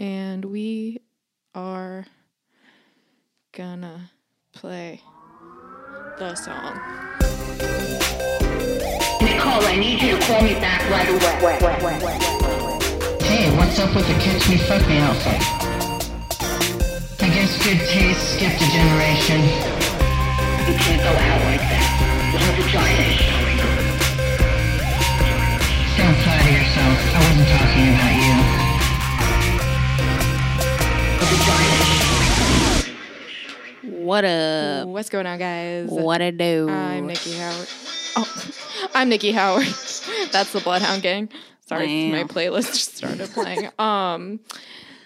and 0.00 0.44
we 0.44 0.98
are 1.54 2.06
gonna 3.52 4.10
play 4.52 5.00
the 6.18 6.34
song. 6.34 6.78
Nicole, 9.20 9.64
I 9.66 9.76
need 9.78 10.00
you 10.00 10.16
to 10.16 10.22
call 10.24 10.42
me 10.42 10.54
back 10.54 10.82
right 10.90 11.08
away. 11.08 12.18
Hey, 13.24 13.56
what's 13.56 13.78
up 13.78 13.94
with 13.94 14.06
the 14.06 14.14
catch 14.14 14.48
me 14.48 14.56
fuck 14.56 14.86
me 14.88 14.98
outfit? 14.98 15.42
I 17.20 17.28
guess 17.28 17.58
good 17.64 17.78
taste 17.88 18.34
skipped 18.34 18.62
a 18.62 18.68
generation. 18.70 19.42
You 20.68 20.74
can't 20.78 21.02
go 21.02 21.10
out 21.10 21.40
like 21.44 21.60
that. 21.60 21.84
Your 22.32 22.52
vagina 22.56 23.02
is 23.02 23.16
showing. 23.18 23.58
Don't 25.98 26.16
flatter 26.22 26.52
yourself. 26.52 26.98
I 27.14 27.18
wasn't 27.18 27.48
talking 27.48 27.88
about 27.94 28.54
you. 28.54 28.57
What 33.82 34.24
up? 34.24 34.88
What's 34.88 35.10
going 35.10 35.26
on, 35.26 35.38
guys? 35.38 35.88
What 35.90 36.20
a 36.20 36.32
do? 36.32 36.68
I'm 36.70 37.06
Nikki 37.06 37.32
Howard. 37.32 37.68
Oh, 38.16 38.52
I'm 38.94 39.08
Nikki 39.10 39.32
Howard. 39.32 39.66
That's 40.32 40.52
the 40.52 40.60
Bloodhound 40.64 41.02
Gang. 41.02 41.28
Sorry, 41.66 42.10
my 42.10 42.24
playlist 42.24 42.72
just 42.72 42.96
started 42.96 43.28
playing. 43.30 43.68
um, 43.78 44.40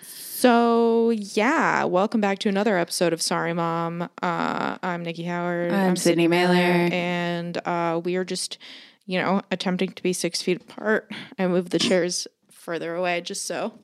so 0.03 1.11
yeah, 1.11 1.83
welcome 1.85 2.21
back 2.21 2.39
to 2.41 2.49
another 2.49 2.79
episode 2.79 3.13
of 3.13 3.21
Sorry 3.21 3.53
Mom. 3.53 4.03
Uh, 4.23 4.79
I'm 4.83 5.03
Nikki 5.03 5.25
Howard. 5.25 5.73
I'm 5.73 5.97
Sydney 5.97 6.29
Mailer. 6.29 6.55
and 6.55 7.59
uh, 7.67 8.01
we 8.05 8.15
are 8.15 8.25
just, 8.25 8.59
you 9.05 9.21
know, 9.21 9.43
attempting 9.51 9.91
to 9.93 10.03
be 10.03 10.13
six 10.13 10.41
feet 10.43 10.63
apart. 10.63 11.11
I 11.39 11.49
moved 11.49 11.73
the 11.73 11.81
chairs 11.81 12.29
further 12.53 12.95
away 12.95 13.21
just 13.21 13.47
so 13.47 13.75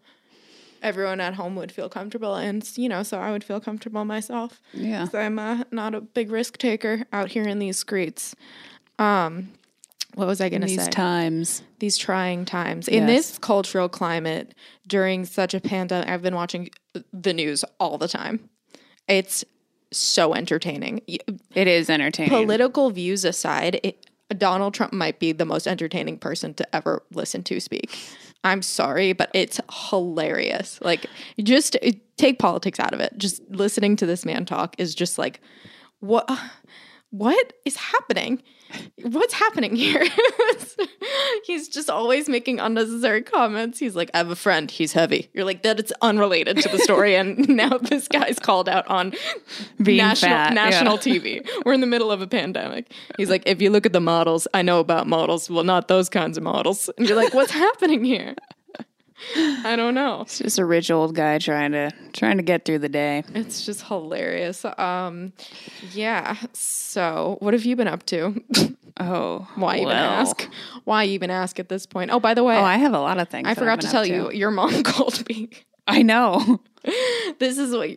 everyone 0.83 1.21
at 1.21 1.35
home 1.35 1.57
would 1.57 1.73
feel 1.73 1.89
comfortable, 1.89 2.35
and 2.35 2.69
you 2.77 2.89
know, 2.89 3.03
so 3.03 3.19
I 3.19 3.31
would 3.33 3.45
feel 3.45 3.61
comfortable 3.61 4.05
myself. 4.05 4.61
Yeah. 4.73 5.07
I'm 5.15 5.39
uh, 5.39 5.65
not 5.71 5.95
a 5.95 6.01
big 6.01 6.31
risk 6.31 6.59
taker 6.59 7.05
out 7.13 7.31
here 7.31 7.45
in 7.45 7.59
these 7.59 7.79
streets. 7.79 8.35
Um, 8.99 9.51
what 10.15 10.27
was 10.27 10.41
I 10.41 10.49
going 10.49 10.63
to 10.63 10.67
These 10.67 10.85
say? 10.85 10.91
times. 10.91 11.63
these 11.79 11.97
trying 11.97 12.45
times 12.45 12.89
in 12.89 13.07
Yes. 13.07 13.29
this 13.29 13.39
cultural 13.39 13.89
climate 13.89 14.55
during 14.87 15.25
such 15.25 15.55
a 15.55 15.61
pandemic. 15.61 16.09
I've 16.09 16.23
been 16.23 16.35
watching 16.35 16.71
the 17.13 17.33
news 17.33 17.65
all 17.79 17.99
the 17.99 18.09
time. 18.09 18.49
It's 19.07 19.45
so 19.93 20.35
entertaining. 20.35 21.03
It 21.07 21.69
is 21.69 21.89
entertaining. 21.89 22.31
Political 22.31 22.91
views 22.91 23.25
aside, 23.25 23.81
it, 23.85 24.07
Donald 24.37 24.75
Trump 24.75 24.93
might 24.93 25.19
be 25.21 25.33
the 25.33 25.45
most 25.45 25.67
entertaining 25.69 26.19
person 26.19 26.53
to 26.55 26.75
ever 26.77 27.03
listen 27.13 27.43
to 27.45 27.61
speak. 27.61 27.97
I'm 28.45 28.63
sorry, 28.63 29.13
but 29.13 29.31
it's 29.35 29.61
hilarious. 29.91 30.79
Like, 30.81 31.07
just 31.43 31.77
take 32.17 32.39
politics 32.39 32.79
out 32.79 32.95
of 32.95 33.01
it. 33.01 33.17
Just 33.19 33.43
listening 33.51 33.97
to 33.97 34.07
this 34.07 34.25
man 34.25 34.45
talk 34.45 34.77
is 34.79 34.95
just 34.95 35.19
like, 35.19 35.41
what? 36.01 36.31
What 37.11 37.55
is 37.65 37.77
happening? 37.77 38.43
What's 39.03 39.33
happening 39.33 39.75
here? 39.75 40.05
he's 41.45 41.69
just 41.69 41.89
always 41.89 42.29
making 42.29 42.61
unnecessary 42.61 43.23
comments. 43.23 43.79
He's 43.79 43.97
like, 43.97 44.11
I 44.13 44.19
have 44.19 44.31
a 44.31 44.37
friend. 44.37 44.71
He's 44.71 44.93
heavy. 44.93 45.31
You're 45.33 45.47
like, 45.47 45.63
that 45.63 45.81
it's 45.81 45.93
unrelated 46.03 46.59
to 46.59 46.69
the 46.69 46.79
story. 46.79 47.17
and 47.17 47.49
now 47.57 47.79
this 47.79 48.09
guy's 48.09 48.39
called 48.39 48.69
out 48.69 48.87
on 48.89 49.15
Being 49.83 49.99
national 49.99 50.33
fat, 50.33 50.53
national 50.53 50.97
yeah. 50.97 51.19
TV. 51.19 51.49
We're 51.65 51.73
in 51.73 51.81
the 51.81 51.87
middle 51.87 52.13
of 52.13 52.21
a 52.21 52.27
pandemic. 52.27 52.93
He's 53.17 53.31
like, 53.31 53.43
if 53.47 53.63
you 53.63 53.71
look 53.71 53.87
at 53.87 53.95
the 53.95 54.01
models, 54.01 54.47
I 54.53 54.61
know 54.61 54.79
about 54.79 55.07
models. 55.07 55.49
Well, 55.49 55.65
not 55.65 55.89
those 55.89 56.11
kinds 56.11 56.37
of 56.37 56.43
models. 56.45 56.91
And 56.99 57.09
you're 57.09 57.17
like, 57.17 57.33
what's 57.33 57.53
happening 57.53 58.05
here? 58.05 58.35
I 59.37 59.75
don't 59.77 59.95
know. 59.95 60.23
It's 60.23 60.39
just 60.39 60.59
a 60.59 60.65
rich 60.65 60.91
old 60.91 61.15
guy 61.15 61.39
trying 61.39 61.73
to 61.73 61.91
trying 62.13 62.37
to 62.37 62.43
get 62.43 62.65
through 62.65 62.79
the 62.81 62.89
day. 62.89 63.25
It's 63.35 63.65
just 63.67 63.83
hilarious. 63.87 64.65
Um, 64.65 65.33
yeah. 65.93 66.37
So, 66.53 67.37
what 67.41 67.55
have 67.55 67.65
you 67.65 67.77
been 67.77 67.89
up 67.89 68.05
to? 68.07 68.43
Oh, 69.01 69.47
Why 69.55 69.77
even 69.77 69.87
well. 69.89 69.97
ask? 69.97 70.49
Why 70.83 71.05
even 71.05 71.31
ask 71.31 71.61
at 71.61 71.69
this 71.69 71.87
point? 71.87 72.11
Oh, 72.11 72.19
by 72.19 72.35
the 72.35 72.43
way, 72.43 72.57
Oh, 72.57 72.65
I 72.65 72.79
have 72.79 72.93
a 72.95 72.99
lot 72.99 73.19
of 73.19 73.29
things. 73.29 73.47
I 73.47 73.55
forgot 73.55 73.81
to 73.83 73.89
tell 73.89 74.05
you, 74.05 74.33
your 74.33 74.51
mom 74.51 74.83
called 74.83 75.29
me. 75.29 75.51
I 75.87 76.03
know. 76.03 76.61
this 77.39 77.59
is 77.59 77.77
what 77.77 77.91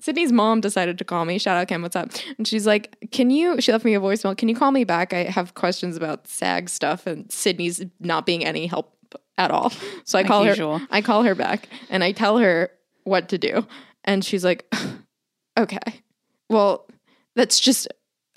Sydney's 0.00 0.32
mom 0.32 0.60
decided 0.60 0.98
to 0.98 1.04
call 1.04 1.24
me. 1.24 1.38
Shout 1.38 1.56
out 1.56 1.68
Kim, 1.68 1.80
what's 1.80 1.96
up? 1.96 2.10
And 2.36 2.46
she's 2.46 2.66
like, 2.66 2.94
Can 3.10 3.30
you 3.30 3.58
she 3.62 3.72
left 3.72 3.86
me 3.86 3.94
a 3.94 4.00
voicemail, 4.00 4.36
can 4.36 4.50
you 4.50 4.54
call 4.54 4.70
me 4.70 4.84
back? 4.84 5.14
I 5.14 5.24
have 5.24 5.54
questions 5.54 5.96
about 5.96 6.28
SAG 6.28 6.68
stuff 6.68 7.06
and 7.06 7.32
Sydney's 7.32 7.82
not 8.00 8.26
being 8.26 8.44
any 8.44 8.66
help 8.66 8.93
at 9.38 9.50
all. 9.50 9.72
So 10.06 10.18
I 10.18 10.22
call 10.24 10.44
usual. 10.44 10.78
her 10.78 10.86
I 10.90 11.00
call 11.00 11.22
her 11.22 11.34
back 11.34 11.66
and 11.88 12.04
I 12.04 12.12
tell 12.12 12.36
her 12.38 12.70
what 13.04 13.30
to 13.30 13.38
do. 13.38 13.66
And 14.04 14.22
she's 14.24 14.44
like, 14.44 14.70
Okay. 15.58 16.02
Well, 16.50 16.86
that's 17.34 17.58
just 17.58 17.88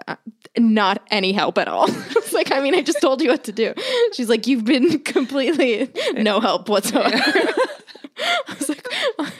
uh, 0.07 0.15
not 0.57 1.05
any 1.11 1.33
help 1.33 1.57
at 1.57 1.67
all. 1.67 1.87
like, 2.31 2.51
I 2.51 2.61
mean, 2.61 2.73
I 2.73 2.81
just 2.81 3.01
told 3.01 3.21
you 3.21 3.29
what 3.29 3.43
to 3.45 3.51
do. 3.51 3.73
She's 4.13 4.29
like, 4.29 4.47
You've 4.47 4.63
been 4.63 4.99
completely 5.03 5.91
no 6.13 6.39
help 6.39 6.69
whatsoever. 6.69 7.17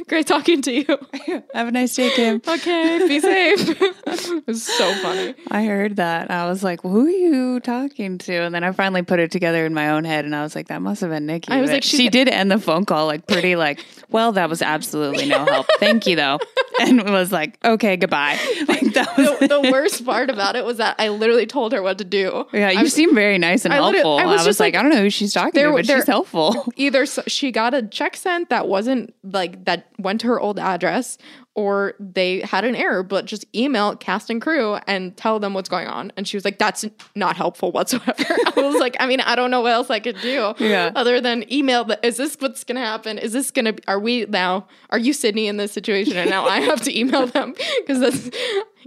I 0.10 0.16
was 0.16 0.24
Great 0.24 0.28
talking 0.28 0.62
to 0.62 0.72
you. 0.72 1.44
have 1.54 1.68
a 1.68 1.72
nice 1.72 1.96
day, 1.96 2.10
Kim. 2.12 2.42
Okay, 2.48 3.08
be 3.08 3.20
safe. 3.20 3.70
it 3.82 4.48
was 4.48 4.64
so 4.64 4.94
funny. 5.02 5.36
I 5.52 5.66
heard 5.66 5.98
that. 5.98 6.32
I 6.32 6.48
was 6.48 6.64
like, 6.64 6.82
"Who 6.82 7.06
are 7.06 7.10
you 7.10 7.60
talking 7.60 8.18
to?" 8.20 8.34
And 8.34 8.56
then 8.56 8.64
I 8.64 8.72
finally 8.72 9.02
put 9.04 9.20
it 9.20 9.32
together 9.32 9.66
in 9.66 9.74
my 9.74 9.90
own 9.90 10.06
head, 10.06 10.24
and 10.24 10.34
I 10.36 10.44
was 10.44 10.56
like, 10.56 10.68
"That 10.70 10.82
must 10.82 11.02
have 11.02 11.10
been 11.10 11.26
Nikki." 11.26 11.52
I 11.52 11.60
was 11.60 11.70
But 11.70 11.76
like, 11.78 11.84
she 11.84 12.08
did 12.10 12.30
end 12.30 12.50
the 12.52 12.58
phone 12.60 12.86
call 12.86 13.06
like 13.06 13.28
pretty 13.28 13.56
like, 13.58 13.84
"Well, 14.10 14.32
that 14.34 14.50
was 14.50 14.62
absolutely 14.62 15.26
no 15.28 15.44
help. 15.46 15.68
Thank 15.80 16.08
you, 16.08 16.16
though," 16.16 16.40
and 16.80 17.00
it 17.02 17.10
was 17.10 17.32
like, 17.34 17.58
"Okay, 17.66 17.98
goodbye." 17.98 18.40
Like 18.68 18.94
that 18.94 19.18
was. 19.18 19.40
The, 19.40 19.48
the 19.62 19.72
worst 19.72 20.06
part 20.06 20.30
about 20.30 20.56
it 20.56 20.64
was 20.64 20.78
that 20.78 20.96
I 21.00 21.10
literally 21.10 21.46
told 21.48 21.74
her 21.74 21.82
what 21.82 21.98
to 21.98 22.06
do. 22.06 22.46
yeah, 22.54 22.70
you 22.72 22.80
I- 22.80 22.86
seem 22.86 23.14
very 23.14 23.38
nice 23.38 23.66
and 23.66 23.74
I 23.74 23.78
helpful. 23.78 24.18
I 24.20 24.24
I 24.24 24.26
was 24.28 24.38
was, 24.40 24.46
just 24.46 24.60
like, 24.62 24.74
like- 24.74 24.80
I 24.80 24.84
don't 24.84 24.92
know 24.96 25.02
who 25.02 25.10
she's 25.10 25.34
talking 25.34 25.52
There- 25.54 25.68
to, 25.70 25.76
but 25.76 25.86
there- 25.88 25.98
she's 25.98 26.08
helpful. 26.08 26.66
Either 26.78 27.02
s- 27.04 27.20
she 27.28 27.52
got 27.52 27.74
a 27.74 27.82
check 27.84 28.16
sent 28.16 28.50
that 28.50 28.68
wasn't 28.70 29.14
like 29.24 29.66
that 29.66 29.88
went 29.98 30.22
to 30.22 30.28
her 30.28 30.40
old 30.40 30.60
address, 30.60 31.18
or 31.56 31.96
they 32.00 32.42
had 32.42 32.64
an 32.66 32.76
error. 32.76 33.02
But 33.04 33.26
just 33.26 33.46
email 33.56 33.96
cast 33.96 34.30
and 34.30 34.42
crew 34.42 34.76
and 34.88 35.16
tell 35.18 35.40
them 35.40 35.54
what's 35.54 35.70
going 35.70 35.88
on. 35.88 36.12
And 36.16 36.28
she 36.28 36.38
was 36.38 36.46
like, 36.46 36.60
"That's 36.60 36.86
not 37.16 37.36
helpful 37.36 37.72
whatsoever." 37.72 38.14
I 38.30 38.54
was 38.62 38.80
like, 38.80 38.96
"I 39.00 39.08
mean, 39.08 39.22
I 39.22 39.36
don't 39.36 39.52
know 39.52 39.62
what 39.62 39.72
else 39.74 39.90
I 39.90 40.00
could 40.00 40.20
do, 40.22 40.54
Yeah. 40.60 40.92
other 40.96 41.20
than 41.22 41.52
email. 41.52 41.84
The, 41.84 42.00
is 42.06 42.18
this 42.18 42.36
what's 42.40 42.64
gonna 42.64 42.80
happen? 42.86 43.18
Is 43.18 43.34
this 43.34 43.52
gonna? 43.52 43.74
Are 43.88 44.00
we 44.00 44.26
now? 44.26 44.68
Are 44.90 45.00
you 45.00 45.14
Sydney 45.14 45.48
in 45.48 45.58
this 45.58 45.72
situation? 45.72 46.16
And 46.18 46.30
now 46.30 46.46
I 46.46 46.62
have 46.62 46.82
to 46.82 46.98
email 47.00 47.28
them 47.28 47.54
because 47.80 48.00
that's 48.00 48.30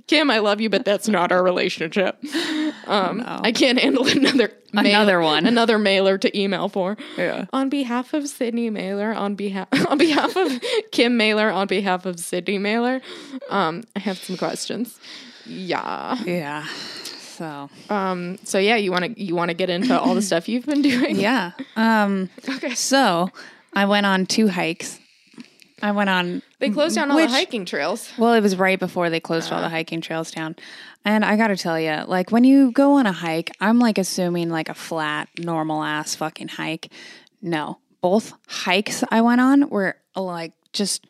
Kim. 0.07 0.31
I 0.31 0.39
love 0.39 0.61
you, 0.61 0.69
but 0.71 0.85
that's 0.85 1.09
not 1.09 1.33
our 1.33 1.43
relationship. 1.43 2.19
Um, 2.87 3.23
I 3.27 3.53
can't 3.53 3.79
handle 3.79 4.07
another 4.09 4.53
mail- 4.73 4.87
Another 4.87 5.21
one. 5.21 5.47
another 5.47 5.79
mailer 5.79 6.19
to 6.19 6.39
email 6.39 6.69
for. 6.69 6.97
Yeah. 7.17 7.47
On 7.53 7.69
behalf 7.69 8.13
of 8.15 8.29
Sydney 8.29 8.71
Mailer, 8.71 9.13
on 9.13 9.35
behalf 9.35 9.69
on 9.89 9.99
behalf 9.99 10.37
of 10.37 10.61
Kim 10.93 11.17
Mailer, 11.17 11.51
on 11.51 11.67
behalf 11.67 12.07
of 12.07 12.21
Sydney 12.21 12.59
Mailer, 12.59 13.01
um, 13.51 13.83
I 13.97 13.99
have 14.01 14.19
some 14.19 14.37
questions. 14.37 14.99
Yeah. 15.47 16.17
Yeah. 16.25 16.65
So 17.05 17.69
Um. 17.89 18.39
So 18.45 18.59
yeah, 18.59 18.77
you 18.77 18.93
want 18.93 19.05
to 19.17 19.21
you 19.23 19.35
want 19.35 19.49
to 19.49 19.55
get 19.55 19.71
into 19.71 19.99
all 19.99 20.15
the 20.15 20.23
stuff 20.31 20.49
you've 20.49 20.67
been 20.67 20.83
doing? 20.83 21.19
yeah. 21.19 21.53
Um. 21.75 22.29
Okay. 22.49 22.75
So 22.75 23.31
I 23.73 23.87
went 23.87 24.07
on 24.07 24.27
two 24.27 24.49
hikes. 24.49 25.00
I 25.83 25.93
went 25.93 26.11
on 26.11 26.43
They 26.59 26.71
closed 26.71 26.95
down 26.97 27.11
all 27.11 27.17
Which- 27.17 27.31
the 27.31 27.37
hiking 27.37 27.65
trails. 27.65 28.11
Well, 28.19 28.35
it 28.35 28.41
was 28.41 28.57
right 28.57 28.79
before 28.79 29.11
they 29.11 29.21
closed 29.21 29.53
all 29.53 29.61
the 29.63 29.69
hiking 29.69 30.01
trails 30.01 30.31
down. 30.31 30.57
And 31.05 31.25
I 31.25 31.37
got 31.37 31.49
to 31.49 31.57
tell 31.57 31.81
you, 31.81 32.05
like 32.07 32.31
when 32.31 32.45
you 32.45 32.73
go 32.73 32.93
on 32.95 33.07
a 33.07 33.13
hike, 33.13 33.51
I'm 33.61 33.79
like 33.79 33.97
assuming 33.99 34.51
like 34.51 34.69
a 34.69 34.75
flat, 34.75 35.29
normal 35.39 35.83
ass 35.83 36.15
fucking 36.15 36.49
hike. 36.49 36.93
No, 37.41 37.79
both 38.03 38.33
hikes 38.47 39.03
I 39.11 39.23
went 39.23 39.41
on 39.41 39.71
were 39.71 39.97
like 40.15 40.53
just 40.73 41.07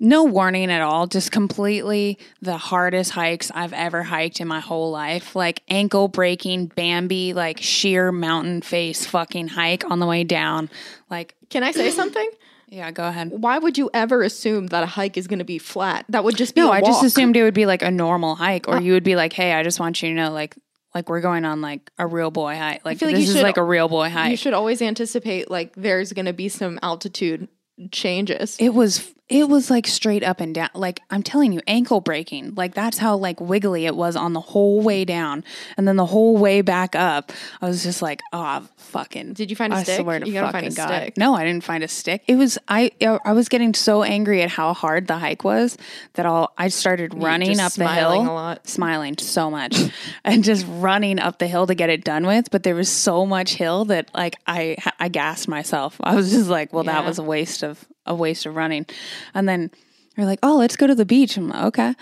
no 0.00 0.24
warning 0.24 0.70
at 0.70 0.80
all, 0.82 1.06
just 1.06 1.30
completely 1.30 2.18
the 2.42 2.56
hardest 2.56 3.12
hikes 3.12 3.50
I've 3.54 3.72
ever 3.72 4.02
hiked 4.02 4.40
in 4.40 4.48
my 4.48 4.60
whole 4.60 4.90
life. 4.90 5.36
Like 5.36 5.62
ankle 5.68 6.08
breaking, 6.08 6.66
Bambi, 6.66 7.32
like 7.32 7.58
sheer 7.60 8.10
mountain 8.10 8.60
face 8.62 9.06
fucking 9.06 9.48
hike 9.48 9.88
on 9.90 10.00
the 10.00 10.06
way 10.06 10.24
down. 10.24 10.68
Like, 11.10 11.34
Can 11.50 11.62
I 11.62 11.70
say 11.72 11.90
something? 11.90 12.28
yeah, 12.68 12.90
go 12.90 13.06
ahead. 13.06 13.30
Why 13.30 13.58
would 13.58 13.76
you 13.78 13.90
ever 13.94 14.22
assume 14.22 14.68
that 14.68 14.82
a 14.82 14.86
hike 14.86 15.16
is 15.16 15.26
going 15.26 15.38
to 15.38 15.44
be 15.44 15.58
flat? 15.58 16.04
That 16.08 16.24
would 16.24 16.36
just 16.36 16.54
be 16.54 16.60
No, 16.60 16.70
I 16.70 16.80
just 16.80 17.04
assumed 17.04 17.36
it 17.36 17.42
would 17.42 17.54
be 17.54 17.66
like 17.66 17.82
a 17.82 17.90
normal 17.90 18.34
hike, 18.34 18.68
or 18.68 18.76
uh, 18.76 18.80
you 18.80 18.92
would 18.94 19.04
be 19.04 19.16
like, 19.16 19.32
"Hey, 19.32 19.52
I 19.52 19.62
just 19.62 19.78
want 19.80 20.02
you 20.02 20.08
to 20.10 20.14
know, 20.14 20.32
like, 20.32 20.56
like 20.94 21.08
we're 21.08 21.20
going 21.20 21.44
on 21.44 21.60
like 21.60 21.90
a 21.98 22.06
real 22.06 22.30
boy 22.30 22.56
hike. 22.56 22.84
Like 22.84 22.98
feel 22.98 23.08
like 23.08 23.16
this 23.16 23.28
is 23.28 23.34
should- 23.36 23.42
like 23.42 23.56
a 23.56 23.64
real 23.64 23.88
boy 23.88 24.08
hike. 24.10 24.30
You 24.30 24.36
should 24.36 24.54
always 24.54 24.80
anticipate 24.82 25.50
like 25.50 25.74
there's 25.74 26.12
going 26.12 26.26
to 26.26 26.32
be 26.32 26.48
some 26.48 26.78
altitude 26.82 27.48
changes. 27.90 28.56
it 28.60 28.74
was 28.74 29.12
it 29.28 29.48
was 29.48 29.70
like 29.70 29.86
straight 29.86 30.22
up 30.22 30.40
and 30.40 30.54
down. 30.54 30.68
Like 30.74 31.00
I'm 31.10 31.22
telling 31.22 31.52
you, 31.52 31.60
ankle 31.66 32.00
breaking. 32.02 32.54
Like 32.56 32.74
that's 32.74 32.98
how 32.98 33.16
like 33.16 33.40
wiggly 33.40 33.86
it 33.86 33.96
was 33.96 34.16
on 34.16 34.34
the 34.34 34.40
whole 34.40 34.82
way 34.82 35.06
down, 35.06 35.44
and 35.76 35.88
then 35.88 35.96
the 35.96 36.04
whole 36.04 36.36
way 36.36 36.60
back 36.60 36.94
up. 36.94 37.32
I 37.62 37.66
was 37.66 37.82
just 37.82 38.02
like, 38.02 38.20
oh 38.34 38.68
fucking. 38.76 39.32
Did 39.32 39.48
you 39.48 39.56
find 39.56 39.72
a 39.72 39.76
I 39.76 39.82
stick? 39.82 40.00
Swear 40.02 40.20
to 40.20 40.26
You 40.26 40.34
gotta 40.34 40.52
find 40.52 40.66
a 40.66 40.70
God. 40.70 40.88
stick. 40.88 41.16
No, 41.16 41.34
I 41.34 41.44
didn't 41.44 41.64
find 41.64 41.82
a 41.82 41.88
stick. 41.88 42.22
It 42.26 42.36
was 42.36 42.58
I. 42.68 42.90
I 43.24 43.32
was 43.32 43.48
getting 43.48 43.72
so 43.72 44.02
angry 44.02 44.42
at 44.42 44.50
how 44.50 44.74
hard 44.74 45.06
the 45.06 45.16
hike 45.16 45.42
was 45.42 45.78
that 46.14 46.26
I'll 46.26 46.52
I 46.58 46.68
started 46.68 47.14
running 47.14 47.60
up 47.60 47.72
the 47.72 47.88
hill, 47.88 48.12
a 48.12 48.22
lot. 48.24 48.68
smiling 48.68 49.16
so 49.16 49.50
much, 49.50 49.76
and 50.24 50.44
just 50.44 50.66
running 50.68 51.18
up 51.18 51.38
the 51.38 51.46
hill 51.46 51.66
to 51.66 51.74
get 51.74 51.88
it 51.88 52.04
done 52.04 52.26
with. 52.26 52.50
But 52.50 52.62
there 52.62 52.74
was 52.74 52.90
so 52.90 53.24
much 53.24 53.54
hill 53.54 53.86
that 53.86 54.10
like 54.14 54.36
I 54.46 54.76
I 55.00 55.08
gassed 55.08 55.48
myself. 55.48 55.96
I 56.02 56.14
was 56.14 56.30
just 56.30 56.50
like, 56.50 56.74
well, 56.74 56.84
that 56.84 57.06
was 57.06 57.18
a 57.18 57.22
waste 57.22 57.62
of 57.62 57.84
a 58.06 58.14
waste 58.14 58.46
of 58.46 58.56
running, 58.56 58.86
and 59.34 59.48
then. 59.48 59.70
We're 60.16 60.26
like, 60.26 60.38
oh, 60.44 60.58
let's 60.58 60.76
go 60.76 60.86
to 60.86 60.94
the 60.94 61.04
beach. 61.04 61.36
I'm 61.36 61.48
like, 61.48 61.64
okay. 61.64 61.94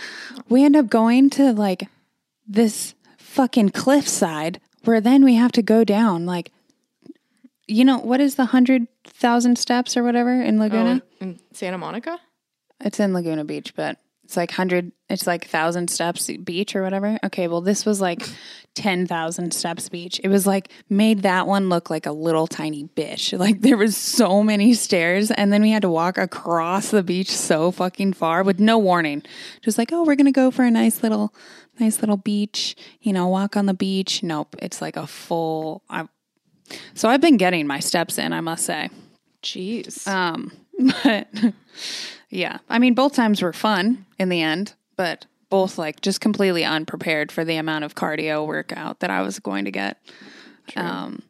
We 0.50 0.66
end 0.66 0.76
up 0.76 0.90
going 0.90 1.31
to 1.31 1.50
like 1.50 1.88
this 2.46 2.94
fucking 3.16 3.70
cliffside 3.70 4.60
where 4.84 5.00
then 5.00 5.25
we 5.25 5.34
have 5.34 5.52
to 5.52 5.62
go 5.62 5.82
down 5.82 6.26
like 6.26 6.52
you 7.66 7.84
know 7.84 7.99
what 7.99 8.20
is 8.20 8.34
the 8.34 8.46
hundred 8.46 8.87
thousand 9.04 9.56
steps 9.56 9.96
or 9.96 10.02
whatever 10.02 10.43
in 10.43 10.58
Laguna? 10.58 11.02
Oh, 11.02 11.16
in 11.20 11.40
Santa 11.52 11.78
Monica? 11.78 12.19
It's 12.81 13.00
in 13.00 13.12
Laguna 13.12 13.44
Beach, 13.44 13.75
but 13.75 13.98
it's 14.32 14.37
like 14.38 14.52
hundred. 14.52 14.93
It's 15.11 15.26
like 15.26 15.46
thousand 15.46 15.88
steps 15.88 16.31
beach 16.43 16.75
or 16.75 16.82
whatever. 16.82 17.19
Okay, 17.23 17.49
well 17.49 17.61
this 17.61 17.84
was 17.84 18.00
like 18.00 18.26
ten 18.75 19.06
thousand 19.06 19.52
steps 19.52 19.90
beach. 19.90 20.19
It 20.25 20.29
was 20.29 20.46
like 20.46 20.70
made 20.88 21.20
that 21.25 21.46
one 21.46 21.69
look 21.69 21.90
like 21.90 22.06
a 22.06 22.12
little 22.12 22.46
tiny 22.46 22.84
bitch. 22.96 23.38
Like 23.43 23.61
there 23.61 23.76
was 23.76 23.94
so 23.94 24.43
many 24.43 24.73
stairs, 24.73 25.31
and 25.31 25.52
then 25.52 25.61
we 25.61 25.70
had 25.70 25.82
to 25.82 25.90
walk 25.90 26.17
across 26.17 26.90
the 26.90 27.02
beach 27.02 27.31
so 27.31 27.70
fucking 27.73 28.14
far 28.14 28.43
with 28.43 28.58
no 28.58 28.79
warning. 28.79 29.23
Just 29.61 29.76
like 29.76 29.93
oh, 29.93 30.02
we're 30.02 30.17
gonna 30.17 30.32
go 30.32 30.50
for 30.50 30.64
a 30.64 30.70
nice 30.70 31.02
little, 31.02 31.34
nice 31.79 32.00
little 32.00 32.17
beach. 32.17 32.75
You 33.02 33.12
know, 33.12 33.29
walk 33.29 33.55
on 33.55 33.67
the 33.67 33.75
beach. 33.75 34.23
Nope, 34.23 34.56
it's 34.61 34.81
like 34.81 34.96
a 34.96 35.06
full. 35.06 35.82
I, 35.90 36.08
so 36.94 37.11
I've 37.11 37.20
been 37.20 37.37
getting 37.37 37.67
my 37.67 37.81
steps 37.81 38.17
in. 38.17 38.32
I 38.32 38.40
must 38.40 38.64
say. 38.64 38.88
Jeez. 39.43 40.08
Um, 40.08 40.52
but 41.05 41.29
yeah, 42.32 42.58
I 42.69 42.79
mean, 42.79 42.94
both 42.94 43.14
times 43.14 43.43
were 43.43 43.52
fun 43.52 44.06
in 44.19 44.31
the 44.31 44.40
end, 44.40 44.73
but 44.96 45.26
both 45.50 45.76
like 45.76 46.00
just 46.00 46.20
completely 46.23 46.64
unprepared 46.64 47.31
for 47.31 47.44
the 47.44 47.56
amount 47.56 47.84
of 47.84 47.94
cardio 47.94 48.46
workout 48.46 49.00
that 49.00 49.11
I 49.11 49.20
was 49.20 49.38
going 49.38 49.67
to 49.67 49.70
get. 49.70 49.99
Um, 50.75 51.23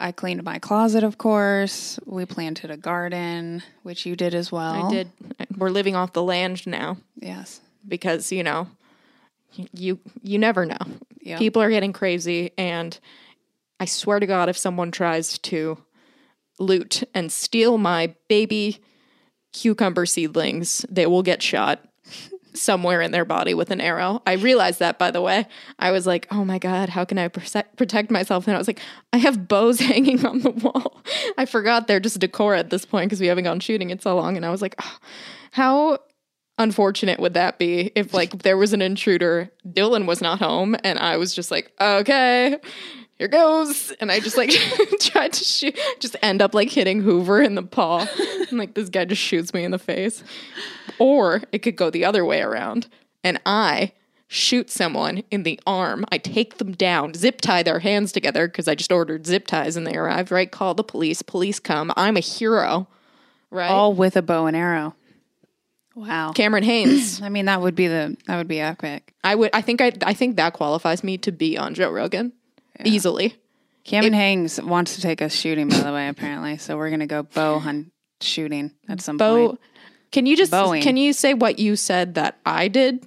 I 0.00 0.10
cleaned 0.10 0.42
my 0.42 0.58
closet, 0.58 1.04
of 1.04 1.16
course. 1.16 2.00
We 2.06 2.26
planted 2.26 2.72
a 2.72 2.76
garden, 2.76 3.62
which 3.84 4.04
you 4.04 4.16
did 4.16 4.34
as 4.34 4.50
well. 4.50 4.86
I 4.86 4.90
did. 4.90 5.10
We're 5.56 5.70
living 5.70 5.94
off 5.94 6.12
the 6.12 6.24
land 6.24 6.66
now 6.66 6.96
Yes. 7.20 7.60
because, 7.86 8.32
you 8.32 8.42
know, 8.42 8.66
you 9.72 10.00
you 10.24 10.38
never 10.38 10.66
know. 10.66 10.78
Yeah. 11.20 11.38
People 11.38 11.62
are 11.62 11.70
getting 11.70 11.92
crazy 11.92 12.50
and 12.58 12.98
I 13.78 13.84
swear 13.84 14.18
to 14.18 14.26
God 14.26 14.48
if 14.48 14.58
someone 14.58 14.90
tries 14.90 15.38
to 15.38 15.78
loot 16.58 17.04
and 17.14 17.30
steal 17.30 17.78
my 17.78 18.14
baby 18.28 18.80
cucumber 19.52 20.06
seedlings, 20.06 20.84
they 20.88 21.06
will 21.06 21.22
get 21.22 21.42
shot 21.42 21.84
somewhere 22.54 23.00
in 23.00 23.12
their 23.12 23.24
body 23.24 23.54
with 23.54 23.70
an 23.70 23.80
arrow. 23.80 24.22
I 24.26 24.34
realized 24.34 24.78
that, 24.80 24.98
by 24.98 25.10
the 25.10 25.20
way. 25.20 25.46
I 25.78 25.90
was 25.90 26.06
like, 26.06 26.26
oh 26.30 26.44
my 26.44 26.58
God, 26.58 26.88
how 26.88 27.04
can 27.04 27.18
I 27.18 27.28
protect 27.28 28.10
myself? 28.10 28.46
And 28.46 28.54
I 28.54 28.58
was 28.58 28.66
like, 28.66 28.80
I 29.12 29.18
have 29.18 29.48
bows 29.48 29.80
hanging 29.80 30.24
on 30.26 30.40
the 30.40 30.50
wall. 30.50 31.02
I 31.38 31.46
forgot 31.46 31.86
they're 31.86 32.00
just 32.00 32.20
decor 32.20 32.54
at 32.54 32.70
this 32.70 32.84
point 32.84 33.08
because 33.08 33.20
we 33.20 33.26
haven't 33.26 33.44
gone 33.44 33.60
shooting 33.60 33.90
in 33.90 34.00
so 34.00 34.16
long. 34.16 34.36
And 34.36 34.44
I 34.44 34.50
was 34.50 34.62
like, 34.62 34.74
oh, 34.82 34.98
how 35.52 35.98
unfortunate 36.58 37.18
would 37.18 37.34
that 37.34 37.58
be 37.58 37.90
if 37.94 38.12
like 38.12 38.42
there 38.42 38.56
was 38.56 38.72
an 38.72 38.82
intruder, 38.82 39.50
Dylan 39.66 40.06
was 40.06 40.20
not 40.20 40.38
home, 40.38 40.76
and 40.84 40.98
I 40.98 41.16
was 41.16 41.34
just 41.34 41.50
like, 41.50 41.72
okay. 41.80 42.58
Here 43.22 43.28
goes, 43.28 43.92
and 44.00 44.10
I 44.10 44.18
just 44.18 44.36
like 44.36 44.50
tried 45.00 45.32
to 45.34 45.44
shoot, 45.44 45.78
just 46.00 46.16
end 46.22 46.42
up 46.42 46.54
like 46.54 46.70
hitting 46.70 47.02
Hoover 47.02 47.40
in 47.40 47.54
the 47.54 47.62
paw, 47.62 48.04
and 48.50 48.58
like 48.58 48.74
this 48.74 48.88
guy 48.88 49.04
just 49.04 49.22
shoots 49.22 49.54
me 49.54 49.62
in 49.62 49.70
the 49.70 49.78
face. 49.78 50.24
Or 50.98 51.40
it 51.52 51.60
could 51.60 51.76
go 51.76 51.88
the 51.88 52.04
other 52.04 52.24
way 52.24 52.42
around, 52.42 52.88
and 53.22 53.40
I 53.46 53.92
shoot 54.26 54.70
someone 54.70 55.22
in 55.30 55.44
the 55.44 55.60
arm. 55.68 56.04
I 56.10 56.18
take 56.18 56.58
them 56.58 56.72
down, 56.72 57.14
zip 57.14 57.40
tie 57.40 57.62
their 57.62 57.78
hands 57.78 58.10
together 58.10 58.48
because 58.48 58.66
I 58.66 58.74
just 58.74 58.90
ordered 58.90 59.24
zip 59.24 59.46
ties 59.46 59.76
and 59.76 59.86
they 59.86 59.94
arrived. 59.94 60.32
Right, 60.32 60.50
call 60.50 60.74
the 60.74 60.82
police. 60.82 61.22
Police 61.22 61.60
come. 61.60 61.92
I'm 61.96 62.16
a 62.16 62.20
hero. 62.20 62.88
Right, 63.52 63.70
All 63.70 63.94
with 63.94 64.16
a 64.16 64.22
bow 64.22 64.46
and 64.46 64.56
arrow. 64.56 64.96
Wow. 65.94 66.32
Cameron 66.32 66.64
Hanes. 66.64 67.22
I 67.22 67.28
mean, 67.28 67.44
that 67.44 67.60
would 67.60 67.76
be 67.76 67.86
the 67.86 68.16
that 68.26 68.36
would 68.36 68.48
be 68.48 68.58
epic. 68.58 69.14
I 69.22 69.36
would. 69.36 69.50
I 69.52 69.62
think. 69.62 69.80
I. 69.80 69.92
I 70.02 70.12
think 70.12 70.34
that 70.38 70.54
qualifies 70.54 71.04
me 71.04 71.18
to 71.18 71.30
be 71.30 71.56
on 71.56 71.74
Joe 71.74 71.92
Rogan 71.92 72.32
easily. 72.86 73.36
Cameron 73.84 74.12
Hanes 74.12 74.60
wants 74.62 74.94
to 74.94 75.00
take 75.02 75.20
us 75.22 75.32
shooting, 75.34 75.68
by 75.68 75.78
the 75.80 75.92
way, 75.92 76.08
apparently. 76.08 76.56
So 76.58 76.76
we're 76.76 76.90
gonna 76.90 77.06
go 77.06 77.22
bow 77.24 77.58
hunt 77.58 77.92
shooting 78.20 78.70
at 78.88 79.00
some 79.00 79.16
Bo, 79.16 79.48
point. 79.48 79.60
can 80.12 80.26
you 80.26 80.36
just 80.36 80.52
Boeing. 80.52 80.82
can 80.82 80.96
you 80.96 81.12
say 81.12 81.34
what 81.34 81.58
you 81.58 81.74
said 81.74 82.14
that 82.14 82.38
I 82.46 82.68
did, 82.68 83.04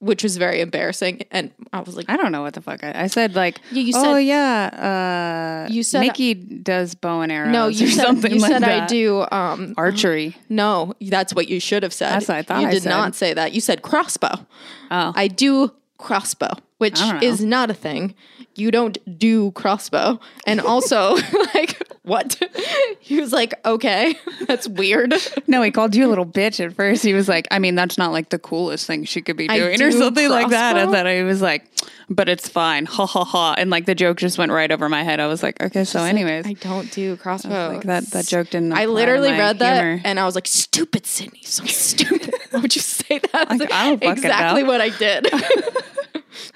which 0.00 0.24
was 0.24 0.36
very 0.36 0.60
embarrassing? 0.60 1.22
And 1.30 1.52
I 1.72 1.78
was 1.80 1.96
like, 1.96 2.06
I 2.10 2.16
don't 2.16 2.32
know 2.32 2.42
what 2.42 2.54
the 2.54 2.60
fuck 2.60 2.82
I, 2.82 3.02
I 3.04 3.06
said. 3.06 3.36
Like, 3.36 3.60
Yeah, 3.70 3.82
you 3.82 3.92
oh 3.94 4.02
said- 4.14 4.18
yeah, 4.18 5.66
uh, 5.68 5.72
You 5.72 5.84
said- 5.84 6.00
Nikki 6.00 6.34
does 6.34 6.96
bow 6.96 7.20
and 7.20 7.30
arrows. 7.30 7.52
no, 7.52 7.68
you 7.68 7.86
or 7.86 7.90
said 7.90 8.06
something 8.06 8.32
you 8.34 8.40
like 8.40 8.50
said 8.50 8.64
I 8.64 8.86
do. 8.86 9.24
Um, 9.30 9.74
archery. 9.76 10.34
no, 10.48 10.92
that's 11.00 11.34
what 11.34 11.46
you 11.48 11.60
should 11.60 11.84
have 11.84 11.92
said. 11.92 12.10
That's 12.12 12.26
what 12.26 12.36
I 12.38 12.42
thought 12.42 12.62
You 12.62 12.66
I 12.68 12.70
did 12.72 12.82
said. 12.82 12.90
not 12.90 13.14
say 13.14 13.32
that. 13.34 13.52
You 13.52 13.60
said 13.60 13.82
crossbow. 13.82 14.44
Oh, 14.90 15.12
I 15.14 15.28
do 15.28 15.72
crossbow, 15.98 16.52
which 16.78 17.00
know. 17.00 17.18
is 17.22 17.44
not 17.44 17.70
a 17.70 17.74
thing. 17.74 18.14
You 18.54 18.70
don't 18.70 18.98
do 19.18 19.52
crossbow. 19.52 20.18
And 20.46 20.60
also, 20.60 21.14
like, 21.54 21.80
what? 22.06 22.40
he 23.00 23.20
was 23.20 23.32
like, 23.32 23.54
okay, 23.64 24.14
that's 24.46 24.68
weird. 24.68 25.12
no, 25.48 25.60
he 25.60 25.72
called 25.72 25.94
you 25.96 26.06
a 26.06 26.08
little 26.08 26.24
bitch 26.24 26.64
at 26.64 26.72
first. 26.72 27.02
He 27.02 27.12
was 27.12 27.28
like, 27.28 27.48
I 27.50 27.58
mean, 27.58 27.74
that's 27.74 27.98
not 27.98 28.12
like 28.12 28.28
the 28.28 28.38
coolest 28.38 28.86
thing 28.86 29.04
she 29.04 29.20
could 29.20 29.36
be 29.36 29.48
doing, 29.48 29.74
or 29.74 29.76
do 29.76 29.92
something 29.92 30.28
like 30.28 30.50
that. 30.50 30.76
And 30.76 30.90
crossbow? 30.90 31.04
then 31.04 31.16
he 31.16 31.22
was 31.24 31.42
like, 31.42 31.64
but 32.08 32.28
it's 32.28 32.48
fine, 32.48 32.86
ha 32.86 33.06
ha 33.06 33.24
ha. 33.24 33.54
And 33.58 33.70
like 33.70 33.86
the 33.86 33.94
joke 33.96 34.18
just 34.18 34.38
went 34.38 34.52
right 34.52 34.70
over 34.70 34.88
my 34.88 35.02
head. 35.02 35.18
I 35.18 35.26
was 35.26 35.42
like, 35.42 35.60
okay, 35.60 35.82
so 35.82 36.00
anyways, 36.00 36.46
I 36.46 36.52
don't 36.52 36.90
do 36.92 37.16
crossbow. 37.16 37.72
like 37.74 37.82
that 37.82 38.06
that 38.12 38.26
joke 38.26 38.50
didn't. 38.50 38.72
I 38.72 38.84
literally 38.84 39.32
read 39.32 39.58
that 39.58 39.82
humor. 39.82 40.00
and 40.04 40.20
I 40.20 40.24
was 40.24 40.36
like, 40.36 40.46
stupid 40.46 41.06
Sydney, 41.06 41.42
so 41.42 41.64
stupid. 41.64 42.34
Why 42.52 42.60
would 42.60 42.74
you 42.76 42.82
say 42.82 43.18
that? 43.32 43.50
Like, 43.50 43.72
I 43.72 43.96
don't 43.96 44.02
exactly 44.04 44.62
what 44.62 44.80
I 44.80 44.90
did. 44.90 45.26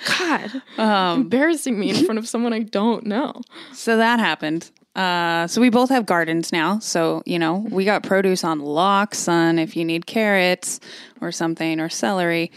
God. 0.07 0.63
Um, 0.79 1.23
embarrassing 1.23 1.79
me 1.79 1.91
in 1.91 2.05
front 2.05 2.19
of 2.19 2.29
someone 2.29 2.53
I 2.53 2.61
don't 2.61 3.05
know. 3.05 3.41
So 3.73 3.97
that 3.97 4.21
happened. 4.21 4.71
Uh, 4.95 5.47
so 5.47 5.61
we 5.61 5.71
both 5.71 5.89
have 5.89 6.05
gardens 6.05 6.53
now. 6.53 6.79
So, 6.81 7.23
you 7.25 7.39
know, 7.39 7.65
we 7.71 7.85
got 7.85 8.03
produce 8.03 8.43
on 8.43 8.61
lock, 8.61 9.15
son, 9.15 9.59
if 9.59 9.77
you 9.77 9.85
need 9.85 10.07
carrots 10.07 10.81
or 11.21 11.31
something 11.33 11.79
or 11.81 11.89
celery. 11.89 12.51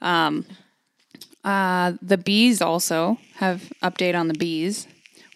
Um, 0.00 0.44
uh, 1.44 1.92
the 2.02 2.18
bees 2.18 2.60
also 2.60 3.18
have 3.36 3.72
update 3.82 4.14
on 4.18 4.28
the 4.28 4.34
bees. 4.34 4.86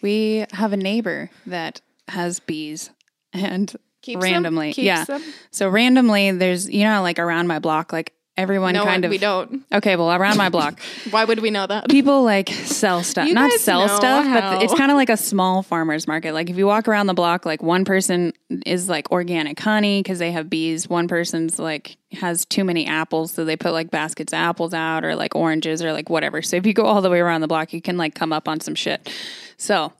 We 0.01 0.45
have 0.51 0.73
a 0.73 0.77
neighbor 0.77 1.31
that 1.47 1.81
has 2.09 2.39
bees 2.39 2.91
and 3.31 3.73
Keeps 4.03 4.21
them? 4.21 4.31
randomly, 4.33 4.73
Keeps 4.73 4.85
yeah. 4.85 5.05
them? 5.05 5.23
So 5.51 5.69
randomly 5.69 6.31
there's, 6.31 6.69
you 6.69 6.83
know, 6.83 7.01
like 7.01 7.19
around 7.19 7.47
my 7.47 7.59
block, 7.59 7.91
like 7.93 8.13
everyone 8.37 8.73
No, 8.73 8.83
kind 8.83 9.05
of, 9.05 9.11
we 9.11 9.17
don't. 9.17 9.63
okay, 9.71 9.95
well 9.95 10.11
around 10.11 10.37
my 10.37 10.49
block, 10.49 10.79
Why 11.11 11.23
would 11.25 11.39
we 11.39 11.51
know 11.51 11.67
that? 11.67 11.89
people 11.89 12.23
like 12.23 12.49
sell 12.49 13.03
stuff 13.03 13.27
You 13.27 13.33
not 13.33 13.51
sell 13.53 13.87
stuff 13.87 14.25
how. 14.25 14.53
but 14.55 14.63
it's 14.63 14.73
kind 14.73 14.91
of 14.91 14.97
like 14.97 15.09
a 15.09 15.17
small 15.17 15.61
farmers 15.63 16.07
market 16.07 16.33
like 16.33 16.49
if 16.49 16.57
you 16.57 16.65
walk 16.65 16.87
around 16.87 17.07
the 17.07 17.13
block 17.13 17.45
like 17.45 17.61
one 17.61 17.85
person 17.85 18.33
is 18.65 18.89
like 18.89 19.11
organic 19.11 19.59
honey 19.59 20.01
because 20.01 20.19
they 20.19 20.31
have 20.31 20.49
bees 20.49 20.89
one 20.89 21.07
person's 21.07 21.59
like 21.59 21.97
has 22.11 22.45
too 22.45 22.63
many 22.63 22.85
apples 22.87 23.31
so 23.31 23.45
they 23.45 23.55
put 23.55 23.71
like 23.73 23.89
baskets 23.91 24.33
of 24.33 24.37
apples 24.37 24.73
out 24.73 25.03
or 25.05 25.15
like 25.15 25.35
oranges 25.35 25.83
or 25.83 25.91
like 25.93 26.09
whatever 26.09 26.41
so 26.41 26.55
if 26.55 26.65
you 26.65 26.73
go 26.73 26.85
all 26.85 27.01
the 27.01 27.09
way 27.09 27.19
around 27.19 27.41
the 27.41 27.47
block 27.47 27.73
you 27.73 27.81
can 27.81 27.97
like 27.97 28.13
come 28.15 28.31
up 28.33 28.47
on 28.47 28.59
some 28.59 28.75
shit 28.75 29.11
so 29.57 29.91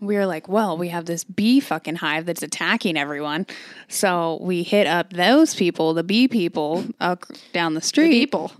we 0.00 0.16
were 0.16 0.26
like, 0.26 0.48
well, 0.48 0.76
we 0.76 0.88
have 0.88 1.04
this 1.04 1.24
bee 1.24 1.60
fucking 1.60 1.96
hive 1.96 2.26
that's 2.26 2.42
attacking 2.42 2.96
everyone. 2.96 3.46
So 3.88 4.38
we 4.40 4.62
hit 4.62 4.86
up 4.86 5.12
those 5.12 5.54
people, 5.54 5.94
the 5.94 6.02
bee 6.02 6.26
people, 6.26 6.84
up 7.00 7.24
down 7.52 7.74
the 7.74 7.82
street 7.82 8.10
People. 8.10 8.52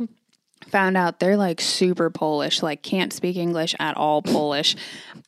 found 0.68 0.96
out 0.96 1.18
they're 1.18 1.36
like 1.36 1.60
super 1.60 2.10
Polish, 2.10 2.62
like 2.62 2.82
can't 2.82 3.12
speak 3.12 3.36
English 3.36 3.74
at 3.80 3.96
all 3.96 4.22
Polish, 4.22 4.76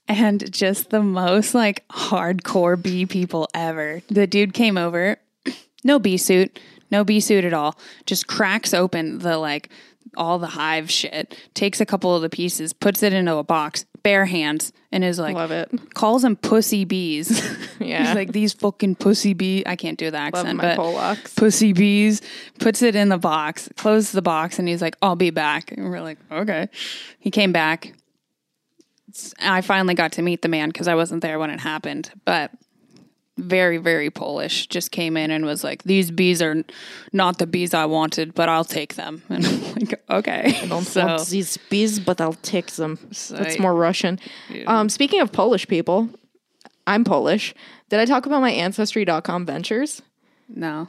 and 0.07 0.53
just 0.53 0.91
the 0.91 1.03
most 1.03 1.55
like 1.55 1.87
hardcore 1.89 2.81
bee 2.81 3.07
people 3.07 3.49
ever. 3.55 4.03
The 4.09 4.27
dude 4.27 4.53
came 4.53 4.77
over, 4.77 5.17
no 5.85 5.99
bee 5.99 6.19
suit, 6.19 6.61
no 6.91 7.05
bee 7.05 7.21
suit 7.21 7.45
at 7.45 7.55
all, 7.55 7.79
just 8.05 8.27
cracks 8.27 8.75
open 8.75 9.21
the 9.21 9.39
like 9.39 9.71
all 10.15 10.39
the 10.39 10.49
hive 10.49 10.91
shit, 10.91 11.37
takes 11.55 11.81
a 11.81 11.87
couple 11.87 12.15
of 12.15 12.21
the 12.21 12.29
pieces, 12.29 12.75
puts 12.75 13.03
it 13.03 13.15
into 13.15 13.37
a 13.37 13.43
box, 13.43 13.87
bare 14.03 14.27
hands, 14.27 14.73
and 14.93 15.03
is 15.03 15.19
like 15.19 15.35
Love 15.35 15.51
it. 15.51 15.71
calls 15.95 16.23
them 16.23 16.37
pussy 16.37 16.85
bees. 16.85 17.43
Yeah. 17.83 18.07
He's 18.07 18.15
like 18.15 18.33
these 18.33 18.53
fucking 18.53 18.95
pussy 18.95 19.35
bee. 19.35 19.65
I 19.67 19.75
can't 19.75 19.99
do 19.99 20.13
the 20.13 20.17
Love 20.17 20.35
accent, 20.35 20.57
my 20.59 20.77
but 20.77 20.79
Polacks. 20.79 21.35
pussy 21.35 21.73
bees. 21.73 22.23
Puts 22.61 22.81
it 22.81 22.95
in 22.95 23.09
the 23.09 23.19
box, 23.19 23.69
closes 23.77 24.13
the 24.13 24.23
box, 24.23 24.61
and 24.61 24.69
he's 24.69 24.81
like, 24.81 24.95
"I'll 25.03 25.17
be 25.17 25.31
back." 25.31 25.73
And 25.73 25.91
we're 25.91 26.01
like, 26.01 26.19
"Okay." 26.31 26.69
He 27.19 27.33
came 27.33 27.51
back. 27.51 27.93
I 29.41 29.63
finally 29.63 29.95
got 29.95 30.13
to 30.13 30.23
meet 30.23 30.43
the 30.43 30.49
man 30.49 30.69
because 30.69 30.87
I 30.87 30.95
wasn't 30.95 31.23
there 31.23 31.41
when 31.41 31.51
it 31.51 31.59
happened, 31.59 32.11
but 32.25 32.53
very, 33.39 33.79
very 33.79 34.11
Polish. 34.11 34.67
Just 34.67 34.91
came 34.91 35.17
in 35.17 35.31
and 35.31 35.45
was 35.45 35.65
like, 35.65 35.83
"These 35.85 36.11
bees 36.11 36.43
are 36.43 36.63
not 37.13 37.39
the 37.39 37.47
bees 37.47 37.75
I 37.75 37.87
wanted, 37.87 38.35
but 38.35 38.49
I'll 38.49 38.65
take 38.65 38.95
them." 38.95 39.23
And 39.31 39.47
I'm 39.47 39.73
like, 39.75 40.03
"Okay." 40.11 40.59
I 40.63 40.67
don't 40.67 40.85
so, 40.85 41.07
want 41.07 41.27
these 41.29 41.57
bees, 41.71 41.99
but 41.99 42.21
I'll 42.21 42.35
take 42.35 42.73
them. 42.73 42.99
That's 43.09 43.33
I- 43.33 43.57
more 43.59 43.75
Russian. 43.75 44.19
Um, 44.67 44.89
speaking 44.89 45.21
of 45.21 45.33
Polish 45.33 45.67
people, 45.67 46.09
I'm 46.87 47.05
Polish. 47.05 47.55
Did 47.89 48.01
I 48.01 48.05
talk 48.05 48.27
about 48.27 48.41
my 48.41 48.51
Ancestry.com 48.51 49.47
ventures? 49.47 50.03
no. 50.49 50.89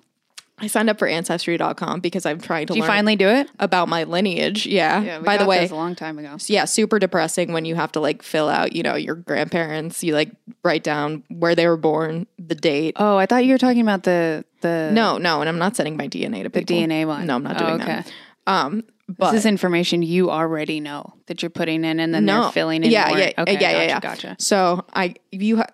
I 0.59 0.67
signed 0.67 0.89
up 0.89 0.99
for 0.99 1.07
Ancestry.com 1.07 1.99
because 1.99 2.25
I'm 2.25 2.39
trying 2.39 2.67
to 2.67 2.73
Did 2.73 2.79
you 2.81 2.85
finally 2.85 3.15
do 3.15 3.27
it? 3.27 3.49
about 3.59 3.89
my 3.89 4.03
lineage. 4.03 4.65
Yeah. 4.67 5.19
By 5.19 5.37
the 5.37 5.45
way, 5.45 5.67
a 5.67 5.73
long 5.75 5.95
time 5.95 6.19
ago. 6.19 6.37
yeah, 6.45 6.65
super 6.65 6.99
depressing 6.99 7.51
when 7.53 7.65
you 7.65 7.75
have 7.75 7.91
to 7.93 7.99
like 7.99 8.21
fill 8.21 8.47
out, 8.49 8.73
you 8.73 8.83
know, 8.83 8.95
your 8.95 9.15
grandparents. 9.15 10.03
You 10.03 10.13
like 10.13 10.31
write 10.63 10.83
down 10.83 11.23
where 11.29 11.55
they 11.55 11.67
were 11.67 11.75
born, 11.77 12.27
the 12.37 12.55
date. 12.55 12.95
Oh, 12.99 13.17
I 13.17 13.25
thought 13.25 13.45
you 13.45 13.51
were 13.53 13.57
talking 13.57 13.81
about 13.81 14.03
the 14.03 14.45
the 14.61 14.91
No, 14.93 15.17
no, 15.17 15.39
and 15.41 15.49
I'm 15.49 15.57
not 15.57 15.75
sending 15.75 15.97
my 15.97 16.07
DNA 16.07 16.43
to 16.43 16.49
the 16.49 16.59
people. 16.61 16.75
DNA 16.75 17.05
one. 17.07 17.25
No, 17.27 17.35
I'm 17.35 17.43
not 17.43 17.59
Oh, 17.61 17.65
doing 17.67 17.81
okay. 17.81 18.03
that. 18.03 18.11
Um, 18.45 18.83
but 19.09 19.31
this 19.31 19.41
is 19.41 19.45
information 19.45 20.01
you 20.01 20.29
already 20.31 20.79
know 20.79 21.13
that 21.25 21.41
you're 21.41 21.49
putting 21.49 21.83
in, 21.83 21.99
and 21.99 22.13
then 22.13 22.25
they're 22.25 22.51
filling 22.51 22.83
in. 22.83 22.91
Yeah, 22.91 23.09
more. 23.09 23.17
yeah, 23.17 23.31
okay, 23.39 23.53
yeah, 23.53 23.71
yeah, 23.71 23.81
yeah. 23.83 23.99
gotcha, 23.99 24.27
Gotcha. 24.27 24.35
So 24.43 24.85
I, 24.93 25.15
you, 25.31 25.57
ha- 25.57 25.67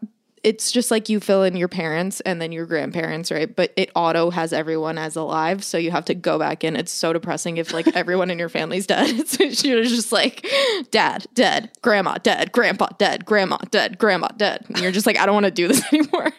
it's 0.43 0.71
just 0.71 0.91
like 0.91 1.09
you 1.09 1.19
fill 1.19 1.43
in 1.43 1.55
your 1.55 1.67
parents 1.67 2.19
and 2.21 2.41
then 2.41 2.51
your 2.51 2.65
grandparents, 2.65 3.31
right? 3.31 3.53
But 3.53 3.73
it 3.75 3.91
auto 3.95 4.29
has 4.29 4.53
everyone 4.53 4.97
as 4.97 5.15
alive, 5.15 5.63
so 5.63 5.77
you 5.77 5.91
have 5.91 6.05
to 6.05 6.15
go 6.15 6.39
back 6.39 6.63
in. 6.63 6.75
It's 6.75 6.91
so 6.91 7.13
depressing 7.13 7.57
if 7.57 7.73
like 7.73 7.87
everyone 7.95 8.29
in 8.31 8.39
your 8.39 8.49
family's 8.49 8.87
dead. 8.87 9.09
It's 9.39 9.63
you're 9.63 9.83
just 9.83 10.11
like 10.11 10.47
dad 10.91 11.25
dead, 11.33 11.71
grandma 11.81 12.15
dead, 12.15 12.51
grandpa 12.51 12.87
dead, 12.97 13.25
grandma 13.25 13.57
dead, 13.71 13.97
grandma 13.97 14.27
dead. 14.37 14.65
And 14.67 14.79
you're 14.79 14.91
just 14.91 15.05
like 15.05 15.17
I 15.17 15.25
don't 15.25 15.33
want 15.33 15.45
to 15.45 15.51
do 15.51 15.67
this 15.67 15.83
anymore. 15.93 16.31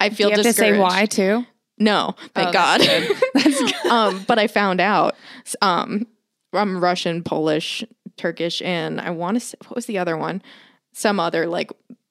I 0.00 0.10
feel 0.10 0.30
You 0.30 0.36
have 0.36 0.44
to 0.44 0.52
say 0.52 0.78
why 0.78 1.06
too. 1.06 1.44
No, 1.78 2.14
thank 2.34 2.48
Oh, 2.48 2.52
God. 2.52 2.80
that's 3.34 3.60
good. 3.60 3.86
um, 3.90 4.24
but 4.26 4.38
I 4.38 4.46
found 4.48 4.80
out 4.80 5.14
um, 5.62 6.06
I'm 6.52 6.80
Russian, 6.82 7.22
Polish, 7.22 7.84
Turkish, 8.16 8.60
and 8.62 9.00
I 9.00 9.10
want 9.10 9.36
to 9.36 9.40
say, 9.40 9.56
what 9.66 9.76
was 9.76 9.86
the 9.86 9.98
other 9.98 10.16
one? 10.16 10.42
Some 10.92 11.20
other 11.20 11.46
like 11.46 11.70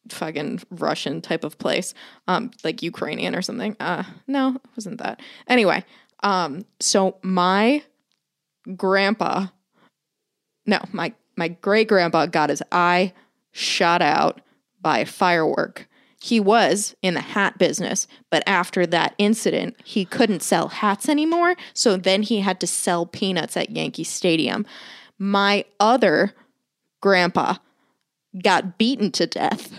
fucking 0.09 0.61
Russian 0.71 1.21
type 1.21 1.43
of 1.43 1.57
place, 1.57 1.93
um, 2.27 2.51
like 2.63 2.81
Ukrainian 2.81 3.35
or 3.35 3.41
something. 3.41 3.75
Uh, 3.79 4.03
no, 4.27 4.55
it 4.55 4.61
wasn't 4.75 4.99
that. 4.99 5.21
Anyway, 5.47 5.83
um, 6.23 6.65
so 6.79 7.17
my 7.21 7.83
grandpa, 8.75 9.47
no, 10.65 10.79
my 10.91 11.13
my 11.35 11.49
great 11.49 11.87
grandpa 11.87 12.25
got 12.25 12.49
his 12.49 12.63
eye 12.71 13.13
shot 13.51 14.01
out 14.01 14.41
by 14.81 14.99
a 14.99 15.05
firework. 15.05 15.87
He 16.19 16.39
was 16.39 16.95
in 17.03 17.13
the 17.13 17.21
hat 17.21 17.59
business, 17.59 18.07
but 18.31 18.43
after 18.47 18.87
that 18.87 19.13
incident, 19.19 19.75
he 19.83 20.03
couldn't 20.03 20.41
sell 20.41 20.67
hats 20.69 21.07
anymore. 21.07 21.55
So 21.73 21.95
then 21.95 22.23
he 22.23 22.39
had 22.39 22.59
to 22.61 22.67
sell 22.67 23.05
peanuts 23.05 23.55
at 23.55 23.69
Yankee 23.69 24.03
Stadium. 24.03 24.65
My 25.19 25.65
other 25.79 26.33
grandpa 27.01 27.55
got 28.41 28.77
beaten 28.77 29.11
to 29.13 29.27
death. 29.27 29.71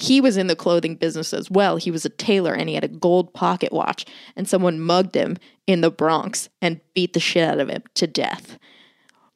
He 0.00 0.20
was 0.20 0.36
in 0.36 0.46
the 0.46 0.56
clothing 0.56 0.96
business 0.96 1.32
as 1.34 1.50
well. 1.50 1.76
He 1.76 1.90
was 1.90 2.04
a 2.04 2.08
tailor 2.08 2.54
and 2.54 2.68
he 2.68 2.74
had 2.74 2.84
a 2.84 2.88
gold 2.88 3.34
pocket 3.34 3.72
watch, 3.72 4.06
and 4.36 4.48
someone 4.48 4.80
mugged 4.80 5.14
him 5.14 5.36
in 5.66 5.80
the 5.82 5.90
Bronx 5.90 6.48
and 6.62 6.80
beat 6.94 7.12
the 7.12 7.20
shit 7.20 7.46
out 7.48 7.60
of 7.60 7.68
him 7.68 7.82
to 7.94 8.06
death. 8.06 8.58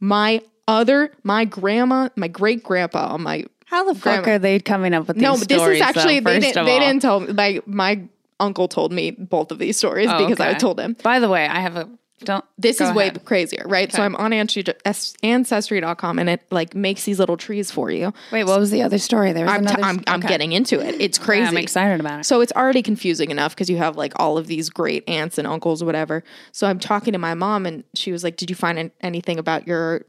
My 0.01 0.43
other, 0.67 1.13
my 1.23 1.45
grandma, 1.45 2.09
my 2.17 2.29
great 2.29 2.63
grandpa 2.63 3.09
on 3.09 3.21
oh, 3.21 3.25
my 3.25 3.45
How 3.67 3.85
the 3.85 3.95
fuck 3.95 4.25
Grandma- 4.25 4.37
are 4.37 4.39
they 4.39 4.59
coming 4.61 4.95
up 4.95 5.07
with 5.09 5.17
these 5.17 5.23
no, 5.23 5.37
but 5.37 5.49
this 5.49 5.59
stories, 5.59 5.81
is 5.81 5.83
actually 5.83 6.21
though, 6.21 6.31
they 6.33 6.41
didn't 6.41 6.65
they 6.65 6.73
all? 6.73 6.81
didn't 6.81 7.03
tell 7.03 7.21
me. 7.21 7.33
My 7.33 7.61
my 7.67 8.03
uncle 8.41 8.69
told 8.69 8.93
me 8.93 9.11
both 9.13 9.53
of 9.53 9.59
these 9.59 9.77
stories 9.77 10.09
Oh, 10.11 10.19
because 10.19 10.41
I 10.41 10.55
told 10.55 10.81
him. 10.81 10.97
By 11.03 11.21
the 11.21 11.29
way, 11.29 11.47
I 11.47 11.61
have 11.61 11.77
a 11.77 11.89
don't. 12.21 12.45
This 12.57 12.81
is 12.81 12.93
way 12.93 13.09
ahead. 13.09 13.25
crazier, 13.25 13.65
right? 13.67 13.93
So 13.93 14.03
I'm 14.03 14.15
on 14.17 14.33
Ancestry- 14.33 14.75
ancestry.com 15.23 16.19
and 16.19 16.29
it 16.29 16.43
like 16.51 16.75
makes 16.75 17.05
these 17.05 17.19
little 17.19 17.37
trees 17.37 17.71
for 17.71 17.91
you. 17.91 18.13
Wait, 18.31 18.45
what 18.45 18.59
was 18.59 18.71
the 18.71 18.83
other 18.83 18.99
story? 18.99 19.33
There 19.33 19.45
was 19.45 19.55
I'm, 19.55 19.61
another. 19.63 19.83
I'm, 19.83 20.01
I'm 20.07 20.21
getting 20.21 20.53
into 20.53 20.81
it. 20.81 21.01
It's 21.01 21.19
crazy. 21.19 21.45
I'm 21.45 21.57
excited 21.57 22.01
about 22.01 22.21
it. 22.21 22.25
So 22.25 22.41
it's 22.41 22.53
already 22.53 22.83
confusing 22.83 23.31
enough 23.31 23.55
because 23.55 23.69
you 23.69 23.77
have 23.79 23.97
like 23.97 24.13
all 24.17 24.39
of 24.39 24.47
these 24.47 24.71
great 24.71 25.09
aunts 25.09 25.39
and 25.39 25.47
uncles, 25.47 25.83
whatever. 25.83 26.23
So 26.53 26.67
I'm 26.67 26.79
talking 26.79 27.13
to 27.13 27.19
my 27.19 27.35
mom 27.35 27.67
and 27.67 27.85
she 27.95 28.13
was 28.13 28.23
like, 28.23 28.37
Did 28.37 28.49
you 28.49 28.57
find 28.57 28.91
anything 29.01 29.39
about 29.39 29.67
your 29.67 30.05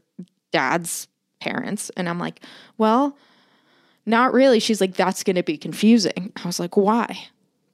dad's 0.52 1.08
parents? 1.40 1.90
And 1.96 2.08
I'm 2.08 2.18
like, 2.18 2.40
Well, 2.78 3.16
not 4.06 4.32
really. 4.32 4.60
She's 4.60 4.80
like, 4.80 4.94
That's 4.94 5.24
going 5.24 5.36
to 5.36 5.42
be 5.42 5.58
confusing. 5.58 6.32
I 6.36 6.46
was 6.46 6.60
like, 6.60 6.76
Why? 6.76 7.28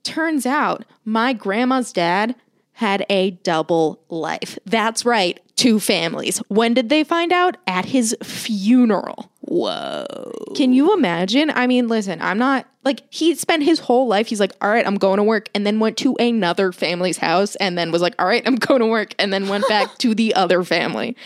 Turns 0.05 0.47
out 0.47 0.85
my 1.05 1.33
grandma's 1.33 1.93
dad 1.93 2.35
had 2.73 3.05
a 3.11 3.31
double 3.31 4.03
life. 4.09 4.59
That's 4.65 5.05
right, 5.05 5.39
two 5.57 5.79
families. 5.79 6.39
When 6.49 6.75
did 6.75 6.89
they 6.89 7.05
find 7.05 7.33
out? 7.33 7.57
At 7.67 7.85
his 7.85 8.17
funeral. 8.23 9.31
Whoa. 9.41 10.33
Can 10.57 10.73
you 10.73 10.95
imagine? 10.95 11.51
I 11.51 11.67
mean, 11.67 11.89
listen, 11.89 12.21
I'm 12.23 12.39
not 12.39 12.67
like 12.85 13.03
he 13.11 13.35
spent 13.35 13.63
his 13.63 13.79
whole 13.79 14.07
life. 14.07 14.29
He's 14.29 14.41
like, 14.41 14.53
all 14.61 14.71
right, 14.71 14.87
I'm 14.87 14.97
going 14.97 15.19
to 15.19 15.23
work, 15.23 15.49
and 15.55 15.67
then 15.67 15.81
went 15.81 15.99
to 15.99 16.17
another 16.17 16.73
family's 16.73 17.19
house, 17.19 17.55
and 17.57 17.77
then 17.77 17.93
was 17.93 18.03
like, 18.03 18.15
all 18.19 18.27
right, 18.27 18.43
I'm 18.47 18.57
going 18.57 18.81
to 18.81 18.87
work, 18.87 19.15
and 19.19 19.33
then 19.33 19.49
went 19.49 19.69
back 19.69 19.99
to 19.99 20.15
the 20.15 20.35
other 20.35 20.65
family. 20.65 21.17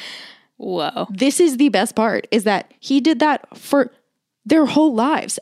Whoa. 0.56 1.06
This 1.10 1.38
is 1.38 1.58
the 1.58 1.68
best 1.68 1.94
part 1.94 2.26
is 2.30 2.44
that 2.44 2.72
he 2.80 3.00
did 3.00 3.18
that 3.20 3.56
for 3.56 3.92
their 4.44 4.66
whole 4.66 4.94
lives. 4.94 5.38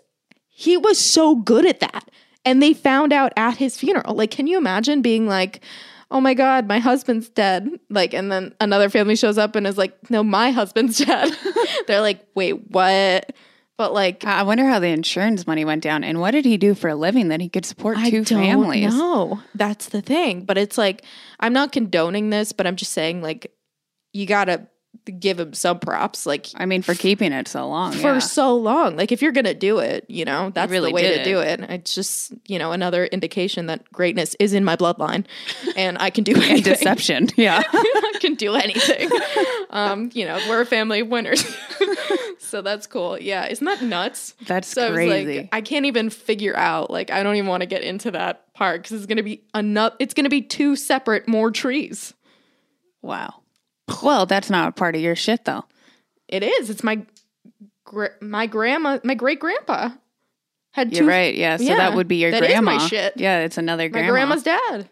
He 0.48 0.76
was 0.76 0.98
so 0.98 1.36
good 1.36 1.64
at 1.66 1.80
that. 1.80 2.10
And 2.44 2.62
they 2.62 2.74
found 2.74 3.12
out 3.12 3.32
at 3.36 3.56
his 3.56 3.78
funeral. 3.78 4.14
Like, 4.14 4.30
can 4.30 4.46
you 4.46 4.58
imagine 4.58 5.00
being 5.00 5.26
like, 5.26 5.62
oh 6.14 6.20
my 6.20 6.32
God, 6.32 6.68
my 6.68 6.78
husband's 6.78 7.28
dead? 7.28 7.68
Like, 7.90 8.14
and 8.14 8.30
then 8.30 8.54
another 8.60 8.88
family 8.88 9.16
shows 9.16 9.36
up 9.36 9.56
and 9.56 9.66
is 9.66 9.76
like, 9.76 10.10
no, 10.10 10.22
my 10.22 10.52
husband's 10.52 10.98
dead. 11.04 11.36
They're 11.88 12.00
like, 12.00 12.24
wait, 12.36 12.70
what? 12.70 13.32
But 13.76 13.92
like, 13.92 14.24
I 14.24 14.44
wonder 14.44 14.64
how 14.64 14.78
the 14.78 14.86
insurance 14.86 15.48
money 15.48 15.64
went 15.64 15.82
down, 15.82 16.04
and 16.04 16.20
what 16.20 16.30
did 16.30 16.44
he 16.44 16.56
do 16.56 16.76
for 16.76 16.88
a 16.88 16.94
living 16.94 17.28
that 17.28 17.40
he 17.40 17.48
could 17.48 17.66
support 17.66 17.98
two 17.98 18.24
families? 18.24 18.94
No, 18.94 19.42
that's 19.56 19.88
the 19.88 20.00
thing. 20.00 20.44
But 20.44 20.56
it's 20.56 20.78
like 20.78 21.04
I'm 21.40 21.52
not 21.52 21.72
condoning 21.72 22.30
this, 22.30 22.52
but 22.52 22.68
I'm 22.68 22.76
just 22.76 22.92
saying 22.92 23.20
like 23.20 23.52
you 24.12 24.26
gotta 24.26 24.68
give 25.04 25.38
him 25.38 25.52
some 25.52 25.78
props. 25.78 26.26
Like 26.26 26.46
I 26.54 26.66
mean, 26.66 26.82
for 26.82 26.94
keeping 26.94 27.32
it 27.32 27.48
so 27.48 27.68
long. 27.68 27.92
for 27.92 28.14
yeah. 28.14 28.18
so 28.18 28.56
long. 28.56 28.96
Like 28.96 29.12
if 29.12 29.22
you're 29.22 29.32
gonna 29.32 29.54
do 29.54 29.78
it, 29.78 30.04
you 30.08 30.24
know, 30.24 30.50
that's 30.50 30.70
really 30.70 30.90
the 30.90 30.94
way 30.94 31.16
to 31.16 31.24
do 31.24 31.40
it. 31.40 31.60
It's 31.60 31.94
just 31.94 32.32
you 32.46 32.58
know 32.58 32.72
another 32.72 33.06
indication 33.06 33.66
that 33.66 33.90
greatness 33.92 34.34
is 34.38 34.52
in 34.52 34.64
my 34.64 34.76
bloodline, 34.76 35.26
and 35.76 35.98
I 35.98 36.10
can 36.10 36.24
do 36.24 36.34
anything. 36.34 36.62
deception. 36.62 37.28
Yeah. 37.36 37.62
I 37.66 38.12
can 38.20 38.36
do 38.36 38.54
anything. 38.54 39.10
um, 39.70 40.10
you 40.14 40.24
know, 40.24 40.38
we're 40.48 40.62
a 40.62 40.66
family 40.66 41.00
of 41.00 41.08
winners. 41.08 41.44
so 42.38 42.62
that's 42.62 42.86
cool. 42.86 43.18
Yeah, 43.18 43.48
isn't 43.48 43.64
that 43.64 43.82
nuts? 43.82 44.34
That's 44.46 44.68
so 44.68 44.88
I 44.88 44.92
crazy. 44.92 45.38
like, 45.40 45.48
I 45.52 45.60
can't 45.60 45.84
even 45.84 46.10
figure 46.10 46.56
out. 46.56 46.90
Like, 46.90 47.10
I 47.10 47.22
don't 47.22 47.36
even 47.36 47.48
want 47.48 47.62
to 47.62 47.66
get 47.66 47.82
into 47.82 48.12
that 48.12 48.52
part 48.54 48.82
because 48.82 48.96
it's 48.96 49.06
gonna 49.06 49.22
be 49.22 49.42
another. 49.52 49.96
It's 49.98 50.14
gonna 50.14 50.30
be 50.30 50.42
two 50.42 50.76
separate 50.76 51.28
more 51.28 51.50
trees. 51.50 52.14
wow. 53.02 53.34
Well, 54.02 54.26
that's 54.26 54.50
not 54.50 54.68
a 54.68 54.72
part 54.72 54.94
of 54.94 55.00
your 55.00 55.16
shit, 55.16 55.44
though. 55.44 55.64
It 56.28 56.42
is. 56.42 56.70
It's 56.70 56.84
my 56.84 57.04
my 58.20 58.46
grandma, 58.46 58.98
my 59.04 59.14
great 59.14 59.38
grandpa 59.38 59.90
had 60.72 60.92
You're 60.92 61.06
right. 61.06 61.34
Yeah. 61.34 61.56
So 61.56 61.64
Yeah, 61.64 61.76
that 61.76 61.94
would 61.94 62.08
be 62.08 62.16
your 62.16 62.32
that 62.32 62.42
is 62.42 62.60
my 62.60 62.78
shit. 62.78 63.14
Yeah. 63.16 63.40
It's 63.40 63.58
another 63.58 63.88
My 63.88 64.06
grandma's 64.08 64.42
dad. 64.42 64.88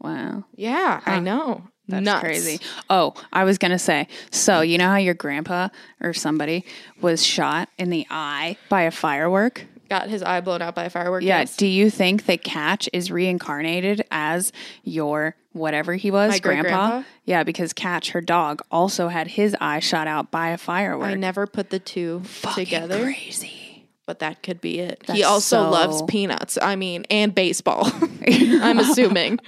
Wow. 0.00 0.44
Yeah, 0.54 1.00
I 1.04 1.20
know. 1.20 1.62
That's 1.88 2.04
Nuts. 2.04 2.20
crazy. 2.20 2.60
Oh, 2.90 3.14
I 3.32 3.44
was 3.44 3.58
going 3.58 3.70
to 3.70 3.78
say 3.78 4.08
so, 4.30 4.60
you 4.60 4.78
know 4.78 4.88
how 4.88 4.96
your 4.96 5.14
grandpa 5.14 5.68
or 6.00 6.12
somebody 6.12 6.64
was 7.00 7.24
shot 7.24 7.68
in 7.78 7.90
the 7.90 8.06
eye 8.10 8.56
by 8.68 8.82
a 8.82 8.90
firework? 8.90 9.66
Got 9.88 10.08
his 10.08 10.22
eye 10.22 10.40
blown 10.40 10.62
out 10.62 10.74
by 10.74 10.84
a 10.84 10.90
firework. 10.90 11.22
Yeah. 11.22 11.40
yes. 11.40 11.56
Do 11.56 11.66
you 11.66 11.90
think 11.90 12.26
that 12.26 12.42
Catch 12.42 12.88
is 12.92 13.10
reincarnated 13.10 14.04
as 14.10 14.52
your 14.82 15.36
whatever 15.52 15.94
he 15.94 16.10
was, 16.10 16.30
My 16.32 16.38
grandpa? 16.38 17.02
Yeah, 17.24 17.42
because 17.44 17.72
Catch, 17.72 18.10
her 18.10 18.20
dog, 18.20 18.62
also 18.70 19.08
had 19.08 19.28
his 19.28 19.56
eye 19.60 19.80
shot 19.80 20.06
out 20.06 20.30
by 20.30 20.48
a 20.50 20.58
firework. 20.58 21.08
I 21.08 21.14
never 21.14 21.46
put 21.46 21.70
the 21.70 21.78
two 21.78 22.20
Fucking 22.24 22.64
together. 22.64 23.02
Crazy. 23.04 23.86
but 24.06 24.18
that 24.18 24.42
could 24.42 24.60
be 24.60 24.80
it. 24.80 25.02
That's 25.06 25.16
he 25.18 25.24
also 25.24 25.64
so- 25.64 25.70
loves 25.70 26.02
peanuts. 26.02 26.58
I 26.60 26.76
mean, 26.76 27.06
and 27.10 27.34
baseball. 27.34 27.90
I'm 28.28 28.78
assuming. 28.78 29.38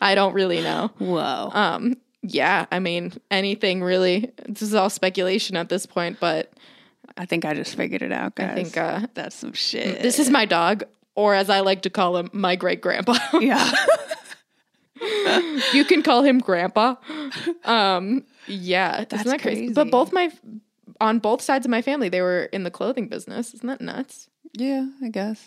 I 0.00 0.14
don't 0.14 0.34
really 0.34 0.60
know. 0.60 0.90
Whoa. 0.98 1.50
Um, 1.52 1.96
yeah, 2.22 2.66
I 2.72 2.78
mean, 2.80 3.12
anything 3.30 3.82
really. 3.82 4.32
This 4.48 4.62
is 4.62 4.74
all 4.74 4.90
speculation 4.90 5.56
at 5.56 5.68
this 5.68 5.86
point, 5.86 6.18
but 6.20 6.52
I 7.18 7.26
think 7.26 7.44
I 7.44 7.52
just 7.52 7.74
figured 7.74 8.02
it 8.02 8.12
out, 8.12 8.36
guys. 8.36 8.50
I 8.50 8.54
think 8.54 8.76
uh, 8.76 9.06
that's 9.14 9.34
some 9.34 9.52
shit. 9.52 10.00
this 10.02 10.18
is 10.18 10.30
my 10.30 10.44
dog, 10.44 10.84
or 11.16 11.34
as 11.34 11.50
I 11.50 11.60
like 11.60 11.82
to 11.82 11.90
call 11.90 12.16
him, 12.16 12.30
my 12.32 12.54
great 12.54 12.80
grandpa. 12.80 13.16
yeah. 13.40 13.70
you 15.72 15.84
can 15.84 16.02
call 16.02 16.22
him 16.22 16.38
grandpa. 16.38 16.94
Um, 17.64 18.24
yeah, 18.46 18.98
That's 18.98 19.14
isn't 19.14 19.26
that 19.26 19.42
crazy? 19.42 19.60
crazy. 19.62 19.74
But 19.74 19.90
both 19.90 20.12
my 20.12 20.30
on 21.00 21.18
both 21.18 21.42
sides 21.42 21.66
of 21.66 21.70
my 21.70 21.82
family, 21.82 22.08
they 22.08 22.22
were 22.22 22.44
in 22.44 22.62
the 22.62 22.70
clothing 22.70 23.08
business. 23.08 23.52
Isn't 23.54 23.66
that 23.66 23.80
nuts? 23.80 24.28
yeah, 24.54 24.86
I 25.02 25.08
guess. 25.08 25.44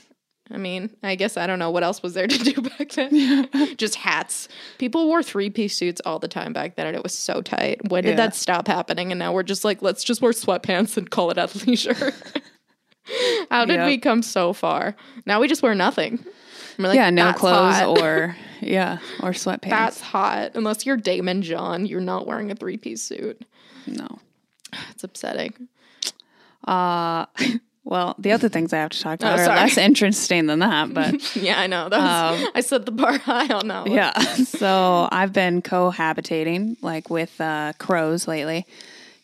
I 0.54 0.58
mean, 0.58 0.90
I 1.02 1.16
guess 1.16 1.38
I 1.38 1.48
don't 1.48 1.60
know 1.60 1.72
what 1.72 1.84
else 1.84 2.04
was 2.04 2.14
there 2.14 2.28
to 2.28 2.38
do 2.38 2.62
back 2.78 2.90
then. 2.92 3.10
Yeah. 3.12 3.46
Just 3.78 3.96
hats. 3.96 4.48
People 4.80 5.08
wore 5.08 5.24
three 5.24 5.50
piece 5.50 5.78
suits 5.78 6.02
all 6.06 6.20
the 6.20 6.28
time 6.28 6.52
back 6.54 6.76
then, 6.76 6.88
and 6.88 6.96
it 6.96 7.04
was 7.04 7.14
so 7.18 7.42
tight. 7.42 7.90
When 7.90 8.04
did 8.04 8.12
Yeah. 8.12 8.16
that 8.18 8.36
stop 8.36 8.68
happening? 8.68 9.12
And 9.12 9.20
now 9.20 9.32
we're 9.34 9.44
just 9.44 9.64
like, 9.64 9.82
let's 9.82 10.04
just 10.04 10.22
wear 10.22 10.32
sweatpants 10.34 10.98
and 10.98 11.10
call 11.10 11.32
it 11.32 11.38
athleisure. 11.38 12.14
How 13.50 13.66
did 13.66 13.76
Yep. 13.76 13.88
we 13.88 13.98
come 13.98 14.22
so 14.22 14.54
far? 14.54 14.96
Now 15.26 15.40
we 15.40 15.48
just 15.48 15.64
wear 15.64 15.74
nothing. 15.76 16.24
We're 16.78 16.88
like, 16.90 16.96
yeah, 16.96 17.10
no 17.10 17.34
clothes 17.34 17.76
hot." 17.76 17.98
or 18.00 18.36
yeah, 18.62 19.00
or 19.22 19.32
sweatpants. 19.32 19.70
That's 19.70 20.02
hot. 20.02 20.52
Unless 20.56 20.86
you're 20.86 20.98
Daymond 20.98 21.42
John, 21.42 21.86
you're 21.86 22.00
not 22.02 22.28
wearing 22.28 22.52
a 22.52 22.56
three 22.56 22.78
piece 22.78 23.02
suit. 23.04 23.42
no. 23.88 24.20
It's 24.92 25.04
upsetting. 25.04 25.68
Uh 26.66 27.26
well, 27.84 28.16
the 28.20 28.32
other 28.32 28.48
things 28.50 28.74
I 28.74 28.78
have 28.78 28.92
to 28.92 29.00
talk 29.02 29.20
about 29.20 29.40
Oh, 29.40 29.44
are 29.44 29.56
less 29.56 29.78
interesting 29.90 30.46
than 30.46 30.60
that, 30.60 30.94
but 30.94 31.36
Yeah, 31.36 31.60
I 31.60 31.68
know. 31.68 31.90
That 31.90 32.00
was, 32.00 32.50
I 32.56 32.62
set 32.62 32.86
the 32.86 32.92
bar 32.92 33.18
high 33.18 33.48
on 33.54 33.68
that 33.68 33.82
one. 33.82 33.92
Um, 33.92 33.96
yeah. 33.96 34.14
So 34.46 35.08
I've 35.12 35.34
been 35.34 35.62
cohabitating 35.62 36.78
like 36.82 37.10
with 37.10 37.40
uh, 37.42 37.74
crows 37.80 38.28
lately, 38.28 38.66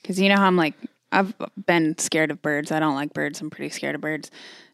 because 0.02 0.20
you 0.20 0.30
know 0.30 0.36
how 0.38 0.48
I'm 0.48 0.58
like 0.58 0.74
I've 1.12 1.34
been 1.66 1.98
scared 1.98 2.32
of 2.32 2.42
birds. 2.42 2.72
I 2.72 2.80
don't 2.80 2.96
like 2.96 3.14
birds. 3.14 3.40
I'm 3.42 3.50
pretty 3.50 3.70
scared 3.70 3.96
of 3.96 4.02
birds. 4.02 4.30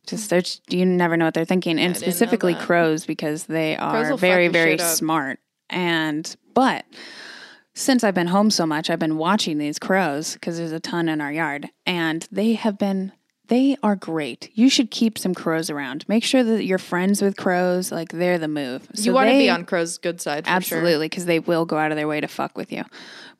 Just 0.07 0.29
they're 0.29 0.41
you 0.69 0.85
never 0.85 1.15
know 1.15 1.25
what 1.25 1.33
they're 1.33 1.45
thinking, 1.45 1.79
and 1.79 1.95
specifically 1.95 2.55
crows 2.55 3.05
because 3.05 3.45
they 3.45 3.77
are 3.77 4.17
very 4.17 4.47
very 4.47 4.77
smart. 4.77 5.39
And 5.69 6.35
but 6.53 6.85
since 7.73 8.03
I've 8.03 8.13
been 8.13 8.27
home 8.27 8.51
so 8.51 8.65
much, 8.65 8.89
I've 8.89 8.99
been 8.99 9.17
watching 9.17 9.57
these 9.57 9.79
crows 9.79 10.33
because 10.33 10.57
there's 10.57 10.71
a 10.71 10.79
ton 10.79 11.07
in 11.09 11.21
our 11.21 11.31
yard, 11.31 11.69
and 11.85 12.27
they 12.31 12.53
have 12.53 12.77
been. 12.77 13.11
They 13.47 13.75
are 13.83 13.95
great. 13.95 14.49
You 14.53 14.69
should 14.69 14.89
keep 14.89 15.17
some 15.17 15.33
crows 15.33 15.69
around. 15.69 16.05
Make 16.07 16.23
sure 16.23 16.43
that 16.43 16.63
you're 16.65 16.77
friends 16.77 17.21
with 17.21 17.35
crows. 17.35 17.91
Like 17.91 18.09
they're 18.09 18.39
the 18.39 18.47
move. 18.47 18.87
So 18.93 19.03
you 19.03 19.13
want 19.13 19.27
to 19.27 19.33
they- 19.33 19.39
be 19.39 19.49
on 19.49 19.65
Crow's 19.65 19.97
good 19.97 20.21
side 20.21 20.45
for 20.45 20.49
sure. 20.49 20.55
Absolutely, 20.77 21.07
because 21.07 21.25
they 21.25 21.39
will 21.39 21.65
go 21.65 21.77
out 21.77 21.91
of 21.91 21.97
their 21.97 22.07
way 22.07 22.21
to 22.21 22.27
fuck 22.27 22.57
with 22.57 22.71
you. 22.71 22.83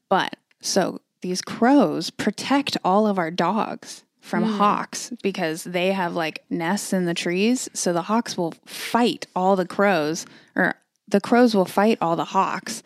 But 0.10 0.36
so 0.62 1.00
these 1.22 1.42
crows 1.42 2.10
protect 2.10 2.76
all 2.84 3.08
of 3.08 3.18
our 3.18 3.32
dogs 3.32 4.04
from 4.20 4.44
Hmm. 4.44 4.58
hawks 4.58 5.12
because 5.24 5.64
they 5.64 5.94
have 5.94 6.14
like 6.16 6.44
nests 6.50 6.92
in 6.94 7.06
the 7.06 7.14
trees. 7.14 7.70
So 7.74 7.94
the 7.94 8.04
hawks 8.04 8.38
will 8.38 8.54
fight 8.66 9.26
all 9.36 9.56
the 9.56 9.66
crows, 9.66 10.26
or 10.56 10.76
the 11.08 11.22
crows 11.22 11.56
will 11.56 11.66
fight 11.66 11.98
all 12.02 12.16
the 12.18 12.26
hawks. 12.26 12.84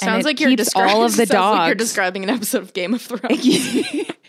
And 0.00 0.08
Sounds 0.08 0.24
it 0.24 0.28
like 0.28 0.40
you're 0.40 0.50
keeps 0.50 0.64
describing 0.64 0.94
all 0.94 1.04
of 1.04 1.12
the 1.16 1.26
sounds 1.26 1.30
like 1.30 1.66
you're 1.68 1.74
dogs. 1.74 1.84
describing 1.84 2.24
an 2.24 2.30
episode 2.30 2.62
of 2.62 2.72
Game 2.74 2.92
of 2.94 3.00
Thrones. 3.02 3.46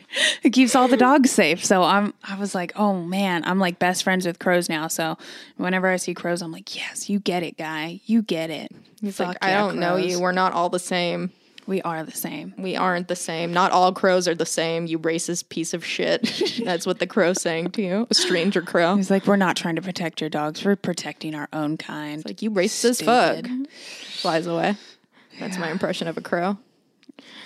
it 0.43 0.51
keeps 0.51 0.75
all 0.75 0.87
the 0.87 0.97
dogs 0.97 1.31
safe. 1.31 1.63
So 1.63 1.83
I'm 1.83 2.13
I 2.23 2.37
was 2.37 2.53
like, 2.53 2.73
oh 2.75 3.01
man, 3.01 3.43
I'm 3.45 3.59
like 3.59 3.79
best 3.79 4.03
friends 4.03 4.25
with 4.25 4.39
crows 4.39 4.69
now. 4.69 4.87
So 4.87 5.17
whenever 5.57 5.87
I 5.87 5.97
see 5.97 6.13
crows, 6.13 6.41
I'm 6.41 6.51
like, 6.51 6.75
yes, 6.75 7.09
you 7.09 7.19
get 7.19 7.43
it, 7.43 7.57
guy. 7.57 8.01
You 8.05 8.21
get 8.21 8.49
it. 8.49 8.71
He's 9.01 9.17
Fuck 9.17 9.27
like, 9.27 9.37
I 9.41 9.53
don't 9.53 9.79
know 9.79 9.97
you. 9.97 10.19
We're 10.19 10.31
not 10.31 10.53
all 10.53 10.69
the 10.69 10.79
same. 10.79 11.31
We 11.65 11.81
are 11.83 12.03
the 12.03 12.11
same. 12.11 12.53
We 12.57 12.75
aren't 12.75 13.07
the 13.07 13.15
same. 13.15 13.53
Not 13.53 13.71
all 13.71 13.93
crows 13.93 14.27
are 14.27 14.35
the 14.35 14.45
same. 14.45 14.85
You 14.85 14.99
racist 14.99 15.47
piece 15.47 15.73
of 15.73 15.85
shit. 15.85 16.21
That's 16.63 16.85
what 16.85 16.99
the 16.99 17.07
crow's 17.07 17.41
saying 17.41 17.71
to 17.71 17.81
you. 17.81 18.07
A 18.09 18.13
stranger 18.13 18.61
crow. 18.61 18.95
He's 18.95 19.09
like, 19.09 19.25
we're 19.25 19.37
not 19.37 19.55
trying 19.55 19.77
to 19.77 19.81
protect 19.81 20.19
your 20.19 20.29
dogs. 20.29 20.63
We're 20.65 20.75
protecting 20.75 21.35
our 21.35 21.47
own 21.53 21.77
kind. 21.77 22.23
Like 22.25 22.41
you 22.41 22.51
racist 22.51 22.85
as 22.85 23.01
fuck. 23.01 23.45
Flies 23.69 24.45
away. 24.45 24.75
That's 25.39 25.57
my 25.57 25.71
impression 25.71 26.07
of 26.07 26.17
a 26.17 26.21
crow. 26.21 26.57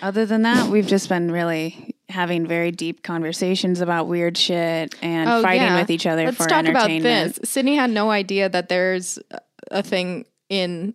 Other 0.01 0.25
than 0.25 0.43
that, 0.43 0.69
we've 0.69 0.87
just 0.87 1.09
been 1.09 1.31
really 1.31 1.95
having 2.09 2.47
very 2.47 2.71
deep 2.71 3.03
conversations 3.03 3.81
about 3.81 4.07
weird 4.07 4.37
shit 4.37 4.95
and 5.01 5.29
fighting 5.43 5.61
Oh, 5.63 5.65
yeah. 5.65 5.79
with 5.81 5.89
each 5.91 6.05
other 6.05 6.25
Let's 6.25 6.37
for 6.37 6.47
talk 6.47 6.65
about 6.65 6.87
this. 6.87 7.37
Sydney 7.43 7.75
had 7.75 7.89
no 7.89 8.11
idea 8.11 8.47
that 8.49 8.69
there's 8.69 9.19
a 9.71 9.83
thing 9.83 10.25
in 10.49 10.93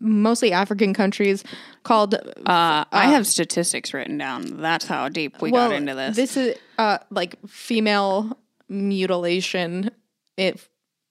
mostly 0.00 0.52
African 0.52 0.92
countries 0.94 1.44
called 1.82 2.14
Uh, 2.14 2.84
I 2.92 3.06
have 3.10 3.26
statistics 3.26 3.92
written 3.94 4.18
down. 4.18 4.60
That's 4.60 4.86
how 4.86 5.08
deep 5.08 5.40
we 5.42 5.50
got 5.50 5.72
into 5.72 5.94
this. 5.94 6.16
This 6.16 6.36
is 6.36 6.56
uh 6.78 6.98
like 7.10 7.36
female 7.48 8.38
mutilation 8.68 9.90
it 10.36 10.66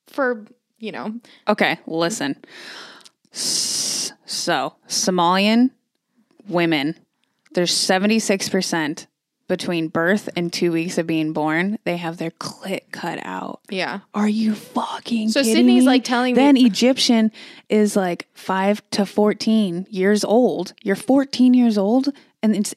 for 0.07 0.45
you 0.79 0.91
know 0.91 1.19
Okay, 1.47 1.79
listen. 1.87 2.35
So, 3.31 4.75
Somalian 4.87 5.71
women, 6.47 6.95
there's 7.53 7.71
76% 7.71 9.07
between 9.47 9.87
birth 9.89 10.29
and 10.35 10.51
two 10.51 10.71
weeks 10.71 10.97
of 10.97 11.05
being 11.05 11.33
born, 11.33 11.77
they 11.83 11.97
have 11.97 12.17
their 12.17 12.31
clit 12.31 12.81
cut 12.91 13.19
out. 13.23 13.59
yeah 13.69 13.99
Are 14.13 14.27
you 14.29 14.55
fucking 14.55 15.29
So 15.29 15.43
Sydney's, 15.43 15.81
me? 15.83 15.87
like, 15.87 16.03
telling 16.03 16.33
me- 16.35 16.41
then 16.41 16.57
Egyptian 16.57 17.31
is 17.69 17.95
like 17.95 18.27
5 18.33 18.81
to 18.91 19.05
14 19.05 19.85
years 19.89 20.23
old. 20.23 20.73
You're 20.81 20.95
14 20.95 21.53
years 21.53 21.77
old 21.77 22.09
and 22.41 22.55
it's 22.55 22.73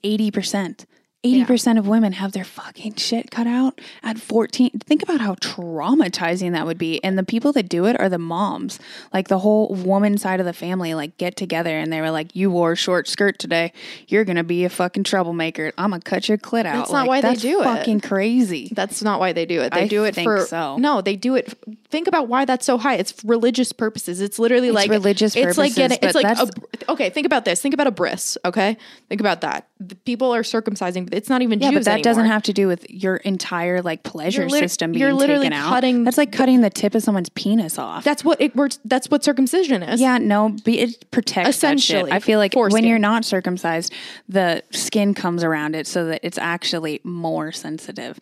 80%. 1.32 1.46
80% 1.46 1.78
of 1.78 1.86
women 1.88 2.12
have 2.12 2.32
their 2.32 2.44
fucking 2.44 2.94
shit 2.96 3.30
cut 3.30 3.46
out 3.46 3.80
at 4.02 4.18
14. 4.18 4.70
Think 4.84 5.02
about 5.02 5.20
how 5.20 5.34
traumatizing 5.36 6.52
that 6.52 6.66
would 6.66 6.78
be. 6.78 7.02
And 7.04 7.18
the 7.18 7.22
people 7.24 7.52
that 7.52 7.68
do 7.68 7.86
it 7.86 7.98
are 8.00 8.08
the 8.08 8.18
moms. 8.18 8.78
Like 9.12 9.28
the 9.28 9.38
whole 9.40 9.68
woman 9.74 10.18
side 10.18 10.40
of 10.40 10.46
the 10.46 10.52
family 10.52 10.94
like 10.94 11.16
get 11.18 11.36
together 11.36 11.76
and 11.78 11.92
they 11.92 12.00
were 12.00 12.10
like, 12.10 12.34
"You 12.34 12.50
wore 12.50 12.72
a 12.72 12.76
short 12.76 13.08
skirt 13.08 13.38
today. 13.38 13.72
You're 14.08 14.24
going 14.24 14.36
to 14.36 14.44
be 14.44 14.64
a 14.64 14.68
fucking 14.68 15.04
troublemaker. 15.04 15.72
I'm 15.78 15.90
going 15.90 16.00
to 16.02 16.08
cut 16.10 16.28
your 16.28 16.38
clit 16.38 16.66
out." 16.66 16.76
That's 16.76 16.90
not 16.92 17.00
Like, 17.00 17.08
why 17.08 17.20
they 17.20 17.28
that's 17.28 17.42
do 17.42 17.60
it. 17.60 17.64
Fucking 17.64 18.00
crazy. 18.00 18.70
that's 18.72 19.02
not 19.02 19.20
why 19.20 19.32
they 19.32 19.46
do 19.46 19.60
it 19.62 19.72
they 19.72 19.82
I 19.82 19.88
do 19.88 20.04
it 20.04 20.14
think 20.14 20.26
for 20.26 20.44
so. 20.46 20.76
no 20.76 21.00
they 21.00 21.16
do 21.16 21.34
it 21.34 21.54
think 21.90 22.06
about 22.08 22.28
why 22.28 22.44
that's 22.44 22.64
so 22.66 22.78
high 22.78 22.94
it's 22.94 23.14
religious 23.24 23.72
purposes 23.72 24.20
it's 24.20 24.38
literally 24.38 24.70
like 24.70 24.90
religious 24.90 25.34
it's 25.36 25.56
like 25.58 25.74
getting 25.74 25.98
it's 26.02 26.14
like 26.14 26.24
a, 26.26 26.90
okay 26.90 27.10
think 27.10 27.26
about 27.26 27.44
this 27.44 27.60
think 27.62 27.74
about 27.74 27.86
a 27.86 27.90
bris 27.90 28.36
okay 28.44 28.76
think 29.08 29.20
about 29.20 29.40
that 29.40 29.68
the 29.78 29.94
people 29.94 30.34
are 30.34 30.42
circumcising 30.42 31.04
but 31.04 31.14
it's 31.14 31.28
not 31.28 31.42
even 31.42 31.60
Yeah, 31.60 31.70
Jews 31.70 31.80
but 31.80 31.84
that 31.84 31.90
anymore. 31.92 32.02
doesn't 32.04 32.26
have 32.26 32.42
to 32.44 32.52
do 32.52 32.66
with 32.66 32.88
your 32.90 33.16
entire 33.16 33.82
like 33.82 34.02
pleasure 34.02 34.42
You're 34.42 34.50
lit- 34.50 34.60
system 34.60 34.92
being 34.92 35.00
you're 35.00 35.12
literally 35.12 35.46
taken 35.48 35.52
out. 35.52 35.68
cutting 35.68 36.04
That's 36.04 36.18
like 36.18 36.32
cutting 36.32 36.60
the 36.62 36.70
tip 36.70 36.94
of 36.94 37.02
someone's 37.02 37.28
penis 37.30 37.78
off. 37.78 38.04
that's 38.04 38.24
what 38.24 38.40
it 38.40 38.56
works 38.56 38.78
that's 38.84 39.08
what 39.10 39.22
circumcision 39.24 39.82
is 39.82 40.00
yeah, 40.00 40.18
no, 40.18 40.50
be, 40.64 40.78
it 40.80 41.10
protects. 41.10 41.50
Essentially, 41.50 42.10
I 42.12 42.20
feel 42.20 42.38
like 42.38 42.54
when 42.54 42.84
you're 42.84 42.98
not 42.98 43.24
circumcised, 43.24 43.92
the 44.28 44.62
skin 44.70 45.14
comes 45.14 45.42
around 45.44 45.74
it 45.74 45.86
so 45.86 46.06
that 46.06 46.20
it's 46.22 46.38
actually 46.38 47.00
more 47.04 47.52
sensitive. 47.52 48.18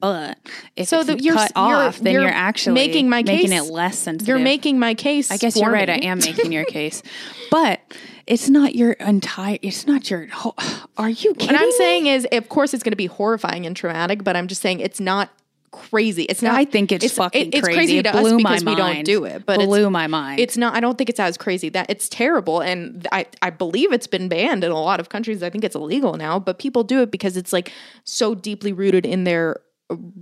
But 0.00 0.38
if 0.76 0.88
So 0.88 0.98
it's 0.98 1.06
that 1.08 1.22
you're- 1.22 1.36
cut 1.36 1.52
you're- 1.56 1.74
off, 1.86 1.98
then 1.98 2.12
you're 2.12 2.22
you're, 2.22 2.30
actually 2.30 2.74
making 2.74 3.08
my 3.08 3.22
making 3.22 3.50
case- 3.50 3.68
it 3.68 3.72
less 3.72 3.98
sensitive. 3.98 4.28
you're 4.28 4.38
making 4.38 4.78
my 4.78 4.94
case 4.94 5.30
I 5.30 5.36
guess 5.38 5.56
you're 5.56 5.70
right. 5.70 5.88
me. 5.88 5.94
I 5.94 6.10
am 6.12 6.18
making 6.18 6.52
your 6.52 6.64
case, 6.76 7.02
but 7.50 7.80
it's 8.26 8.48
not 8.48 8.74
your 8.76 8.92
entire. 8.92 9.58
It's 9.62 9.86
not 9.86 10.08
your. 10.10 10.26
whole- 10.28 10.54
Are 10.98 11.10
you 11.10 11.34
kidding? 11.34 11.48
What 11.54 11.60
I'm 11.60 11.68
me? 11.68 11.72
saying 11.72 12.06
is, 12.06 12.26
of 12.30 12.48
course, 12.48 12.74
it's 12.74 12.82
going 12.84 12.92
to 12.92 12.96
be 12.96 13.06
horrifying 13.06 13.66
and 13.66 13.74
traumatic, 13.76 14.22
but 14.22 14.36
I'm 14.36 14.46
just 14.48 14.62
saying 14.62 14.80
it's 14.80 15.00
not 15.00 15.30
crazy. 15.70 16.22
It's 16.24 16.42
not. 16.42 16.54
I 16.54 16.64
think 16.64 16.92
it's, 16.92 17.10
fucking 17.12 17.48
it- 17.48 17.54
it's 17.54 17.64
crazy. 17.64 17.76
crazy 17.78 17.98
It 17.98 18.02
to 18.04 18.12
blew 18.12 18.36
us 18.36 18.42
my 18.42 18.50
because 18.56 18.64
we 18.64 18.74
don't 18.74 19.04
do 19.04 19.24
it. 19.24 19.44
But 19.46 19.58
blew 19.60 19.84
it's, 19.86 19.90
my 19.92 20.06
mind. 20.06 20.40
It's 20.40 20.56
not. 20.56 20.74
I 20.74 20.80
don't 20.80 20.96
think 20.96 21.10
it's 21.10 21.20
as 21.20 21.36
crazy. 21.36 21.70
That 21.70 21.90
it's 21.90 22.08
terrible, 22.08 22.60
and 22.60 23.06
I 23.10 23.26
I 23.42 23.50
believe 23.50 23.92
it's 23.92 24.06
been 24.06 24.28
banned 24.28 24.62
in 24.62 24.70
a 24.70 24.80
lot 24.80 25.00
of 25.00 25.08
countries. 25.08 25.42
I 25.42 25.50
think 25.50 25.64
it's 25.64 25.74
illegal 25.74 26.14
now, 26.14 26.38
but 26.38 26.58
people 26.60 26.84
do 26.84 27.02
it 27.02 27.10
because 27.10 27.36
it's 27.36 27.52
like 27.52 27.72
so 28.04 28.34
deeply 28.36 28.72
rooted 28.72 29.04
in 29.04 29.24
their 29.24 29.56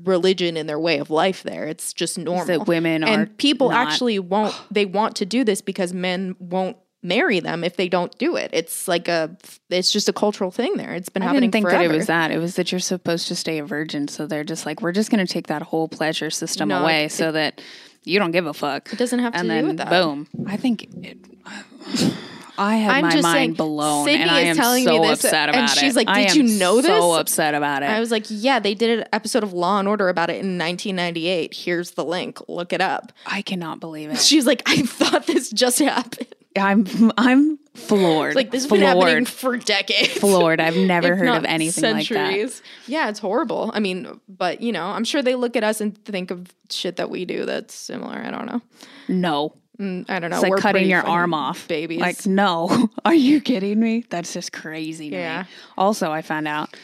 religion 0.05 0.57
in 0.57 0.67
their 0.67 0.79
way 0.79 0.99
of 0.99 1.11
life 1.11 1.43
there 1.43 1.65
it's 1.67 1.93
just 1.93 2.17
normal 2.19 2.45
that 2.47 2.67
women 2.69 3.03
are 3.03 3.09
and 3.09 3.39
people 3.39 3.71
not- 3.71 3.87
actually 3.89 4.19
won't 4.19 4.55
they 4.71 4.87
want 4.87 5.17
to 5.17 5.27
do 5.27 5.43
this 5.45 5.61
because 5.61 5.93
men 5.93 6.37
won't 6.39 6.77
marry 7.03 7.39
them 7.41 7.63
if 7.63 7.77
they 7.77 7.89
don't 7.89 8.17
do 8.19 8.35
it 8.37 8.51
it's 8.53 8.89
like 8.89 9.07
a 9.09 9.37
it's 9.71 9.93
just 9.93 10.09
a 10.09 10.13
cultural 10.13 10.51
thing 10.51 10.77
there 10.77 10.95
it's 10.95 11.09
been 11.09 11.23
I 11.23 11.27
happening 11.27 11.43
didn't 11.51 11.53
think 11.53 11.67
forever. 11.67 11.89
that 11.89 11.95
it 11.95 11.97
was 11.97 12.07
that. 12.07 12.31
It 12.33 12.39
was 12.39 12.55
that 12.57 12.73
you're 12.73 12.79
supposed 12.81 13.29
to 13.29 13.37
stay 13.37 13.59
a 13.59 13.65
virgin. 13.65 14.09
So 14.09 14.27
they're 14.27 14.43
just 14.45 14.67
like, 14.67 14.83
we're 14.83 14.93
just 14.93 15.11
going 15.11 15.25
to 15.25 15.33
take 15.33 15.47
that 15.49 15.63
whole 15.63 15.89
pleasure 15.89 16.31
system 16.31 16.69
No, 16.69 16.83
away 16.83 17.05
it- 17.05 17.13
so 17.13 17.31
that 17.33 17.61
you 18.05 18.19
don't 18.19 18.31
give 18.33 18.47
a 18.47 18.55
fuck. 18.55 18.93
It 18.93 18.99
doesn't 18.99 19.19
have 19.21 19.33
to 19.35 19.39
and 19.41 19.49
do 19.49 19.55
then 19.55 19.67
with 19.69 19.77
that. 19.79 19.91
Boom. 19.91 20.27
I 20.49 20.57
think 20.57 20.89
it. 21.03 21.19
I 22.59 22.77
have 22.77 22.93
I'm 22.93 23.03
my 23.03 23.11
just 23.11 23.23
mind 23.23 23.35
saying, 23.37 23.53
blown, 23.55 24.05
Sydney 24.07 24.23
and 24.23 24.31
I 24.31 24.41
is 24.43 24.49
am 24.49 24.57
telling 24.57 24.85
so 24.85 25.01
me 25.01 25.09
this, 25.09 25.25
upset 25.25 25.49
and 25.49 25.57
about 25.57 25.77
it. 25.77 25.81
she's 25.81 25.97
like, 25.97 26.09
I 26.09 26.25
"Did 26.27 26.37
am 26.39 26.47
you 26.47 26.59
know 26.59 26.81
So 26.81 27.13
upset 27.15 27.55
about 27.55 27.83
it. 27.83 27.87
I 27.91 28.01
was 28.01 28.11
like, 28.11 28.25
yeah, 28.29 28.59
they 28.59 28.75
did 28.75 29.01
an 29.01 29.07
episode 29.13 29.43
of 29.43 29.53
Law 29.53 29.79
and 29.79 29.89
Order 29.89 30.09
about 30.09 30.31
it 30.31 30.35
in 30.45 30.59
1998. 30.59 31.55
Here's 31.55 31.93
the 31.93 32.05
link. 32.05 32.39
Look 32.49 32.73
it 32.73 32.81
up. 32.81 33.13
I 33.27 33.43
cannot 33.43 33.81
believe 33.81 34.11
it. 34.11 34.19
She's 34.21 34.47
like, 34.47 34.63
I 34.67 34.83
thought 34.83 35.27
this 35.27 35.51
just 35.51 35.79
happened. 35.79 36.29
I'm 36.59 36.87
I'm 37.19 37.59
floored. 37.75 38.35
Like 38.35 38.51
this 38.51 38.63
has 38.63 38.69
floored, 38.69 38.81
been 38.81 38.99
happening 38.99 39.25
for 39.27 39.57
decades. 39.59 40.13
floored. 40.15 40.59
I've 40.61 40.77
never 40.79 41.15
heard 41.15 41.29
of 41.29 41.45
anything 41.45 41.93
like 41.93 42.09
that. 42.09 42.63
Yeah, 42.87 43.11
it's 43.11 43.19
horrible. 43.19 43.71
I 43.75 43.81
mean, 43.81 44.21
but 44.29 44.63
you 44.63 44.73
know, 44.73 44.87
I'm 44.87 45.05
sure 45.05 45.21
they 45.23 45.35
look 45.35 45.57
at 45.57 45.65
us 45.65 45.83
and 45.83 45.97
think 46.07 46.31
of 46.31 46.51
shit 46.71 46.97
that 46.97 47.11
we 47.11 47.27
do 47.27 47.45
that's 47.45 47.75
similar. 47.75 48.17
I 48.17 48.31
don't 48.31 48.47
know. 48.47 48.63
No. 49.09 49.55
Mm, 49.79 50.09
I 50.09 50.19
don't 50.21 50.31
know. 50.31 50.37
It's 50.37 50.43
like 50.43 50.51
We're 50.51 50.57
cutting 50.59 50.89
your 50.89 51.03
arm 51.07 51.35
off. 51.35 51.69
babies. 51.69 52.01
Like, 52.01 52.25
no. 52.27 52.89
Are 53.05 53.15
you 53.15 53.41
kidding 53.41 53.79
me? 53.79 54.05
That's 54.09 54.33
just 54.33 54.53
crazy 54.53 55.11
to 55.11 55.17
Yeah. 55.17 55.43
me. 55.43 55.49
Also, 55.77 56.11
I 56.11 56.23
found 56.23 56.49
out 56.49 56.75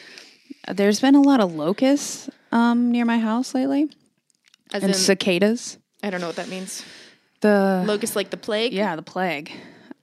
there's 0.67 0.99
been 0.99 1.15
a 1.15 1.21
lot 1.21 1.39
of 1.39 1.53
locusts 1.55 2.29
um, 2.51 2.91
near 2.91 3.03
my 3.05 3.17
house 3.17 3.53
lately 3.55 3.89
As 4.73 4.83
and 4.83 4.91
in, 4.93 4.97
cicadas. 4.97 5.77
I 6.03 6.09
don't 6.11 6.21
know 6.21 6.27
what 6.27 6.35
that 6.35 6.49
means. 6.49 6.83
The 7.41 7.83
Locust 7.85 8.15
like 8.15 8.29
the 8.29 8.37
plague. 8.37 8.73
Yeah, 8.73 8.95
the 8.95 9.01
plague. 9.01 9.51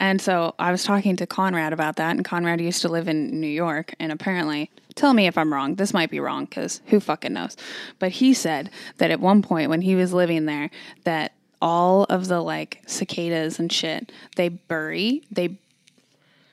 And 0.00 0.20
so 0.20 0.54
I 0.58 0.72
was 0.72 0.82
talking 0.82 1.16
to 1.16 1.26
Conrad 1.26 1.72
about 1.74 1.96
that, 1.96 2.16
and 2.16 2.24
Conrad 2.24 2.60
used 2.60 2.80
to 2.82 2.88
live 2.88 3.06
in 3.06 3.38
New 3.38 3.46
York, 3.46 3.94
and 4.00 4.10
apparently, 4.10 4.70
tell 4.94 5.12
me 5.12 5.26
if 5.26 5.36
I'm 5.36 5.52
wrong. 5.52 5.74
This 5.74 5.92
might 5.92 6.10
be 6.10 6.20
wrong 6.20 6.46
because 6.46 6.80
who 6.86 7.00
fucking 7.00 7.34
knows? 7.34 7.54
But 7.98 8.12
he 8.12 8.32
said 8.32 8.70
that 8.96 9.10
at 9.10 9.20
one 9.20 9.42
point 9.42 9.68
when 9.68 9.82
he 9.82 9.94
was 9.94 10.12
living 10.14 10.46
there, 10.46 10.70
that 11.04 11.32
all 11.60 12.04
of 12.04 12.28
the 12.28 12.40
like 12.40 12.82
cicadas 12.86 13.58
and 13.58 13.70
shit, 13.72 14.12
they 14.36 14.48
bury, 14.48 15.22
they 15.30 15.58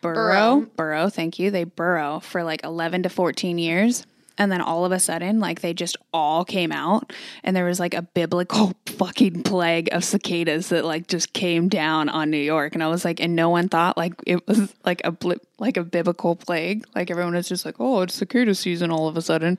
burrow, 0.02 0.60
Burrow. 0.60 0.68
burrow, 0.76 1.10
thank 1.10 1.40
you, 1.40 1.52
they 1.52 1.64
burrow 1.64 2.20
for 2.20 2.44
like 2.44 2.64
11 2.64 3.04
to 3.04 3.10
14 3.10 3.58
years. 3.58 4.06
And 4.40 4.52
then 4.52 4.62
all 4.62 4.86
of 4.86 4.92
a 4.92 5.00
sudden, 5.00 5.40
like 5.40 5.62
they 5.62 5.74
just 5.74 5.98
all 6.14 6.46
came 6.46 6.72
out, 6.72 7.12
and 7.44 7.56
there 7.56 7.66
was 7.66 7.80
like 7.80 7.96
a 7.96 8.04
biblical 8.04 8.74
fucking 8.86 9.42
plague 9.42 9.90
of 9.92 10.04
cicadas 10.04 10.70
that 10.70 10.86
like 10.86 11.08
just 11.08 11.34
came 11.34 11.70
down 11.70 12.08
on 12.08 12.30
New 12.30 12.38
York. 12.38 12.76
And 12.76 12.84
I 12.84 12.88
was 12.88 13.04
like, 13.04 13.20
and 13.20 13.36
no 13.36 13.50
one 13.50 13.68
thought 13.68 13.98
like 13.98 14.14
it 14.28 14.46
was 14.48 14.72
like 14.86 15.02
a 15.04 15.12
blip, 15.12 15.42
like 15.58 15.76
a 15.76 15.84
biblical 15.84 16.36
plague. 16.36 16.86
Like 16.94 17.10
everyone 17.10 17.34
was 17.34 17.48
just 17.48 17.66
like, 17.66 17.78
oh, 17.80 18.04
it's 18.04 18.14
cicada 18.14 18.54
season 18.54 18.92
all 18.92 19.08
of 19.08 19.18
a 19.18 19.24
sudden. 19.24 19.58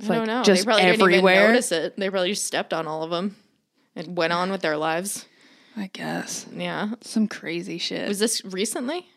It's 0.00 0.10
I 0.10 0.14
like 0.14 0.26
don't 0.26 0.26
know. 0.38 0.42
just 0.42 0.62
they 0.62 0.64
probably 0.64 0.82
didn't 0.86 1.02
everywhere. 1.02 1.34
even 1.42 1.50
notice 1.52 1.70
it. 1.70 1.96
They 1.96 2.10
probably 2.10 2.30
just 2.30 2.46
stepped 2.46 2.72
on 2.74 2.88
all 2.88 3.04
of 3.04 3.10
them 3.10 3.36
and 3.96 4.16
went 4.16 4.32
on 4.32 4.50
with 4.50 4.60
their 4.62 4.76
lives. 4.76 5.26
I 5.76 5.88
guess 5.92 6.46
Yeah. 6.52 6.90
some 7.00 7.28
crazy 7.28 7.78
shit. 7.78 8.08
Was 8.08 8.18
this 8.18 8.44
recently? 8.44 9.08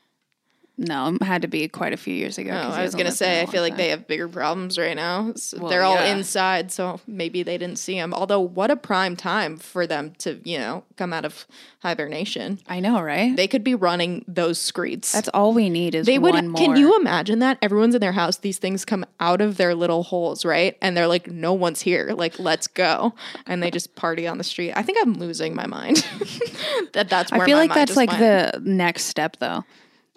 No, 0.76 1.10
it 1.10 1.24
had 1.24 1.44
to 1.44 1.48
be 1.48 1.68
quite 1.68 1.94
a 1.94 1.98
few 1.98 2.16
years 2.16 2.40
ago. 2.40 2.52
Oh, 2.52 2.72
I 2.72 2.82
was 2.82 2.96
gonna 2.96 3.12
say. 3.12 3.42
I 3.42 3.46
feel 3.46 3.62
like 3.62 3.74
time. 3.74 3.78
they 3.78 3.90
have 3.90 4.08
bigger 4.08 4.28
problems 4.28 4.78
right 4.80 4.96
now. 4.96 5.34
So 5.36 5.60
Well, 5.60 5.70
they're 5.70 5.84
all 5.84 5.96
yeah. 5.96 6.16
inside, 6.16 6.72
so 6.72 7.00
maybe 7.06 7.44
they 7.44 7.60
didn't 7.60 7.78
see 7.78 7.94
them. 7.96 8.12
Although, 8.12 8.40
what 8.40 8.72
a 8.72 8.76
prime 8.76 9.16
time 9.16 9.58
for 9.58 9.86
them 9.86 10.14
to, 10.20 10.40
you 10.44 10.58
know, 10.58 10.84
come 10.98 11.14
out 11.14 11.26
of 11.26 11.46
hibernation. 11.82 12.60
I 12.68 12.80
know, 12.80 13.02
right? 13.02 13.36
They 13.36 13.48
could 13.48 13.64
be 13.64 13.76
running 13.76 14.26
those 14.28 14.58
screeds. 14.58 15.12
That's 15.12 15.28
all 15.30 15.54
we 15.54 15.70
need 15.70 15.94
is 15.94 16.08
they 16.08 16.18
would. 16.18 16.34
one 16.34 16.48
more. 16.48 16.60
Can 16.60 16.76
you 16.76 17.00
imagine 17.00 17.38
that? 17.40 17.60
Everyone's 17.62 17.94
in 17.94 18.02
their 18.02 18.12
house. 18.12 18.38
These 18.38 18.58
things 18.58 18.84
come 18.84 19.06
out 19.20 19.42
of 19.42 19.58
their 19.58 19.76
little 19.76 20.02
holes, 20.02 20.44
right? 20.44 20.76
And 20.82 20.98
they're 20.98 21.08
like, 21.08 21.28
"No 21.28 21.54
one's 21.54 21.82
here. 21.82 22.14
Like, 22.16 22.40
let's 22.40 22.66
go." 22.66 23.14
And 23.46 23.62
they 23.62 23.70
just 23.70 23.94
party 23.94 24.26
on 24.26 24.40
the 24.40 24.44
street. 24.44 24.74
I 24.76 24.82
think 24.82 24.98
I'm 25.02 25.14
losing 25.14 25.54
my 25.54 25.68
mind. 25.68 25.98
that 26.94 27.10
that's. 27.10 27.32
Where 27.32 27.42
I 27.42 27.46
feel 27.46 27.58
like 27.58 27.76
that's 27.76 27.96
like 27.96 28.10
went. 28.10 28.54
the 28.54 28.62
next 28.64 29.04
step 29.06 29.38
though. 29.38 29.64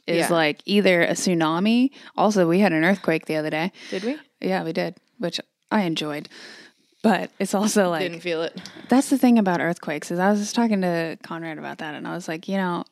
Is 0.06 0.16
Yeah. 0.28 0.32
like 0.32 0.60
either 0.66 1.02
a 1.02 1.12
tsunami. 1.12 1.90
Also, 2.16 2.46
we 2.48 2.60
had 2.60 2.72
an 2.72 2.84
earthquake 2.84 3.26
the 3.26 3.36
other 3.36 3.50
day. 3.50 3.72
Did 3.90 4.04
we? 4.04 4.16
Yeah, 4.40 4.62
we 4.64 4.72
did, 4.72 4.96
which 5.18 5.40
I 5.70 5.82
enjoyed. 5.82 6.28
But 7.02 7.30
it's 7.38 7.54
also 7.54 7.90
like 7.90 8.02
Didn't 8.02 8.20
feel 8.20 8.42
it. 8.42 8.60
that's 8.88 9.10
the 9.10 9.18
thing 9.18 9.38
about 9.38 9.60
earthquakes 9.60 10.10
is 10.10 10.18
I 10.18 10.30
was 10.30 10.40
just 10.40 10.54
talking 10.54 10.80
to 10.82 11.16
Conrad 11.22 11.58
about 11.58 11.78
that 11.78 11.94
and 11.94 12.06
I 12.06 12.14
was 12.14 12.26
like, 12.28 12.48
you 12.48 12.56
know, 12.56 12.84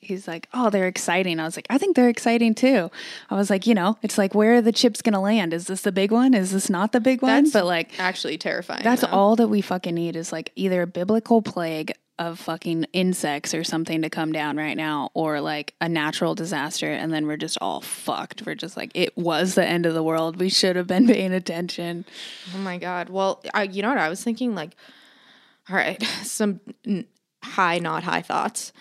he's 0.00 0.26
like, 0.26 0.48
"Oh, 0.52 0.68
they're 0.68 0.88
exciting." 0.88 1.38
I 1.38 1.44
was 1.44 1.56
like, 1.56 1.66
"I 1.70 1.78
think 1.78 1.94
they're 1.94 2.08
exciting 2.08 2.54
too." 2.56 2.90
I 3.30 3.36
was 3.36 3.50
like, 3.50 3.66
you 3.68 3.74
know, 3.74 3.98
it's 4.02 4.18
like 4.18 4.34
where 4.34 4.54
are 4.54 4.60
the 4.62 4.72
chips 4.72 5.00
going 5.00 5.12
to 5.12 5.20
land? 5.20 5.54
Is 5.54 5.68
this 5.68 5.82
the 5.82 5.92
big 5.92 6.10
one? 6.10 6.34
Is 6.34 6.50
this 6.50 6.68
not 6.68 6.90
the 6.90 7.00
big 7.00 7.22
one? 7.22 7.44
That's 7.44 7.52
but 7.52 7.66
like 7.66 7.98
Actually, 8.00 8.36
terrifying. 8.38 8.82
that's 8.82 9.02
though. 9.02 9.08
all 9.08 9.36
that 9.36 9.46
we 9.48 9.60
fucking 9.60 9.94
need 9.94 10.16
is 10.16 10.32
like 10.32 10.50
either 10.56 10.82
a 10.82 10.86
biblical 10.88 11.40
plague 11.40 11.92
of 12.18 12.38
fucking 12.38 12.84
insects 12.92 13.54
or 13.54 13.64
something 13.64 14.02
to 14.02 14.10
come 14.10 14.32
down 14.32 14.56
right 14.56 14.76
now 14.76 15.10
or 15.14 15.40
like 15.40 15.74
a 15.80 15.88
natural 15.88 16.34
disaster 16.34 16.92
and 16.92 17.12
then 17.12 17.26
we're 17.26 17.36
just 17.36 17.58
all 17.60 17.80
fucked. 17.80 18.44
We're 18.44 18.54
just 18.54 18.76
like 18.76 18.90
it 18.94 19.16
was 19.16 19.54
the 19.54 19.66
end 19.66 19.86
of 19.86 19.94
the 19.94 20.02
world. 20.02 20.38
We 20.38 20.48
should 20.48 20.76
have 20.76 20.86
been 20.86 21.06
paying 21.06 21.32
attention. 21.32 22.04
Oh 22.54 22.58
my 22.58 22.78
god. 22.78 23.08
Well, 23.08 23.42
I, 23.54 23.64
you 23.64 23.82
know 23.82 23.88
what 23.88 23.98
I 23.98 24.08
was 24.08 24.22
thinking? 24.22 24.54
Like, 24.54 24.76
all 25.68 25.76
right, 25.76 26.02
some 26.22 26.60
high, 27.42 27.78
not 27.78 28.04
high 28.04 28.22
thoughts. 28.22 28.72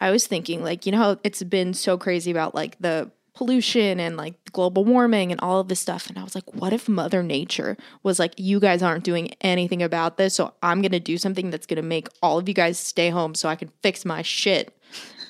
I 0.00 0.10
was 0.10 0.26
thinking, 0.26 0.64
like, 0.64 0.86
you 0.86 0.92
know 0.92 0.98
how 0.98 1.16
it's 1.22 1.42
been 1.42 1.74
so 1.74 1.98
crazy 1.98 2.30
about 2.30 2.54
like 2.54 2.78
the 2.80 3.10
pollution 3.40 3.98
and 3.98 4.18
like 4.18 4.34
global 4.52 4.84
warming 4.84 5.32
and 5.32 5.40
all 5.40 5.60
of 5.60 5.68
this 5.68 5.80
stuff. 5.80 6.10
And 6.10 6.18
I 6.18 6.22
was 6.22 6.34
like, 6.34 6.54
what 6.54 6.74
if 6.74 6.90
Mother 6.90 7.22
Nature 7.22 7.78
was 8.02 8.18
like, 8.18 8.34
you 8.36 8.60
guys 8.60 8.82
aren't 8.82 9.02
doing 9.02 9.30
anything 9.40 9.82
about 9.82 10.18
this, 10.18 10.34
so 10.34 10.52
I'm 10.62 10.82
gonna 10.82 11.00
do 11.00 11.16
something 11.16 11.48
that's 11.48 11.64
gonna 11.64 11.80
make 11.80 12.08
all 12.20 12.36
of 12.36 12.46
you 12.50 12.54
guys 12.54 12.78
stay 12.78 13.08
home 13.08 13.34
so 13.34 13.48
I 13.48 13.56
can 13.56 13.70
fix 13.82 14.04
my 14.04 14.20
shit 14.20 14.76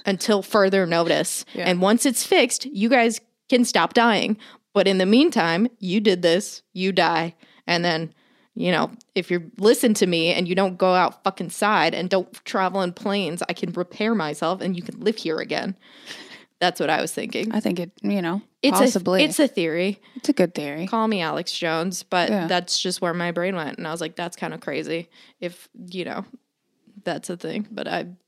until 0.06 0.42
further 0.42 0.86
notice. 0.86 1.44
And 1.54 1.80
once 1.80 2.04
it's 2.04 2.26
fixed, 2.26 2.66
you 2.66 2.88
guys 2.88 3.20
can 3.48 3.64
stop 3.64 3.94
dying. 3.94 4.36
But 4.74 4.88
in 4.88 4.98
the 4.98 5.06
meantime, 5.06 5.68
you 5.78 6.00
did 6.00 6.22
this, 6.22 6.62
you 6.72 6.90
die. 6.90 7.36
And 7.68 7.84
then, 7.84 8.12
you 8.56 8.72
know, 8.72 8.90
if 9.14 9.30
you 9.30 9.52
listen 9.58 9.94
to 9.94 10.06
me 10.08 10.34
and 10.34 10.48
you 10.48 10.56
don't 10.56 10.78
go 10.78 10.94
out 10.94 11.22
fucking 11.22 11.50
side 11.50 11.94
and 11.94 12.10
don't 12.10 12.32
travel 12.44 12.82
in 12.82 12.92
planes, 12.92 13.40
I 13.48 13.52
can 13.52 13.70
repair 13.70 14.16
myself 14.16 14.60
and 14.60 14.74
you 14.74 14.82
can 14.82 14.98
live 14.98 15.16
here 15.16 15.36
again. 15.36 15.76
That's 16.60 16.78
what 16.78 16.90
I 16.90 17.00
was 17.00 17.12
thinking. 17.12 17.52
I 17.52 17.60
think 17.60 17.80
it, 17.80 17.90
you 18.02 18.20
know, 18.22 18.42
It's 18.62 18.78
possibly 18.78 19.22
a 19.22 19.24
it's 19.24 19.38
a 19.38 19.48
theory. 19.48 19.98
it's 20.16 20.28
a 20.28 20.32
good 20.34 20.54
theory. 20.54 20.86
Call 20.86 21.08
me 21.08 21.20
Alex 21.22 21.52
Jones, 21.52 22.02
but 22.02 22.28
Yeah. 22.28 22.46
that's 22.46 22.78
just 22.78 23.00
where 23.00 23.14
my 23.14 23.30
brain 23.32 23.56
went 23.56 23.78
and 23.78 23.86
I 23.88 23.90
was 23.92 24.00
like 24.00 24.14
that's 24.14 24.36
kind 24.36 24.52
of 24.54 24.60
crazy 24.60 25.08
if, 25.40 25.68
you 25.90 26.04
know, 26.04 26.24
that's 27.04 27.30
a 27.30 27.36
thing, 27.36 27.66
but 27.70 27.88
I'm 27.88 28.18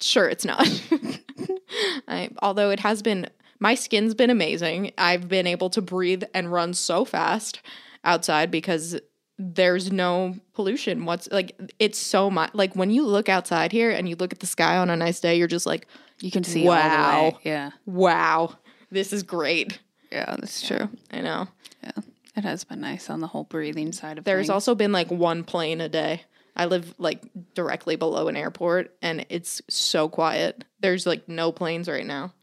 sure 0.00 0.26
it's 0.28 0.44
not. 0.46 0.66
I, 2.08 2.30
although 2.42 2.70
it 2.70 2.80
has 2.80 3.02
been, 3.02 3.28
my 3.58 3.74
skin's 3.74 4.14
been 4.14 4.30
amazing. 4.30 4.92
I've 4.96 5.28
been 5.28 5.46
able 5.46 5.68
to 5.70 5.82
breathe 5.82 6.22
and 6.32 6.50
run 6.50 6.72
so 6.74 7.04
fast 7.04 7.60
outside 8.04 8.50
because 8.50 8.98
there's 9.38 9.90
no 9.90 10.36
pollution. 10.54 11.04
What's 11.04 11.30
like, 11.30 11.58
it's 11.78 11.98
so 11.98 12.30
much. 12.30 12.50
Like 12.54 12.74
when 12.76 12.90
you 12.90 13.06
look 13.06 13.28
outside 13.28 13.72
here 13.72 13.90
and 13.90 14.08
you 14.08 14.16
look 14.16 14.32
at 14.32 14.40
the 14.40 14.46
sky 14.46 14.76
on 14.76 14.90
a 14.90 14.96
nice 14.96 15.20
day, 15.20 15.36
you're 15.36 15.48
just 15.48 15.66
like, 15.66 15.86
You 16.20 16.30
can 16.30 16.44
see 16.44 16.66
all 16.68 16.74
the 16.74 16.80
way. 16.80 16.86
Wow. 16.86 17.38
Yeah. 17.42 17.70
wow, 17.86 18.54
this 18.90 19.12
is 19.12 19.22
great. 19.22 19.78
Yeah, 20.10 20.36
that's 20.38 20.66
true. 20.66 20.88
I 21.10 21.20
know. 21.22 21.48
Yeah. 21.82 21.92
It 22.36 22.44
has 22.44 22.64
been 22.64 22.80
nice 22.80 23.10
on 23.10 23.20
the 23.20 23.26
whole 23.26 23.44
breathing 23.44 23.92
side 23.92 24.18
of 24.18 24.24
There's 24.24 24.46
things. 24.46 24.50
also 24.50 24.74
been 24.74 24.92
like 24.92 25.10
one 25.10 25.44
plane 25.44 25.80
a 25.80 25.88
day. 25.88 26.22
I 26.54 26.66
live 26.66 26.94
like 26.98 27.22
directly 27.54 27.96
below 27.96 28.28
an 28.28 28.36
airport 28.36 28.94
and 29.00 29.24
it's 29.30 29.62
so 29.68 30.08
quiet. 30.08 30.64
There's 30.80 31.06
like 31.06 31.28
no 31.28 31.50
planes 31.52 31.88
right 31.88 32.06
now. 32.06 32.34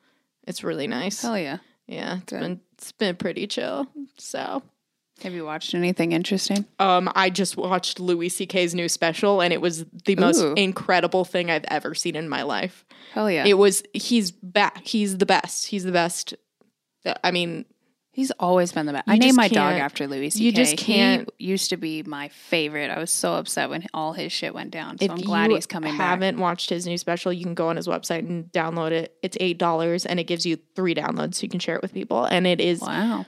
It's 0.48 0.64
really 0.64 0.88
nice. 0.88 1.22
Hell 1.22 1.38
yeah. 1.38 1.60
Yeah, 1.88 2.18
it's 2.18 2.32
been 2.32 2.60
it's 2.74 2.92
been 2.92 3.16
pretty 3.16 3.46
chill. 3.48 3.88
So, 4.18 4.62
Have 5.24 5.34
you 5.34 5.46
watched 5.46 5.74
anything 5.74 6.12
interesting? 6.12 6.66
um 6.80 7.12
I 7.16 7.30
just 7.30 7.58
watched 7.58 8.00
Louis 8.00 8.30
CK's 8.30 8.74
new 8.76 8.88
special 8.90 9.42
and 9.42 9.52
it 9.54 9.62
was 9.62 9.86
the 10.06 10.16
most 10.16 10.42
incredible 10.58 11.26
thing 11.26 11.50
I've 11.52 11.66
ever 11.68 11.94
seen 11.96 12.16
in 12.16 12.30
my 12.30 12.44
life. 12.44 12.86
Hell 13.14 13.30
yeah. 13.30 13.46
It 13.46 13.58
was 13.58 13.84
he's 13.94 14.32
back. 14.32 14.86
He's 14.86 15.18
the 15.18 15.26
best. 15.26 15.68
He's 15.68 15.84
the 15.84 15.92
best. 15.92 16.34
I 17.24 17.32
mean, 17.32 17.66
He's 18.12 18.32
always 18.32 18.74
been 18.74 18.86
the 18.86 18.92
best. 18.92 19.06
I 19.08 19.16
named 19.18 19.38
my 19.38 19.48
dog 19.48 19.76
after 19.76 20.06
Louis 20.06 20.32
C.K. 20.32 20.44
you 20.44 20.52
just 20.52 20.76
can't- 20.76 21.30
He 21.38 21.46
used 21.46 21.70
to 21.70 21.78
be 21.78 22.04
my 22.04 22.28
favorite. 22.30 22.90
I 22.92 23.00
was 23.00 23.12
so 23.12 23.36
upset 23.36 23.70
when 23.70 23.86
all 23.94 24.12
his 24.12 24.34
shit 24.34 24.54
went 24.54 24.72
down. 24.72 24.98
So 24.98 25.06
if 25.06 25.12
I'm 25.12 25.18
glad 25.22 25.52
he's 25.52 25.66
coming 25.68 25.92
back. 25.92 25.94
If 25.94 26.00
you 26.00 26.06
haven't 26.26 26.38
watched 26.40 26.70
his 26.70 26.86
new 26.86 26.98
special, 26.98 27.32
you 27.32 27.46
can 27.46 27.54
go 27.54 27.70
on 27.70 27.78
his 27.78 27.88
website 27.88 28.28
and 28.28 28.52
download 28.52 28.92
it. 28.92 29.16
It's 29.24 29.38
eight 29.40 29.58
dollars, 29.58 30.06
and 30.06 30.20
it 30.20 30.26
gives 30.26 30.46
you 30.46 30.58
three 30.76 30.94
downloads, 30.94 31.36
so 31.36 31.44
you 31.44 31.50
can 31.50 31.62
share 31.62 31.76
it 31.78 31.82
with 31.82 31.94
people. 31.94 32.26
And 32.26 32.46
it 32.46 32.60
is, 32.60 32.82
Wow. 32.82 33.26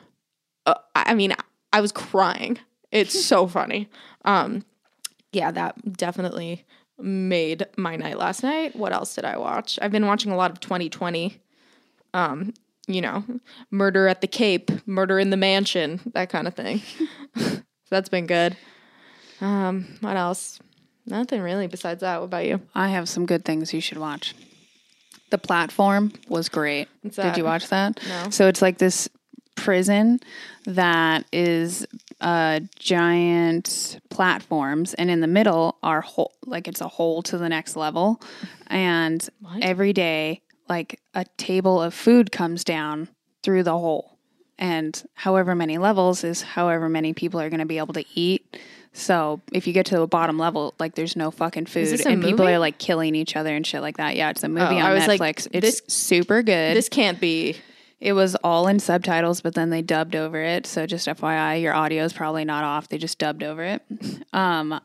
uh, 0.65 0.73
I 0.93 1.13
mean, 1.13 1.35
I 1.73 1.81
was 1.81 1.91
crying. 1.91 2.59
It's 2.91 3.25
so 3.25 3.47
funny. 3.47 3.89
Um, 4.25 4.65
yeah, 5.31 5.51
that 5.51 5.97
definitely 5.97 6.65
made 6.99 7.65
my 7.77 7.95
night 7.95 8.17
last 8.17 8.43
night. 8.43 8.75
What 8.75 8.91
else 8.93 9.15
did 9.15 9.25
I 9.25 9.37
watch? 9.37 9.79
I've 9.81 9.91
been 9.91 10.05
watching 10.05 10.31
a 10.31 10.35
lot 10.35 10.51
of 10.51 10.59
2020. 10.59 11.39
Um, 12.13 12.53
you 12.87 13.01
know, 13.01 13.23
Murder 13.69 14.07
at 14.07 14.21
the 14.21 14.27
Cape, 14.27 14.69
Murder 14.85 15.19
in 15.19 15.29
the 15.29 15.37
Mansion, 15.37 16.01
that 16.13 16.29
kind 16.29 16.47
of 16.47 16.55
thing. 16.55 16.81
so 17.37 17.61
that's 17.89 18.09
been 18.09 18.25
good. 18.25 18.57
Um, 19.39 19.97
what 20.01 20.17
else? 20.17 20.59
Nothing 21.05 21.41
really 21.41 21.67
besides 21.67 22.01
that. 22.01 22.19
What 22.19 22.25
about 22.25 22.45
you? 22.45 22.61
I 22.75 22.89
have 22.89 23.07
some 23.07 23.25
good 23.25 23.45
things 23.45 23.73
you 23.73 23.81
should 23.81 23.97
watch. 23.97 24.35
The 25.29 25.37
platform 25.37 26.11
was 26.27 26.49
great. 26.49 26.89
Did 27.09 27.37
you 27.37 27.45
watch 27.45 27.69
that? 27.69 27.99
No. 28.07 28.29
So 28.29 28.47
it's 28.47 28.61
like 28.61 28.77
this 28.77 29.09
prison 29.63 30.19
that 30.65 31.25
is 31.31 31.85
uh 32.21 32.59
giant 32.77 33.99
platforms 34.09 34.93
and 34.95 35.09
in 35.11 35.19
the 35.21 35.27
middle 35.27 35.77
are 35.83 36.01
hole 36.01 36.33
like 36.45 36.67
it's 36.67 36.81
a 36.81 36.87
hole 36.87 37.21
to 37.21 37.37
the 37.37 37.49
next 37.49 37.75
level 37.75 38.21
and 38.67 39.29
every 39.61 39.93
day 39.93 40.41
like 40.69 40.99
a 41.13 41.25
table 41.37 41.81
of 41.81 41.93
food 41.93 42.31
comes 42.31 42.63
down 42.63 43.09
through 43.43 43.63
the 43.63 43.77
hole. 43.77 44.17
And 44.57 45.03
however 45.15 45.53
many 45.55 45.77
levels 45.79 46.23
is 46.23 46.41
however 46.43 46.87
many 46.87 47.11
people 47.13 47.41
are 47.41 47.49
going 47.49 47.59
to 47.59 47.65
be 47.65 47.77
able 47.79 47.93
to 47.95 48.05
eat. 48.15 48.57
So 48.93 49.41
if 49.51 49.67
you 49.67 49.73
get 49.73 49.87
to 49.87 49.97
the 49.97 50.07
bottom 50.07 50.37
level, 50.37 50.73
like 50.79 50.95
there's 50.95 51.15
no 51.17 51.29
fucking 51.31 51.65
food, 51.65 51.99
and 52.05 52.23
people 52.23 52.47
are 52.47 52.59
like 52.59 52.77
killing 52.77 53.15
each 53.15 53.35
other 53.35 53.53
and 53.53 53.65
shit 53.67 53.81
like 53.81 53.97
that. 53.97 54.15
Yeah, 54.15 54.29
it's 54.29 54.43
a 54.43 54.47
movie 54.47 54.75
Oh, 54.75 54.77
on 54.77 54.81
I 54.83 54.93
was 54.93 55.03
Netflix. 55.03 55.19
like, 55.19 55.39
it's 55.51 55.81
this- 55.81 55.81
super 55.87 56.41
good. 56.43 56.77
This 56.77 56.87
can't 56.89 57.19
be. 57.19 57.57
It 58.01 58.13
was 58.13 58.35
all 58.43 58.67
in 58.67 58.79
subtitles, 58.79 59.41
but 59.41 59.53
then 59.53 59.69
they 59.69 59.83
dubbed 59.83 60.15
over 60.15 60.41
it. 60.41 60.65
So 60.65 60.87
just 60.87 61.07
FYI, 61.07 61.61
your 61.61 61.75
audio 61.75 62.03
is 62.03 62.13
probably 62.13 62.43
not 62.43 62.63
off. 62.63 62.89
They 62.89 62.97
just 62.97 63.19
dubbed 63.19 63.43
over 63.43 63.63
it. 63.63 63.83
Um, 64.33 64.79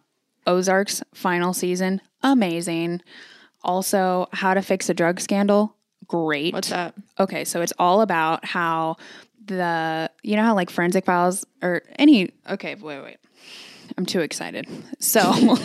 Ozark's 0.44 1.02
final 1.14 1.55
season, 1.55 2.00
amazing. 2.20 3.00
Also, 3.62 4.29
How 4.33 4.55
to 4.55 4.62
Fix 4.62 4.88
a 4.88 4.94
Drug 4.94 5.20
Scandal, 5.20 5.76
great. 6.09 6.52
What's 6.52 6.70
that? 6.70 6.94
Okay, 7.18 7.44
so 7.44 7.62
it's 7.62 7.72
all 7.79 8.00
about 8.00 8.44
how 8.44 8.96
the 9.44 10.11
you 10.24 10.35
know 10.37 10.42
how 10.42 10.55
like 10.55 10.70
forensic 10.70 11.05
files 11.05 11.46
or 11.62 11.83
any 11.96 12.33
okay, 12.50 12.74
wait, 12.74 13.02
wait. 13.02 13.18
I'm 13.96 14.07
too 14.07 14.20
excited. 14.20 14.66
So 14.98 15.20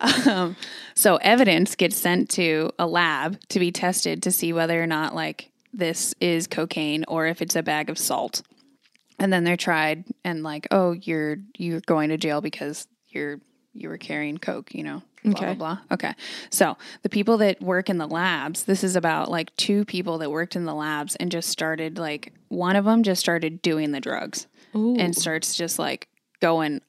um 0.00 0.56
so 0.94 1.16
evidence 1.16 1.74
gets 1.74 1.96
sent 1.96 2.30
to 2.30 2.70
a 2.78 2.86
lab 2.86 3.38
to 3.48 3.58
be 3.58 3.72
tested 3.72 4.22
to 4.22 4.30
see 4.30 4.52
whether 4.52 4.80
or 4.80 4.86
not 4.86 5.14
like 5.14 5.50
this 5.72 6.14
is 6.20 6.46
cocaine 6.46 7.04
or 7.08 7.26
if 7.26 7.42
it's 7.42 7.56
a 7.56 7.62
bag 7.62 7.90
of 7.90 7.98
salt. 7.98 8.42
And 9.18 9.32
then 9.32 9.44
they're 9.44 9.56
tried 9.56 10.04
and 10.24 10.42
like, 10.42 10.68
oh, 10.70 10.92
you're 10.92 11.38
you're 11.56 11.80
going 11.80 12.10
to 12.10 12.16
jail 12.16 12.40
because 12.40 12.86
you're 13.08 13.40
you 13.74 13.88
were 13.88 13.98
carrying 13.98 14.38
coke, 14.38 14.74
you 14.74 14.82
know. 14.84 15.02
Blah, 15.24 15.32
Okay. 15.32 15.44
blah 15.46 15.54
blah. 15.54 15.78
Okay. 15.90 16.14
So 16.50 16.76
the 17.02 17.08
people 17.08 17.38
that 17.38 17.60
work 17.60 17.90
in 17.90 17.98
the 17.98 18.06
labs, 18.06 18.64
this 18.64 18.84
is 18.84 18.94
about 18.94 19.30
like 19.30 19.54
two 19.56 19.84
people 19.84 20.18
that 20.18 20.30
worked 20.30 20.54
in 20.54 20.64
the 20.64 20.74
labs 20.74 21.16
and 21.16 21.30
just 21.32 21.48
started 21.48 21.98
like 21.98 22.32
one 22.48 22.76
of 22.76 22.84
them 22.84 23.02
just 23.02 23.20
started 23.20 23.60
doing 23.60 23.90
the 23.90 24.00
drugs 24.00 24.46
and 24.74 25.16
starts 25.16 25.56
just 25.56 25.78
like 25.78 26.06
going 26.40 26.80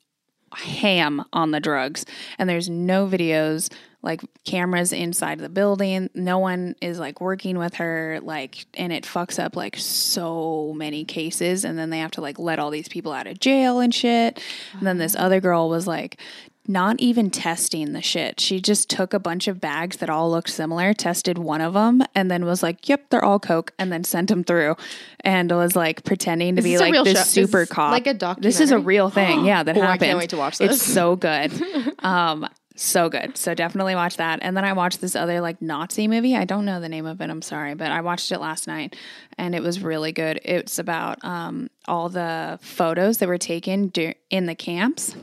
ham 0.54 1.24
on 1.34 1.50
the 1.52 1.60
drugs. 1.60 2.06
And 2.38 2.48
there's 2.48 2.70
no 2.70 3.08
videos, 3.08 3.72
like 4.02 4.22
cameras 4.46 4.94
inside 4.94 5.40
the 5.40 5.50
building. 5.50 6.10
No 6.16 6.40
one 6.40 6.76
is 6.82 7.00
like 7.00 7.20
working 7.20 7.58
with 7.58 7.76
her, 7.76 8.20
like, 8.24 8.66
and 8.76 8.94
it 8.94 9.04
fucks 9.04 9.38
up 9.44 9.56
like 9.56 9.76
so 9.78 10.74
many 10.76 11.04
cases. 11.04 11.66
And 11.66 11.78
then 11.78 11.90
they 11.90 12.00
have 12.00 12.12
to 12.12 12.22
like 12.22 12.40
let 12.40 12.60
all 12.60 12.70
these 12.72 12.88
people 12.88 13.12
out 13.12 13.28
of 13.28 13.40
jail 13.40 13.80
and 13.80 13.94
shit. 13.94 14.42
And 14.74 14.88
then 14.88 14.98
this 15.00 15.16
other 15.18 15.42
girl 15.42 15.70
was 15.70 15.86
like, 15.86 16.20
not 16.68 17.00
even 17.00 17.32
testing 17.32 17.94
the 17.94 18.02
shit. 18.02 18.40
She 18.40 18.62
just 18.62 18.92
took 18.92 19.16
a 19.16 19.20
bunch 19.20 19.48
of 19.48 19.60
bags 19.60 19.98
that 19.98 20.10
all 20.10 20.30
looked 20.30 20.52
similar, 20.52 20.94
tested 20.94 21.40
one 21.40 21.62
of 21.62 21.74
them, 21.74 22.04
and 22.14 22.30
then 22.30 22.46
was 22.46 22.62
like, 22.62 22.88
"Yep, 22.88 23.10
they're 23.10 23.26
all 23.26 23.40
coke," 23.40 23.74
and 23.80 23.92
then 23.92 24.04
sent 24.04 24.30
them 24.30 24.44
through, 24.44 24.76
and 25.22 25.50
was 25.52 25.76
like 25.76 26.04
pretending 26.04 26.56
to 26.58 26.60
Is 26.60 26.66
be 26.66 26.78
like 26.78 26.94
this 27.06 27.18
show? 27.18 27.24
super 27.24 27.62
Is 27.64 27.70
this 27.70 27.76
cop. 27.76 27.92
like 27.92 28.06
a 28.06 28.14
doctor, 28.14 28.44
This 28.44 28.60
is 28.60 28.70
a 28.70 28.78
real 28.78 29.10
thing, 29.10 29.46
yeah, 29.46 29.64
that 29.64 29.76
Oh, 29.78 29.82
I 29.82 29.86
happened. 29.86 30.02
can't 30.02 30.20
wait 30.20 30.30
to 30.30 30.38
watch 30.38 30.60
this. 30.60 30.76
It's 30.76 30.84
so 30.94 31.16
good, 31.16 31.52
um, 32.04 32.48
so 32.82 33.10
good. 33.10 33.38
So 33.38 33.54
definitely 33.54 33.96
watch 33.96 34.18
that. 34.18 34.40
And 34.42 34.56
then 34.56 34.64
I 34.66 34.74
watched 34.74 35.02
this 35.02 35.16
other 35.16 35.42
like 35.42 35.62
Nazi 35.62 36.08
movie. 36.08 36.36
I 36.36 36.46
don't 36.46 36.66
know 36.66 36.80
the 36.80 36.90
name 36.90 37.06
of 37.06 37.22
it. 37.22 37.30
I'm 37.30 37.42
sorry, 37.42 37.74
but 37.74 37.92
I 37.92 38.02
watched 38.02 38.32
it 38.32 38.40
last 38.40 38.68
night, 38.68 38.96
and 39.38 39.54
it 39.54 39.62
was 39.62 39.82
really 39.82 40.12
good. 40.12 40.40
It's 40.44 40.80
about 40.80 41.24
um, 41.24 41.70
all 41.88 42.10
the 42.10 42.58
photos 42.62 43.18
that 43.18 43.28
were 43.28 43.38
taken 43.38 43.92
in 44.30 44.46
the 44.46 44.56
camps 44.56 45.16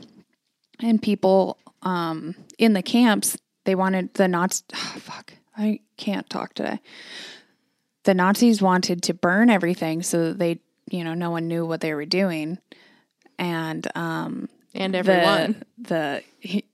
and 0.79 1.01
people 1.01 1.57
um, 1.81 2.35
in 2.57 2.73
the 2.73 2.83
camps 2.83 3.37
they 3.65 3.75
wanted 3.75 4.13
the 4.13 4.27
Nazis. 4.27 4.63
fuck, 4.73 5.33
I 5.57 5.81
can't 5.97 6.29
talk 6.29 6.53
today. 6.53 6.79
The 8.05 8.13
Nazis 8.13 8.61
wanted 8.61 9.03
to 9.03 9.13
burn 9.13 9.49
everything 9.49 10.03
so 10.03 10.29
that 10.29 10.39
they, 10.39 10.61
you 10.89 11.03
know, 11.03 11.13
no 11.13 11.31
one 11.31 11.47
knew 11.47 11.65
what 11.65 11.81
they 11.81 11.93
were 11.93 12.05
doing, 12.05 12.59
and 13.37 13.85
um, 13.95 14.47
And 14.77 14.95
everyone. 14.95 15.63
the 15.77 16.23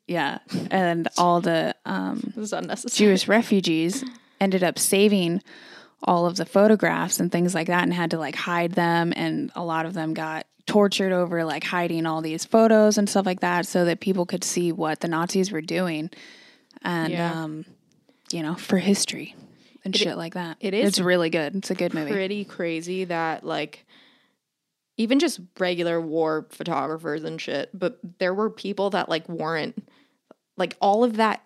yeah, 0.07 0.39
and 0.69 1.07
all 1.17 1.41
the 1.41 1.75
um, 1.85 2.19
this 2.35 2.45
is 2.45 2.53
unnecessary. 2.53 3.07
Jewish 3.09 3.27
refugees 3.27 4.03
ended 4.39 4.63
up 4.63 4.77
saving 4.77 5.41
all 6.03 6.25
of 6.25 6.35
the 6.35 6.45
photographs 6.45 7.19
and 7.19 7.31
things 7.31 7.55
like 7.55 7.67
that 7.67 7.83
and 7.83 7.93
had 7.93 8.11
to 8.11 8.17
like 8.19 8.35
hide 8.35 8.73
them 8.73 9.13
and 9.15 9.51
a 9.55 9.63
lot 9.63 9.85
of 9.85 9.93
them 9.93 10.13
got 10.13 10.45
tortured 10.65 11.13
over 11.13 11.45
like 11.45 11.63
hiding 11.63 12.05
all 12.05 12.21
these 12.21 12.43
photos 12.43 12.97
and 12.97 13.07
stuff 13.09 13.25
like 13.25 13.39
that 13.39 13.65
so 13.65 13.85
that 13.85 14.01
people 14.01 14.25
could 14.25 14.43
see 14.43 14.71
what 14.73 14.99
the 14.99 15.07
Nazis 15.07 15.49
were 15.51 15.61
doing 15.61 16.09
and 16.81 17.11
Yeah. 17.13 17.43
um 17.43 17.63
you 18.33 18.43
know 18.43 18.55
for 18.55 18.77
history 18.79 19.33
and 19.85 19.95
shit 19.95 20.17
like 20.17 20.33
that. 20.33 20.57
it 20.59 20.73
is 20.73 20.89
It's 20.89 20.99
really 20.99 21.29
good. 21.29 21.55
It's 21.55 21.71
a 21.71 21.75
good 21.75 21.93
movie. 21.93 22.11
pretty 22.11 22.43
crazy 22.43 23.05
that 23.05 23.45
like 23.45 23.85
even 24.97 25.19
just 25.19 25.39
regular 25.60 25.99
war 25.99 26.45
photographers 26.51 27.23
and 27.23 27.39
shit 27.41 27.69
but 27.73 27.97
there 28.19 28.34
were 28.34 28.49
people 28.49 28.89
that 28.91 29.10
like 29.10 29.27
weren't 29.29 29.88
like 30.58 30.75
all 30.82 31.03
of 31.03 31.17
that 31.17 31.41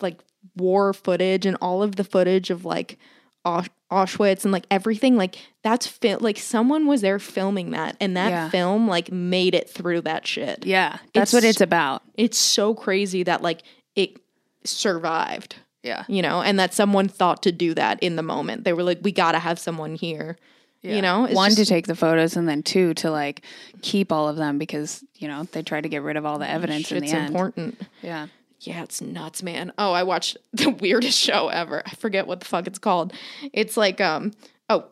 like 0.00 0.20
war 0.56 0.92
footage 0.92 1.46
and 1.46 1.56
all 1.60 1.82
of 1.82 1.96
the 1.96 2.04
footage 2.04 2.50
of 2.50 2.64
like 2.64 2.98
Ausch- 3.46 3.68
Auschwitz 3.92 4.44
and 4.44 4.52
like 4.52 4.66
everything 4.70 5.16
like 5.16 5.36
that's 5.62 5.86
fil- 5.86 6.18
like 6.20 6.38
someone 6.38 6.86
was 6.86 7.00
there 7.02 7.18
filming 7.18 7.70
that 7.72 7.96
and 8.00 8.16
that 8.16 8.30
Yeah. 8.30 8.48
film 8.50 8.88
like 8.88 9.10
made 9.12 9.54
it 9.54 9.68
through 9.68 10.02
that 10.02 10.26
shit 10.26 10.64
Yeah, 10.66 10.98
that's 11.12 11.32
what 11.32 11.38
It's- 11.44 11.54
it's 11.56 11.60
about. 11.60 12.02
it's 12.14 12.38
so 12.38 12.74
crazy 12.74 13.22
that 13.24 13.42
like 13.42 13.62
it 13.94 14.18
survived 14.64 15.56
Yeah. 15.82 16.04
you 16.08 16.22
know 16.22 16.40
and 16.42 16.58
that 16.58 16.72
someone 16.74 17.08
thought 17.08 17.42
to 17.42 17.52
do 17.52 17.74
that 17.74 18.02
in 18.02 18.16
the 18.16 18.22
moment 18.22 18.64
they 18.64 18.72
were 18.72 18.82
like 18.82 18.98
we 19.02 19.12
got 19.12 19.32
to 19.32 19.38
have 19.38 19.58
someone 19.58 19.94
here 19.94 20.36
you 20.84 21.02
know 21.02 21.24
It's 21.24 21.34
one 21.34 21.50
just- 21.50 21.58
to 21.58 21.64
take 21.66 21.86
the 21.86 21.94
photos 21.96 22.36
and 22.36 22.48
then 22.48 22.62
two 22.62 22.94
to 22.94 23.10
like 23.10 23.42
keep 23.82 24.12
all 24.12 24.28
of 24.28 24.36
them 24.36 24.58
because 24.58 25.02
you 25.16 25.28
know 25.28 25.44
they 25.52 25.62
try 25.62 25.80
to 25.80 25.88
get 25.88 26.02
rid 26.02 26.16
of 26.16 26.24
all 26.26 26.38
the 26.38 26.48
evidence 26.48 26.90
in 26.92 27.02
It's 27.02 27.12
the 27.12 27.18
end. 27.18 27.26
important. 27.28 27.80
Yeah. 28.02 28.26
Yeah, 28.60 28.82
it's 28.82 29.02
nuts, 29.02 29.42
man. 29.42 29.72
Oh, 29.76 29.92
I 29.92 30.04
watched 30.04 30.38
the 30.52 30.70
weirdest 30.70 31.18
show 31.18 31.48
ever. 31.48 31.82
I 31.84 31.90
forget 31.96 32.26
what 32.26 32.40
the 32.40 32.46
fuck 32.46 32.66
it's 32.66 32.78
called. 32.78 33.12
It's 33.52 33.76
like 33.76 34.00
um 34.00 34.32
oh, 34.70 34.84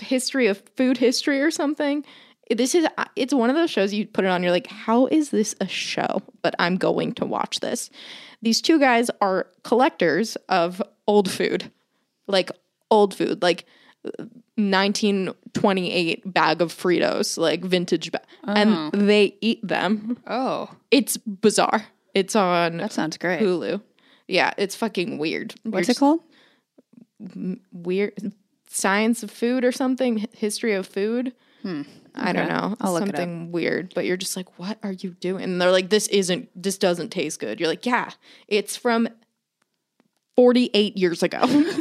history 0.00 0.46
of 0.46 0.62
food 0.76 0.98
history 0.98 1.40
or 1.40 1.50
something. 1.50 2.04
This 2.50 2.74
is 2.74 2.86
it's 3.14 3.32
one 3.32 3.48
of 3.50 3.54
those 3.56 3.70
shows 3.70 3.94
you 3.94 4.06
put 4.06 4.24
it 4.24 4.28
on 4.28 4.42
you're 4.42 4.50
like, 4.50 4.66
"How 4.66 5.06
is 5.06 5.30
this 5.30 5.54
a 5.60 5.68
show?" 5.68 6.22
But 6.42 6.56
I'm 6.58 6.76
going 6.76 7.12
to 7.14 7.24
watch 7.24 7.60
this. 7.60 7.90
These 8.42 8.60
two 8.62 8.80
guys 8.80 9.08
are 9.20 9.46
collectors 9.62 10.36
of 10.48 10.82
old 11.06 11.30
food. 11.30 11.70
Like 12.26 12.50
old 12.90 13.14
food, 13.14 13.42
like 13.42 13.66
1928 14.02 16.32
bag 16.32 16.60
of 16.60 16.72
Fritos, 16.72 17.38
like 17.38 17.64
vintage 17.64 18.12
ba- 18.12 18.22
and 18.44 18.94
oh. 18.94 18.96
they 18.96 19.36
eat 19.40 19.66
them. 19.66 20.18
Oh, 20.26 20.70
It's 20.90 21.16
bizarre. 21.16 21.86
It's 22.14 22.34
on 22.34 22.78
that 22.78 22.92
sounds 22.92 23.18
great. 23.18 23.40
Hulu. 23.40 23.80
Yeah, 24.26 24.52
it's 24.56 24.74
fucking 24.74 25.18
weird. 25.18 25.54
What's 25.64 25.88
You're 25.88 25.92
it 25.92 25.98
called? 25.98 26.20
Weird 27.72 28.32
science 28.68 29.22
of 29.22 29.30
food 29.30 29.64
or 29.64 29.72
something. 29.72 30.26
History 30.32 30.74
of 30.74 30.86
food. 30.86 31.32
Hmm. 31.62 31.82
I 32.14 32.32
don't 32.32 32.48
know. 32.48 32.76
I'll 32.80 32.92
look 32.92 33.02
it 33.02 33.10
up. 33.10 33.16
something 33.16 33.52
weird. 33.52 33.92
But 33.94 34.04
you're 34.04 34.16
just 34.16 34.36
like, 34.36 34.58
what 34.58 34.78
are 34.82 34.92
you 34.92 35.10
doing? 35.10 35.44
And 35.44 35.60
they're 35.60 35.70
like, 35.70 35.90
this 35.90 36.08
isn't. 36.08 36.48
This 36.60 36.78
doesn't 36.78 37.10
taste 37.10 37.38
good. 37.38 37.60
You're 37.60 37.68
like, 37.68 37.86
yeah, 37.86 38.10
it's 38.48 38.76
from 38.76 39.08
48 40.36 40.96
years 40.96 41.22
ago. 41.22 41.40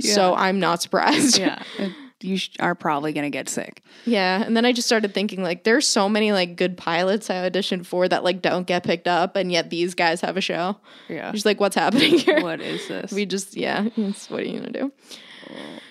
So 0.00 0.34
I'm 0.34 0.60
not 0.60 0.82
surprised. 0.82 1.38
Yeah, 1.38 1.62
you 2.20 2.38
are 2.58 2.74
probably 2.74 3.12
gonna 3.12 3.30
get 3.30 3.48
sick. 3.48 3.82
Yeah, 4.04 4.42
and 4.42 4.56
then 4.56 4.64
I 4.64 4.72
just 4.72 4.86
started 4.88 5.14
thinking 5.14 5.42
like 5.42 5.64
there's 5.64 5.86
so 5.86 6.08
many 6.08 6.32
like 6.32 6.56
good 6.56 6.76
pilots 6.76 7.30
I 7.30 7.48
auditioned 7.48 7.86
for 7.86 8.08
that 8.08 8.24
like 8.24 8.42
don't 8.42 8.66
get 8.66 8.84
picked 8.84 9.08
up 9.08 9.36
and 9.36 9.50
yet 9.50 9.70
these 9.70 9.94
guys 9.94 10.20
have 10.20 10.36
a 10.36 10.40
show. 10.40 10.76
Yeah. 11.08 11.32
Just 11.32 11.46
like 11.46 11.60
what's 11.60 11.76
happening 11.76 12.18
here? 12.18 12.42
What 12.42 12.60
is 12.60 12.86
this? 12.88 13.12
We 13.12 13.26
just 13.26 13.56
yeah, 13.56 13.84
what 14.28 14.40
are 14.40 14.44
you 14.44 14.58
gonna 14.58 14.72
do? 14.72 14.92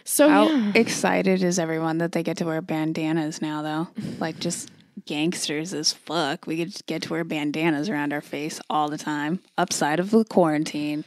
So 0.03 0.27
How 0.29 0.47
yeah. 0.47 0.71
excited 0.75 1.43
is 1.43 1.59
everyone 1.59 1.99
that 1.99 2.13
they 2.13 2.23
get 2.23 2.37
to 2.37 2.45
wear 2.45 2.61
bandanas 2.61 3.41
now, 3.41 3.61
though? 3.61 3.87
Like 4.19 4.39
just 4.39 4.71
gangsters 5.05 5.73
as 5.73 5.93
fuck. 5.93 6.45
We 6.45 6.57
could 6.57 6.85
get 6.85 7.03
to 7.03 7.09
wear 7.11 7.23
bandanas 7.23 7.89
around 7.89 8.11
our 8.11 8.21
face 8.21 8.59
all 8.69 8.89
the 8.89 8.97
time. 8.97 9.39
Upside 9.57 9.99
of 9.99 10.11
the 10.11 10.25
quarantine. 10.25 11.05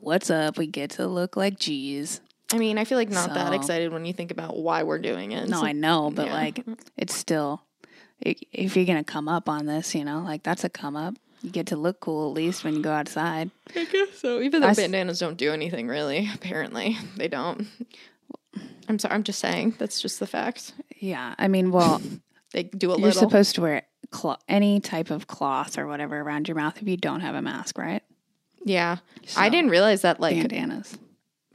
What's 0.00 0.30
up? 0.30 0.58
We 0.58 0.66
get 0.66 0.90
to 0.92 1.06
look 1.06 1.36
like 1.36 1.58
G's. 1.58 2.20
I 2.52 2.58
mean, 2.58 2.78
I 2.78 2.84
feel 2.84 2.96
like 2.98 3.10
not 3.10 3.34
that 3.34 3.52
excited 3.52 3.92
when 3.92 4.04
you 4.04 4.12
think 4.12 4.30
about 4.30 4.56
why 4.56 4.82
we're 4.82 4.98
doing 4.98 5.32
it. 5.32 5.48
No, 5.48 5.60
So- 5.60 5.66
I 5.66 5.72
know, 5.72 6.10
but 6.14 6.26
yeah. 6.26 6.34
like 6.34 6.64
it's 6.96 7.14
still 7.14 7.62
if 8.20 8.76
you're 8.76 8.86
gonna 8.86 9.04
come 9.04 9.28
up 9.28 9.48
on 9.48 9.66
this, 9.66 9.94
you 9.94 10.04
know, 10.04 10.20
like 10.20 10.42
that's 10.42 10.64
a 10.64 10.68
come 10.68 10.96
up. 10.96 11.14
You 11.42 11.50
get 11.50 11.68
to 11.68 11.76
look 11.76 12.00
cool 12.00 12.28
at 12.30 12.34
least 12.34 12.64
when 12.64 12.74
you 12.74 12.82
go 12.82 12.90
outside. 12.90 13.50
I 13.76 13.84
guess 13.84 14.18
so. 14.18 14.40
Even 14.40 14.62
though 14.62 14.68
I 14.68 14.74
bandanas 14.74 15.20
don't 15.20 15.36
do 15.36 15.52
anything 15.52 15.86
really, 15.86 16.28
apparently 16.34 16.96
they 17.16 17.28
don't. 17.28 17.68
I'm 18.88 18.98
sorry. 18.98 19.14
I'm 19.14 19.22
just 19.22 19.38
saying 19.38 19.74
that's 19.78 20.00
just 20.00 20.18
the 20.18 20.26
fact. 20.26 20.72
Yeah, 20.96 21.34
I 21.38 21.46
mean, 21.48 21.70
well, 21.70 22.00
They 22.52 22.62
do 22.62 22.88
a 22.88 22.92
little 22.92 23.04
you're 23.04 23.12
supposed 23.12 23.54
to 23.56 23.60
wear 23.60 23.82
any 24.48 24.80
type 24.80 25.10
of 25.10 25.26
cloth 25.26 25.76
or 25.78 25.86
whatever 25.86 26.18
around 26.18 26.48
your 26.48 26.56
mouth 26.56 26.80
if 26.80 26.88
you 26.88 26.96
don't 26.96 27.20
have 27.20 27.34
a 27.34 27.42
mask, 27.42 27.76
right? 27.78 28.02
yeah, 28.64 28.96
I 29.36 29.48
didn't 29.50 29.70
realize 29.70 30.02
that 30.02 30.18
like 30.18 30.36
Bandanas. 30.36 30.96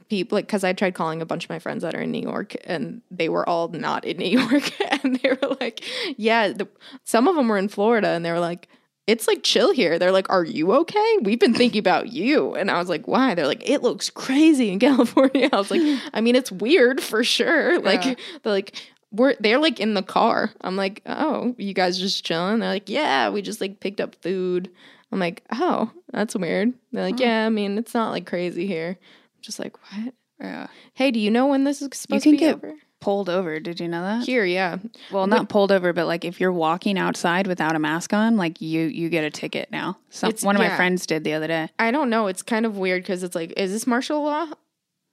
People 0.08 0.36
like 0.36 0.46
because 0.46 0.64
I 0.64 0.72
tried 0.72 0.94
calling 0.94 1.22
a 1.22 1.26
bunch 1.26 1.44
of 1.44 1.50
my 1.50 1.58
friends 1.58 1.82
that 1.82 1.94
are 1.94 2.00
in 2.00 2.10
New 2.10 2.22
York 2.22 2.54
and 2.64 3.02
they 3.10 3.28
were 3.28 3.48
all 3.48 3.68
not 3.68 4.04
in 4.04 4.18
New 4.18 4.40
York 4.40 4.72
and 5.02 5.16
they 5.16 5.30
were 5.30 5.56
like, 5.60 5.84
yeah, 6.16 6.48
the, 6.48 6.68
some 7.04 7.28
of 7.28 7.36
them 7.36 7.48
were 7.48 7.58
in 7.58 7.68
Florida 7.68 8.08
and 8.08 8.24
they 8.24 8.32
were 8.32 8.40
like, 8.40 8.68
it's 9.06 9.28
like 9.28 9.42
chill 9.42 9.72
here. 9.72 9.98
They're 9.98 10.12
like, 10.12 10.30
are 10.30 10.44
you 10.44 10.72
okay? 10.72 11.18
We've 11.22 11.38
been 11.38 11.54
thinking 11.54 11.78
about 11.78 12.12
you. 12.12 12.54
And 12.54 12.70
I 12.70 12.78
was 12.78 12.88
like, 12.88 13.06
why? 13.06 13.34
They're 13.34 13.46
like, 13.46 13.68
it 13.68 13.82
looks 13.82 14.08
crazy 14.08 14.70
in 14.70 14.78
California. 14.80 15.50
I 15.52 15.56
was 15.56 15.70
like, 15.70 15.82
I 16.14 16.20
mean, 16.20 16.36
it's 16.36 16.50
weird 16.50 17.02
for 17.02 17.22
sure. 17.22 17.80
Like, 17.80 18.02
they're 18.02 18.52
like, 18.52 18.74
we're 19.14 19.34
they're 19.38 19.58
like 19.58 19.78
in 19.78 19.94
the 19.94 20.02
car. 20.02 20.50
I'm 20.62 20.76
like, 20.76 21.02
oh, 21.06 21.54
you 21.58 21.72
guys 21.72 21.98
just 21.98 22.24
chilling? 22.24 22.58
They're 22.58 22.70
like, 22.70 22.88
yeah, 22.88 23.30
we 23.30 23.42
just 23.42 23.60
like 23.60 23.80
picked 23.80 24.00
up 24.00 24.16
food. 24.16 24.70
I'm 25.12 25.20
like, 25.20 25.44
oh, 25.52 25.92
that's 26.12 26.34
weird. 26.34 26.72
They're 26.92 27.04
like, 27.04 27.16
hmm. 27.16 27.22
yeah, 27.22 27.46
I 27.46 27.48
mean, 27.48 27.78
it's 27.78 27.94
not 27.94 28.10
like 28.10 28.26
crazy 28.26 28.66
here. 28.66 28.98
Just 29.44 29.58
like, 29.58 29.76
what? 29.92 30.14
Yeah. 30.40 30.66
Hey, 30.94 31.10
do 31.10 31.20
you 31.20 31.30
know 31.30 31.46
when 31.46 31.64
this 31.64 31.80
is 31.82 31.90
supposed 31.92 32.22
can 32.24 32.32
to 32.32 32.36
be 32.38 32.40
get- 32.40 32.54
over? 32.56 32.74
Pulled 33.00 33.28
over. 33.28 33.60
Did 33.60 33.80
you 33.80 33.88
know 33.88 34.00
that? 34.00 34.24
Here, 34.24 34.46
yeah. 34.46 34.78
Well, 35.12 35.26
not 35.26 35.50
pulled 35.50 35.70
over, 35.70 35.92
but 35.92 36.06
like 36.06 36.24
if 36.24 36.40
you're 36.40 36.50
walking 36.50 36.98
outside 36.98 37.46
without 37.46 37.76
a 37.76 37.78
mask 37.78 38.14
on, 38.14 38.38
like 38.38 38.62
you 38.62 38.86
you 38.86 39.10
get 39.10 39.24
a 39.24 39.30
ticket 39.30 39.70
now. 39.70 39.98
Some, 40.08 40.30
It's- 40.30 40.42
one 40.42 40.56
of 40.56 40.62
yeah. 40.62 40.70
my 40.70 40.76
friends 40.76 41.04
did 41.04 41.22
the 41.22 41.34
other 41.34 41.46
day. 41.46 41.68
I 41.78 41.90
don't 41.90 42.08
know. 42.08 42.28
It's 42.28 42.40
kind 42.42 42.64
of 42.64 42.78
weird 42.78 43.02
because 43.02 43.22
it's 43.22 43.34
like, 43.34 43.52
is 43.58 43.70
this 43.72 43.86
martial 43.86 44.22
law 44.24 44.46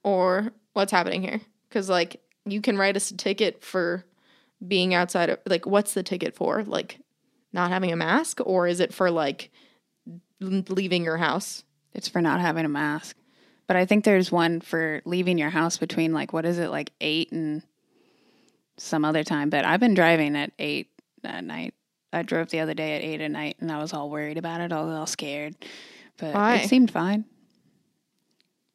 or 0.04 0.52
what's 0.72 0.90
happening 0.90 1.20
here? 1.22 1.42
Because 1.68 1.90
like 1.90 2.22
you 2.46 2.62
can 2.62 2.78
write 2.78 2.96
us 2.96 3.10
a 3.10 3.16
ticket 3.16 3.62
for 3.62 4.06
being 4.66 4.94
outside 4.94 5.28
of 5.28 5.38
like 5.44 5.66
what's 5.66 5.92
the 5.92 6.02
ticket 6.02 6.34
for? 6.34 6.62
Like 6.64 6.98
not 7.52 7.70
having 7.70 7.92
a 7.92 7.96
mask 7.96 8.38
or 8.42 8.66
is 8.68 8.80
it 8.80 8.94
for 8.94 9.10
like 9.10 9.50
l- 10.42 10.64
leaving 10.70 11.04
your 11.04 11.18
house? 11.18 11.62
It's 11.92 12.08
for 12.08 12.22
not 12.22 12.40
having 12.40 12.64
a 12.64 12.70
mask. 12.70 13.16
But 13.72 13.78
I 13.78 13.86
think 13.86 14.04
there's 14.04 14.30
one 14.30 14.60
for 14.60 15.00
leaving 15.06 15.38
your 15.38 15.48
house 15.48 15.78
between 15.78 16.12
like 16.12 16.34
what 16.34 16.44
is 16.44 16.58
it 16.58 16.68
like 16.68 16.92
eight 17.00 17.32
and 17.32 17.62
some 18.76 19.02
other 19.02 19.24
time. 19.24 19.48
But 19.48 19.64
I've 19.64 19.80
been 19.80 19.94
driving 19.94 20.36
at 20.36 20.52
eight 20.58 20.90
at 21.24 21.42
night. 21.42 21.72
I 22.12 22.20
drove 22.20 22.50
the 22.50 22.60
other 22.60 22.74
day 22.74 22.96
at 22.96 23.00
eight 23.00 23.22
at 23.22 23.30
night, 23.30 23.56
and 23.60 23.72
I 23.72 23.80
was 23.80 23.94
all 23.94 24.10
worried 24.10 24.36
about 24.36 24.60
it. 24.60 24.72
I 24.72 24.82
was 24.82 24.94
all 24.94 25.06
scared, 25.06 25.54
but 26.18 26.34
Why? 26.34 26.56
it 26.56 26.68
seemed 26.68 26.90
fine. 26.90 27.24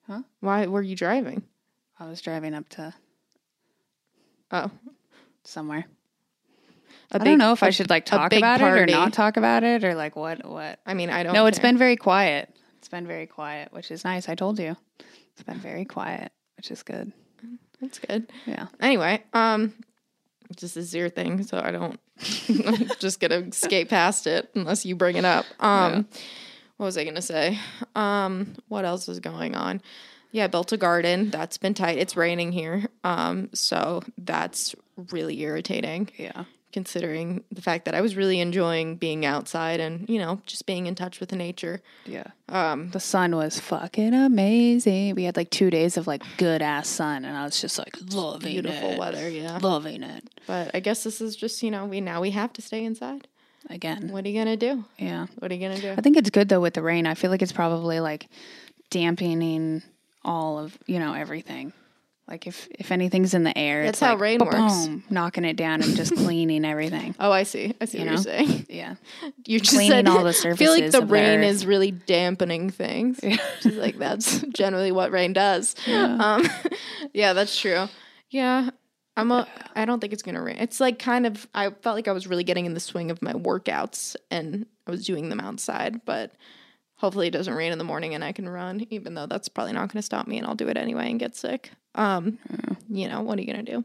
Huh? 0.07 0.23
Why 0.39 0.65
were 0.65 0.81
you 0.81 0.95
driving? 0.95 1.43
I 1.99 2.07
was 2.09 2.19
driving 2.19 2.55
up 2.55 2.67
to 2.69 2.95
Oh, 4.49 4.71
somewhere. 5.43 5.85
I 7.11 7.19
don't 7.19 7.37
know 7.37 7.51
if 7.51 7.61
I 7.61 7.69
should 7.69 7.91
like 7.91 8.05
talk 8.05 8.33
about 8.33 8.61
it 8.61 8.63
or 8.63 8.87
not 8.87 9.13
talk 9.13 9.37
about 9.37 9.63
it 9.63 9.83
or 9.83 9.93
like 9.93 10.15
what 10.15 10.43
what. 10.43 10.79
I 10.87 10.95
mean, 10.95 11.11
I 11.11 11.21
don't. 11.21 11.33
No, 11.33 11.45
it's 11.45 11.59
been 11.59 11.77
very 11.77 11.97
quiet. 11.97 12.51
It's 12.87 12.91
been 12.93 13.05
very 13.05 13.25
quiet, 13.25 13.73
which 13.73 13.91
is 13.91 14.05
nice. 14.05 14.29
I 14.29 14.35
told 14.35 14.57
you, 14.59 14.77
it's 15.33 15.43
been 15.43 15.59
very 15.59 15.83
quiet, 15.83 16.31
which 16.55 16.71
is 16.71 16.83
good. 16.83 17.11
That's 17.81 17.99
good. 17.99 18.31
Yeah. 18.45 18.67
Anyway, 18.79 19.25
um, 19.33 19.73
this 20.57 20.77
is 20.77 20.95
your 20.95 21.09
thing, 21.09 21.43
so 21.43 21.59
I 21.59 21.71
don't. 21.71 21.99
I'm 22.47 22.87
just 22.99 23.19
gonna 23.19 23.51
skate 23.51 23.89
past 23.89 24.25
it 24.25 24.49
unless 24.55 24.85
you 24.85 24.95
bring 24.95 25.17
it 25.17 25.25
up. 25.25 25.45
Um, 25.59 26.07
what 26.77 26.85
was 26.85 26.97
I 26.97 27.03
gonna 27.03 27.21
say? 27.21 27.59
Um, 27.93 28.55
what 28.69 28.85
else 28.85 29.09
is 29.09 29.19
going 29.19 29.53
on? 29.53 29.81
Yeah, 30.31 30.47
built 30.47 30.71
a 30.71 30.77
garden. 30.77 31.29
That's 31.29 31.57
been 31.57 31.73
tight. 31.73 31.97
It's 31.97 32.15
raining 32.15 32.53
here, 32.53 32.85
um, 33.03 33.49
so 33.53 34.01
that's 34.17 34.75
really 35.11 35.41
irritating. 35.41 36.07
Yeah. 36.15 36.45
Considering 36.77 37.43
the 37.51 37.59
fact 37.63 37.85
that 37.85 37.95
I 37.95 38.01
was 38.01 38.15
really 38.15 38.39
enjoying 38.39 38.97
being 38.97 39.25
outside 39.25 39.79
and 39.79 40.07
you 40.07 40.19
know 40.19 40.41
just 40.45 40.67
being 40.67 40.85
in 40.85 40.93
touch 40.93 41.19
with 41.19 41.31
nature. 41.31 41.81
Yeah. 42.05 42.27
Um, 42.49 42.91
the 42.91 42.99
sun 42.99 43.35
was 43.35 43.59
fucking 43.59 44.13
amazing. 44.13 45.15
We 45.15 45.23
had 45.23 45.35
like 45.35 45.49
two 45.49 45.71
days 45.71 45.97
of 45.97 46.05
like 46.05 46.21
good 46.37 46.61
ass 46.61 46.87
sun, 46.87 47.25
and 47.25 47.35
I 47.35 47.45
was 47.45 47.59
just 47.59 47.79
like 47.79 47.95
loving 48.13 48.49
it. 48.49 48.61
Beautiful 48.61 48.91
it. 48.91 48.99
weather, 48.99 49.27
yeah. 49.27 49.57
Loving 49.59 50.03
it 50.03 50.23
But 50.45 50.69
I 50.75 50.79
guess 50.79 51.03
this 51.03 51.19
is 51.19 51.35
just 51.35 51.63
you 51.63 51.71
know 51.71 51.85
we 51.87 51.99
now 51.99 52.21
we 52.21 52.29
have 52.31 52.53
to 52.53 52.61
stay 52.61 52.83
inside. 52.85 53.27
again. 53.71 54.09
What 54.11 54.23
are 54.25 54.29
you 54.29 54.37
gonna 54.39 54.55
do? 54.55 54.85
Yeah. 54.99 55.25
What 55.39 55.49
are 55.51 55.55
you 55.55 55.61
gonna 55.67 55.81
do? 55.81 55.93
I 55.97 56.01
think 56.01 56.15
it's 56.15 56.29
good 56.29 56.47
though 56.47 56.61
with 56.61 56.75
the 56.75 56.83
rain. 56.83 57.07
I 57.07 57.15
feel 57.15 57.31
like 57.31 57.41
it's 57.41 57.51
probably 57.51 57.99
like 57.99 58.27
dampening 58.91 59.81
all 60.23 60.59
of 60.59 60.77
you 60.85 60.99
know 60.99 61.13
everything. 61.13 61.73
Like 62.27 62.45
if 62.45 62.67
if 62.71 62.91
anything's 62.91 63.33
in 63.33 63.43
the 63.43 63.57
air, 63.57 63.83
That's 63.85 63.97
it's 63.97 64.05
how 64.05 64.13
like, 64.13 64.21
rain 64.21 64.39
works. 64.39 64.89
knocking 65.09 65.45
it 65.45 65.55
down 65.55 65.81
and 65.81 65.95
just 65.95 66.13
cleaning 66.17 66.65
everything. 66.65 67.15
Oh, 67.19 67.31
I 67.31 67.43
see. 67.43 67.73
I 67.79 67.85
see 67.85 67.99
You 67.99 68.05
what 68.05 68.07
know? 68.07 68.11
you're 68.15 68.23
saying. 68.47 68.65
Yeah. 68.69 68.95
You 69.45 69.59
just 69.59 69.71
Cleaning 69.73 69.91
said, 69.91 70.07
all 70.09 70.23
the 70.25 70.29
I 70.51 70.55
feel 70.55 70.71
like 70.73 70.91
the 70.91 70.97
of 70.99 71.07
the 71.07 71.13
rain 71.13 71.41
is 71.43 71.65
really 71.65 71.91
dampening 71.91 72.69
things. 72.69 73.19
Just 73.61 73.77
like 73.77 73.97
that's 73.97 74.41
generally 74.53 74.91
what 74.91 75.11
rain 75.11 75.31
does. 75.31 75.73
Um, 75.87 76.45
yeah, 77.13 77.31
that's 77.31 77.57
true. 77.57 77.87
Yeah, 78.29 78.71
I'm 79.15 79.31
a. 79.31 79.47
I 79.73 79.85
don't 79.85 80.01
think 80.01 80.11
it's 80.11 80.21
gonna 80.23 80.41
rain. 80.43 80.57
It's 80.57 80.81
like 80.81 80.99
kind 80.99 81.25
of. 81.25 81.47
I 81.55 81.69
felt 81.69 81.95
like 81.95 82.09
I 82.09 82.11
was 82.11 82.27
really 82.27 82.43
getting 82.43 82.65
in 82.65 82.73
the 82.73 82.81
swing 82.81 83.09
of 83.09 83.21
my 83.21 83.31
workouts, 83.33 84.17
and 84.29 84.65
I 84.85 84.91
was 84.91 85.05
doing 85.05 85.29
them 85.29 85.39
outside. 85.39 86.01
But 86.05 86.33
hopefully, 86.97 87.27
it 87.27 87.31
doesn't 87.31 87.53
rain 87.53 87.71
in 87.71 87.77
the 87.77 87.85
morning, 87.85 88.13
and 88.15 88.23
I 88.23 88.33
can 88.33 88.49
run. 88.49 88.85
Even 88.89 89.13
though 89.15 89.27
that's 89.27 89.47
probably 89.47 89.71
not 89.73 89.93
gonna 89.93 90.01
stop 90.01 90.27
me, 90.27 90.37
and 90.37 90.45
I'll 90.45 90.55
do 90.55 90.67
it 90.67 90.75
anyway 90.75 91.09
and 91.09 91.19
get 91.19 91.37
sick. 91.37 91.71
Um, 91.97 92.37
you 92.89 93.07
know 93.09 93.21
what 93.21 93.37
are 93.37 93.41
you 93.41 93.47
gonna 93.47 93.63
do? 93.63 93.83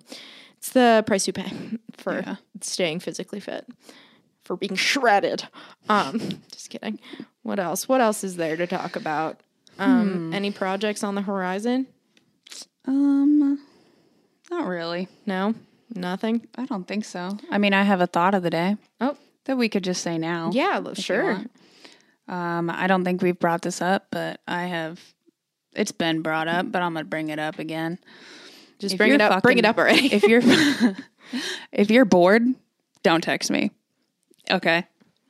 It's 0.59 0.71
the 0.71 1.03
price 1.07 1.27
you 1.27 1.33
pay 1.33 1.51
for 1.97 2.15
Yeah. 2.21 2.37
staying 2.61 3.01
physically 3.01 3.41
fit, 3.41 3.67
for 4.45 4.57
being 4.57 4.77
shredded. 4.77 5.49
Um, 5.89 6.19
just 6.53 6.71
kidding. 6.71 6.99
What 7.43 7.59
else? 7.59 7.89
What 7.89 8.01
else 8.01 8.23
is 8.23 8.37
there 8.37 8.57
to 8.57 8.67
talk 8.67 8.95
about? 8.97 9.41
Um, 9.79 10.29
Hmm. 10.29 10.35
any 10.35 10.51
projects 10.51 11.03
on 11.03 11.15
the 11.15 11.23
horizon? 11.23 11.87
Um, 12.87 13.59
not 14.51 14.67
really. 14.67 15.09
No, 15.27 15.55
nothing. 15.95 16.47
I 16.57 16.67
don't 16.67 16.87
think 16.87 17.05
so. 17.05 17.39
I 17.51 17.59
mean, 17.59 17.73
I 17.73 17.83
have 17.83 18.01
a 18.01 18.07
thought 18.07 18.35
of 18.35 18.43
the 18.43 18.51
day 18.51 18.77
Oh, 19.01 19.17
that 19.45 19.57
we 19.57 19.69
could 19.69 19.83
just 19.85 20.03
say 20.03 20.19
now. 20.19 20.51
yeah, 20.53 20.75
l- 20.77 20.89
if 20.89 20.99
you 20.99 21.03
sure. 21.05 21.41
Um, 22.29 22.71
I 22.71 22.87
don't 22.87 23.03
think 23.05 23.23
we've 23.23 23.39
brought 23.39 23.63
this 23.63 23.81
up, 23.83 24.07
but 24.11 24.41
I 24.47 24.65
have. 24.65 25.01
It's 25.75 25.93
been 25.93 26.23
brought 26.23 26.49
up, 26.49 26.71
but 26.71 26.83
I'm 26.83 26.95
gonna 26.95 27.05
bring 27.05 27.29
it 27.29 27.39
up 27.39 27.59
again. 27.59 27.99
Just 28.79 28.95
If 28.95 28.99
bring 28.99 29.13
it 29.13 29.21
up. 29.21 29.43
bring 29.43 29.59
it 29.59 29.65
up 29.65 29.79
already. 29.79 30.07
If 30.13 30.25
you're 30.25 30.43
if 31.73 31.91
you're 31.91 32.05
bored, 32.05 32.43
don't 33.03 33.23
text 33.23 33.51
me. 33.51 33.71
Okay. 34.51 34.87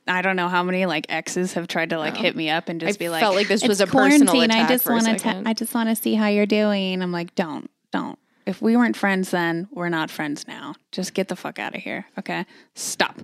I 0.06 0.22
don't 0.22 0.36
know 0.36 0.48
how 0.48 0.62
many 0.62 0.86
like 0.86 1.06
exes 1.08 1.52
have 1.54 1.68
tried 1.68 1.90
to 1.90 1.98
like 1.98 2.14
oh. 2.14 2.22
hit 2.22 2.34
me 2.34 2.50
up 2.50 2.68
and 2.68 2.80
just 2.80 2.96
I 2.96 2.98
be 2.98 3.08
like, 3.08 3.20
felt 3.20 3.36
like 3.36 3.48
this 3.48 3.62
was 3.62 3.80
"It's 3.80 3.90
a 3.90 3.92
personal 3.92 4.40
attack 4.40 4.70
I 4.70 4.72
just 4.72 4.88
want 4.88 5.04
to. 5.04 5.18
second." 5.18 5.46
I 5.46 5.52
just 5.52 5.74
want 5.74 5.88
to 5.90 5.96
see 5.96 6.14
how 6.14 6.26
you're 6.26 6.46
doing. 6.46 7.02
I'm 7.02 7.12
like, 7.12 7.34
don't, 7.34 7.70
don't. 7.92 8.18
If 8.44 8.60
we 8.60 8.76
weren't 8.76 8.96
friends 8.96 9.30
then, 9.30 9.68
we're 9.70 9.88
not 9.88 10.10
friends 10.10 10.48
now. 10.48 10.74
Just 10.90 11.14
get 11.14 11.28
the 11.28 11.36
fuck 11.36 11.60
out 11.60 11.76
of 11.76 11.82
here. 11.82 12.06
Okay, 12.18 12.44
stop. 12.74 13.20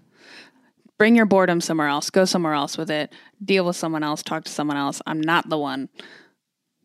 Bring 0.98 1.16
your 1.16 1.26
boredom 1.26 1.60
somewhere 1.60 1.88
else. 1.88 2.10
Go 2.10 2.24
somewhere 2.24 2.54
else 2.54 2.76
with 2.76 2.90
it. 2.90 3.12
Deal 3.44 3.64
with 3.64 3.76
someone 3.76 4.02
else. 4.02 4.22
Talk 4.22 4.44
to 4.44 4.50
someone 4.50 4.76
else. 4.76 5.00
I'm 5.06 5.20
not 5.20 5.48
the 5.48 5.58
one. 5.58 5.88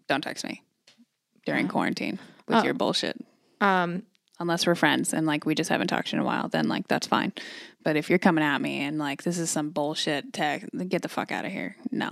Don't 0.08 0.22
text 0.22 0.46
me 0.46 0.64
during 1.46 1.68
quarantine 1.68 2.20
with 2.48 2.64
your 2.64 2.74
bullshit 2.74 3.18
um, 3.64 4.04
unless 4.40 4.68
we're 4.68 4.76
friends 4.76 5.14
and 5.14 5.26
like 5.26 5.46
we 5.46 5.56
just 5.56 5.70
haven't 5.70 5.88
talked 5.88 6.12
in 6.12 6.20
a 6.20 6.24
while, 6.24 6.50
then 6.50 6.68
like 6.68 6.88
that's 6.88 7.08
fine. 7.08 7.32
But 7.84 7.96
if 7.96 8.10
you're 8.10 8.20
coming 8.20 8.44
at 8.44 8.62
me 8.62 8.82
and 8.82 9.00
like 9.00 9.24
this 9.24 9.38
is 9.38 9.50
some 9.50 9.70
bullshit 9.70 10.34
tech, 10.34 10.66
get 10.90 11.02
the 11.02 11.10
fuck 11.10 11.32
out 11.32 11.46
of 11.46 11.52
here. 11.52 11.78
No. 11.90 12.12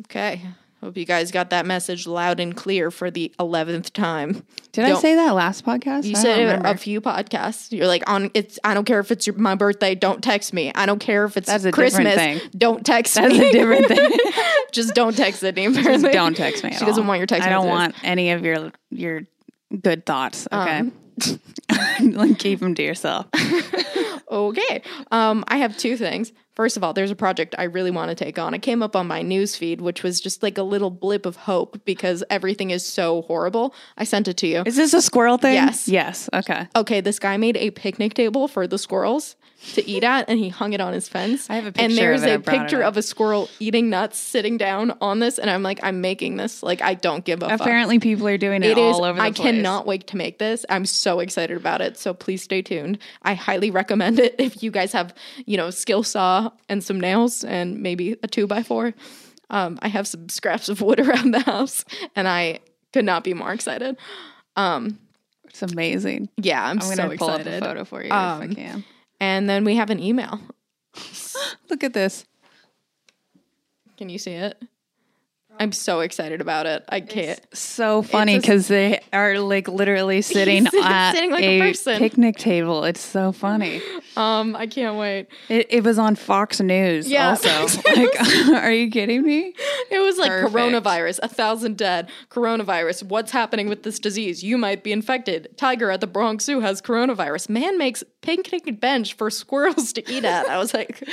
okay. 0.00 0.42
Hope 0.80 0.96
you 0.96 1.04
guys 1.04 1.32
got 1.32 1.50
that 1.50 1.66
message 1.66 2.06
loud 2.06 2.38
and 2.38 2.54
clear 2.54 2.90
for 2.92 3.10
the 3.10 3.32
eleventh 3.40 3.92
time. 3.92 4.44
Did 4.70 4.84
I 4.84 4.90
Don't- 4.90 5.00
say 5.00 5.16
that 5.16 5.32
last 5.34 5.64
podcast? 5.66 6.04
You 6.04 6.12
I 6.16 6.20
said 6.22 6.38
it 6.38 6.62
a 6.64 6.76
few 6.76 7.00
podcasts. 7.00 7.72
You're 7.72 7.88
like 7.88 8.08
on 8.08 8.30
it's. 8.32 8.60
I 8.62 8.74
don't 8.74 8.84
care 8.84 9.00
if 9.00 9.10
it's 9.10 9.26
your, 9.26 9.36
my 9.36 9.56
birthday. 9.56 9.96
Don't 9.96 10.22
text 10.22 10.52
me. 10.52 10.70
I 10.76 10.86
don't 10.86 11.00
care 11.00 11.24
if 11.24 11.36
it's 11.36 11.48
That's 11.48 11.64
a 11.64 11.72
Christmas. 11.72 12.14
thing. 12.14 12.40
Don't 12.56 12.86
text 12.86 13.14
That's 13.16 13.32
me. 13.36 13.48
a 13.48 13.52
different 13.52 13.86
thing. 13.88 14.10
Just 14.72 14.94
don't 14.94 15.16
text 15.16 15.40
Sydney. 15.40 15.72
Just 15.72 16.04
don't 16.04 16.36
text 16.36 16.62
me. 16.62 16.70
At 16.70 16.78
She 16.78 16.84
doesn't 16.84 17.02
all. 17.02 17.08
want 17.08 17.18
your 17.18 17.26
text 17.26 17.46
I 17.46 17.50
don't 17.50 17.66
messages. 17.66 17.94
want 17.94 18.04
any 18.04 18.30
of 18.30 18.44
your 18.44 18.70
your 18.90 19.22
good 19.80 20.06
thoughts. 20.06 20.46
Okay. 20.52 20.78
Um. 20.78 20.92
like 22.12 22.38
keep 22.38 22.60
them 22.60 22.76
to 22.76 22.82
yourself. 22.84 23.26
Okay. 24.30 24.82
Um, 25.10 25.44
I 25.48 25.56
have 25.58 25.76
two 25.76 25.96
things. 25.96 26.32
First 26.58 26.76
of 26.76 26.82
all, 26.82 26.92
there's 26.92 27.12
a 27.12 27.14
project 27.14 27.54
I 27.56 27.62
really 27.62 27.92
want 27.92 28.08
to 28.08 28.16
take 28.16 28.36
on. 28.36 28.52
It 28.52 28.62
came 28.62 28.82
up 28.82 28.96
on 28.96 29.06
my 29.06 29.22
news 29.22 29.54
feed, 29.54 29.80
which 29.80 30.02
was 30.02 30.20
just 30.20 30.42
like 30.42 30.58
a 30.58 30.64
little 30.64 30.90
blip 30.90 31.24
of 31.24 31.36
hope 31.36 31.80
because 31.84 32.24
everything 32.30 32.70
is 32.70 32.84
so 32.84 33.22
horrible. 33.22 33.76
I 33.96 34.02
sent 34.02 34.26
it 34.26 34.36
to 34.38 34.48
you. 34.48 34.64
Is 34.66 34.74
this 34.74 34.92
a 34.92 35.00
squirrel 35.00 35.38
thing? 35.38 35.54
Yes. 35.54 35.86
Yes. 35.86 36.28
Okay. 36.34 36.66
Okay, 36.74 37.00
this 37.00 37.20
guy 37.20 37.36
made 37.36 37.56
a 37.58 37.70
picnic 37.70 38.14
table 38.14 38.48
for 38.48 38.66
the 38.66 38.76
squirrels 38.76 39.36
to 39.74 39.86
eat 39.88 40.04
at, 40.04 40.28
and 40.28 40.38
he 40.38 40.48
hung 40.48 40.72
it 40.72 40.80
on 40.80 40.92
his 40.92 41.08
fence. 41.08 41.50
I 41.50 41.56
have 41.56 41.64
a 41.64 41.66
and 41.68 41.74
picture 41.76 41.94
there's 41.96 42.22
of 42.22 42.28
it. 42.28 42.30
I 42.30 42.34
a 42.34 42.60
picture 42.60 42.82
of 42.82 42.96
a 42.96 43.02
squirrel 43.02 43.50
eating 43.58 43.90
nuts, 43.90 44.16
sitting 44.18 44.56
down 44.56 44.96
on 45.00 45.18
this, 45.18 45.38
and 45.38 45.50
I'm 45.50 45.62
like, 45.64 45.80
I'm 45.82 46.00
making 46.00 46.36
this. 46.36 46.62
Like, 46.62 46.80
I 46.80 46.94
don't 46.94 47.24
give 47.24 47.42
a 47.42 47.48
fuck. 47.48 47.60
Apparently, 47.60 47.98
people 47.98 48.28
are 48.28 48.38
doing 48.38 48.62
it, 48.62 48.70
It 48.70 48.78
is. 48.78 48.94
all 48.96 49.04
over 49.04 49.16
the 49.18 49.22
I 49.24 49.30
place. 49.32 49.44
cannot 49.50 49.86
wait 49.86 50.06
to 50.08 50.16
make 50.16 50.38
this. 50.38 50.64
I'm 50.68 50.86
so 50.86 51.18
excited 51.20 51.56
about 51.56 51.80
it. 51.80 51.98
So 51.98 52.14
please 52.14 52.42
stay 52.42 52.62
tuned. 52.62 52.98
I 53.22 53.34
highly 53.34 53.70
recommend 53.70 54.20
it 54.20 54.36
if 54.38 54.62
you 54.62 54.70
guys 54.70 54.92
have, 54.92 55.12
you 55.44 55.56
know, 55.56 55.70
skill 55.70 56.02
saw 56.04 56.50
and 56.68 56.82
some 56.84 57.00
nails 57.00 57.42
and 57.42 57.80
maybe 57.82 58.16
a 58.22 58.28
two 58.28 58.46
by 58.46 58.62
four. 58.62 58.94
Um, 59.50 59.78
I 59.82 59.88
have 59.88 60.06
some 60.06 60.28
scraps 60.28 60.68
of 60.68 60.80
wood 60.82 61.00
around 61.06 61.32
the 61.32 61.40
house, 61.40 61.84
and 62.14 62.28
I 62.28 62.60
Could 62.92 63.04
not 63.04 63.24
be 63.24 63.34
more 63.34 63.52
excited. 63.52 63.96
Um, 64.56 64.98
It's 65.46 65.62
amazing. 65.62 66.28
yeah, 66.36 66.62
I'm, 66.62 66.78
I'm 66.78 66.78
gonna 66.78 66.94
so 66.96 67.02
pull 67.16 67.28
excited. 67.30 67.48
up 67.54 67.62
a 67.62 67.66
photo 67.66 67.84
for 67.84 68.04
you 68.04 68.10
Um, 68.12 68.42
if 68.42 68.50
I 68.50 68.54
can. 68.54 68.84
And 69.20 69.48
then 69.48 69.64
we 69.64 69.76
have 69.76 69.90
an 69.90 70.00
email. 70.00 70.40
Look 71.70 71.84
at 71.84 71.92
this. 71.92 72.24
Can 73.96 74.08
you 74.08 74.18
see 74.18 74.32
it? 74.32 74.62
I'm 75.60 75.72
so 75.72 76.00
excited 76.00 76.40
about 76.40 76.66
it. 76.66 76.84
I 76.88 77.00
can't. 77.00 77.40
So 77.56 78.02
funny 78.02 78.38
because 78.38 78.68
they 78.68 79.00
are 79.12 79.38
like 79.38 79.68
literally 79.68 80.22
sitting 80.22 80.66
at 80.66 81.12
sitting 81.12 81.30
like 81.30 81.42
a, 81.42 81.70
a 81.70 81.98
picnic 81.98 82.36
table. 82.36 82.84
It's 82.84 83.00
so 83.00 83.32
funny. 83.32 83.82
Um, 84.16 84.56
I 84.56 84.66
can't 84.66 84.96
wait. 84.96 85.28
It, 85.48 85.68
it 85.70 85.84
was 85.84 85.96
on 85.96 86.16
Fox 86.16 86.60
News. 86.60 87.08
Yeah. 87.08 87.28
Also, 87.28 87.78
like, 87.96 88.50
are 88.50 88.72
you 88.72 88.90
kidding 88.90 89.22
me? 89.22 89.54
It 89.92 90.00
was 90.00 90.18
like 90.18 90.28
Perfect. 90.28 90.56
coronavirus, 90.56 91.20
a 91.22 91.28
thousand 91.28 91.76
dead. 91.76 92.10
Coronavirus, 92.28 93.04
what's 93.04 93.30
happening 93.30 93.68
with 93.68 93.84
this 93.84 94.00
disease? 94.00 94.42
You 94.42 94.58
might 94.58 94.82
be 94.82 94.90
infected. 94.90 95.56
Tiger 95.56 95.92
at 95.92 96.00
the 96.00 96.08
Bronx 96.08 96.46
Zoo 96.46 96.58
has 96.58 96.82
coronavirus. 96.82 97.48
Man 97.48 97.78
makes 97.78 98.02
picnic 98.20 98.80
bench 98.80 99.14
for 99.14 99.30
squirrels 99.30 99.92
to 99.92 100.12
eat 100.12 100.24
at. 100.24 100.48
I 100.48 100.58
was 100.58 100.74
like, 100.74 101.08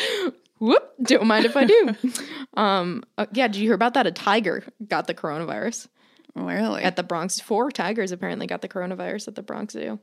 whoop, 0.66 0.94
don't 1.04 1.28
mind 1.28 1.46
if 1.46 1.56
I 1.56 1.66
do. 1.66 1.96
Um, 2.58 3.04
uh, 3.18 3.26
yeah, 3.34 3.48
did 3.48 3.58
you 3.58 3.64
hear 3.68 3.74
about 3.74 3.96
that? 3.96 4.08
A 4.08 4.12
tiger 4.12 4.64
got 4.88 5.08
the 5.08 5.14
coronavirus 5.14 5.90
Really? 6.36 6.84
at 6.84 6.96
the 6.96 7.04
Bronx. 7.04 7.38
Four 7.42 7.70
tigers 7.70 8.14
apparently 8.14 8.48
got 8.48 8.62
the 8.62 8.70
coronavirus 8.70 9.28
at 9.28 9.36
the 9.36 9.42
Bronx 9.44 9.74
Zoo. 9.74 10.00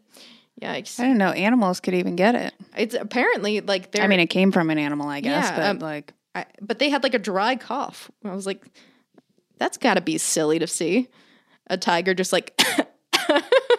Yikes. 0.60 1.00
I 1.00 1.04
didn't 1.04 1.16
know 1.16 1.30
animals 1.30 1.80
could 1.80 1.94
even 1.94 2.14
get 2.14 2.34
it. 2.34 2.52
It's 2.76 2.94
apparently 2.94 3.62
like 3.62 3.90
they're. 3.90 4.04
I 4.04 4.06
mean, 4.06 4.20
it 4.20 4.26
came 4.26 4.52
from 4.52 4.68
an 4.68 4.76
animal, 4.78 5.08
I 5.08 5.20
guess, 5.20 5.46
Yeah, 5.46 5.56
but 5.56 5.64
um, 5.64 5.78
like, 5.78 6.12
I, 6.34 6.44
but 6.60 6.78
they 6.78 6.90
had 6.90 7.02
like 7.02 7.14
a 7.14 7.18
dry 7.18 7.56
cough. 7.56 8.10
I 8.22 8.34
was 8.34 8.44
like, 8.46 8.62
that's 9.56 9.78
got 9.78 9.94
to 9.94 10.02
be 10.02 10.18
silly 10.18 10.58
to 10.58 10.66
see. 10.66 11.08
A 11.68 11.78
tiger 11.78 12.12
just 12.12 12.34
like, 12.34 12.60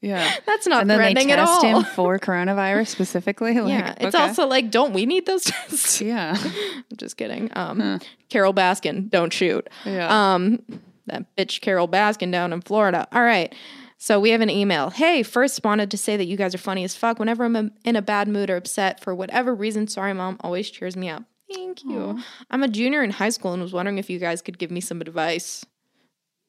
yeah. 0.00 0.34
that's 0.46 0.66
not 0.66 0.82
And 0.82 0.90
threatening 0.90 1.30
at 1.30 1.38
all. 1.38 1.62
him 1.62 1.84
for 1.84 2.18
coronavirus 2.18 2.88
specifically. 2.88 3.54
Like, 3.58 3.68
yeah, 3.68 3.94
it's 4.00 4.14
okay. 4.14 4.24
also 4.24 4.46
like, 4.46 4.70
don't 4.70 4.92
we 4.92 5.04
need 5.06 5.26
those 5.26 5.44
tests? 5.44 6.00
yeah, 6.00 6.36
I'm 6.38 6.96
just 6.96 7.16
kidding. 7.16 7.50
Um, 7.54 8.00
Carole 8.28 8.54
Baskin, 8.54 9.10
don't 9.10 9.32
shoot. 9.32 9.68
yeah. 9.84 10.34
Um, 10.34 10.62
that 11.06 11.24
bitch 11.36 11.60
Carole 11.60 11.88
Baskin 11.88 12.30
down 12.30 12.52
in 12.52 12.60
Florida. 12.60 13.06
All 13.12 13.22
right. 13.22 13.54
So 14.00 14.20
we 14.20 14.30
have 14.30 14.40
an 14.40 14.50
email. 14.50 14.90
Hey, 14.90 15.22
first 15.24 15.64
wanted 15.64 15.90
to 15.90 15.96
say 15.98 16.16
that 16.16 16.26
you 16.26 16.36
guys 16.36 16.54
are 16.54 16.58
funny 16.58 16.84
as 16.84 16.94
fuck. 16.94 17.18
Whenever 17.18 17.44
I'm 17.44 17.72
in 17.84 17.96
a 17.96 18.02
bad 18.02 18.28
mood 18.28 18.48
or 18.48 18.56
upset 18.56 19.00
for 19.00 19.12
whatever 19.14 19.54
reason, 19.54 19.88
sorry 19.88 20.12
mom 20.14 20.36
always 20.40 20.70
cheers 20.70 20.96
me 20.96 21.08
up. 21.08 21.24
Thank 21.52 21.82
you. 21.82 22.20
I'm 22.50 22.62
a 22.62 22.68
junior 22.68 23.02
in 23.02 23.10
high 23.10 23.30
school 23.30 23.54
and 23.54 23.62
was 23.62 23.72
wondering 23.72 23.98
if 23.98 24.08
you 24.10 24.18
guys 24.18 24.40
could 24.42 24.58
give 24.58 24.70
me 24.70 24.80
some 24.80 25.00
advice. 25.00 25.64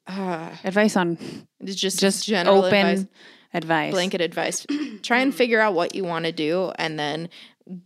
Uh, 0.09 0.49
advice 0.63 0.97
on 0.97 1.17
just 1.63 1.99
just 1.99 2.25
general 2.25 2.65
open 2.65 2.85
advice, 2.85 3.07
advice. 3.53 3.91
blanket 3.91 4.21
advice. 4.21 4.65
Try 5.03 5.19
and 5.19 5.33
figure 5.33 5.59
out 5.59 5.73
what 5.73 5.95
you 5.95 6.03
want 6.03 6.25
to 6.25 6.31
do, 6.31 6.71
and 6.75 6.97
then 6.99 7.29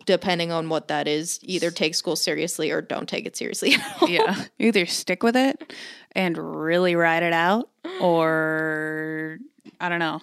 depending 0.06 0.52
on 0.52 0.70
what 0.70 0.88
that 0.88 1.08
is, 1.08 1.40
either 1.44 1.70
take 1.70 1.96
school 1.96 2.16
seriously 2.16 2.72
or 2.72 2.82
don't 2.82 3.08
take 3.08 3.26
it 3.26 3.36
seriously. 3.36 3.76
yeah. 4.08 4.46
Either 4.60 4.86
stick 4.86 5.24
with 5.24 5.36
it 5.36 5.74
and 6.14 6.38
really 6.38 6.96
ride 6.96 7.24
it 7.24 7.34
out, 7.34 7.70
or 8.00 9.40
I 9.80 9.90
don't 9.90 10.00
know. 10.00 10.22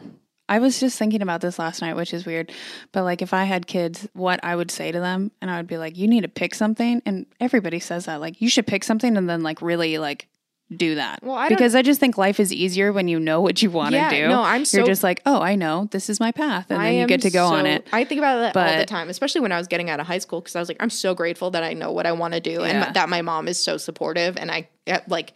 I 0.48 0.58
was 0.58 0.80
just 0.80 0.98
thinking 0.98 1.22
about 1.22 1.40
this 1.40 1.60
last 1.60 1.80
night, 1.80 1.94
which 1.94 2.12
is 2.12 2.26
weird. 2.26 2.50
But 2.90 3.04
like, 3.04 3.22
if 3.22 3.32
I 3.32 3.44
had 3.44 3.68
kids, 3.68 4.08
what 4.14 4.40
I 4.42 4.56
would 4.56 4.70
say 4.70 4.90
to 4.90 4.98
them, 4.98 5.30
and 5.40 5.48
I 5.48 5.58
would 5.58 5.68
be 5.68 5.78
like, 5.78 5.96
you 5.96 6.08
need 6.08 6.22
to 6.22 6.28
pick 6.28 6.56
something. 6.56 7.00
And 7.06 7.26
everybody 7.38 7.78
says 7.78 8.06
that. 8.06 8.20
Like, 8.20 8.40
you 8.40 8.48
should 8.48 8.66
pick 8.66 8.82
something 8.82 9.16
and 9.16 9.30
then 9.30 9.44
like 9.44 9.62
really 9.62 9.98
like 9.98 10.26
do 10.74 10.94
that. 10.94 11.20
Well, 11.22 11.34
I 11.34 11.48
because 11.48 11.74
I 11.74 11.82
just 11.82 11.98
think 11.98 12.16
life 12.16 12.38
is 12.38 12.52
easier 12.52 12.92
when 12.92 13.08
you 13.08 13.18
know 13.18 13.40
what 13.40 13.60
you 13.60 13.70
want 13.70 13.90
to 13.92 13.96
Yeah, 13.96 14.10
do. 14.10 14.28
no, 14.28 14.40
I'm 14.42 14.64
so- 14.64 14.78
You're 14.78 14.86
just 14.86 15.02
like, 15.02 15.20
oh, 15.26 15.40
I 15.40 15.56
know 15.56 15.88
this 15.90 16.08
is 16.08 16.20
my 16.20 16.30
path. 16.30 16.66
And 16.70 16.80
I 16.80 16.92
then 16.92 17.00
you 17.00 17.06
get 17.08 17.22
to 17.22 17.30
go 17.30 17.46
on 17.46 17.66
it. 17.66 17.86
I 17.92 18.04
think 18.04 18.18
about 18.20 18.38
that 18.38 18.54
but, 18.54 18.72
all 18.72 18.78
the 18.78 18.86
time, 18.86 19.08
especially 19.08 19.40
when 19.40 19.50
I 19.50 19.58
was 19.58 19.66
getting 19.66 19.90
out 19.90 19.98
of 19.98 20.06
high 20.06 20.18
school, 20.18 20.40
because 20.40 20.54
I 20.54 20.60
was 20.60 20.68
like, 20.68 20.76
I'm 20.80 20.90
so 20.90 21.12
grateful 21.14 21.50
that 21.50 21.64
I 21.64 21.72
know 21.72 21.90
what 21.90 22.06
I 22.06 22.12
want 22.12 22.34
to 22.34 22.40
do, 22.40 22.62
and 22.62 22.72
Yeah. 22.72 22.80
my- 22.86 22.92
that 22.92 23.08
my 23.08 23.20
mom 23.22 23.48
is 23.48 23.58
so 23.62 23.76
supportive, 23.78 24.36
and 24.36 24.50
I 24.50 24.68
uh, 24.86 24.98
like 25.08 25.32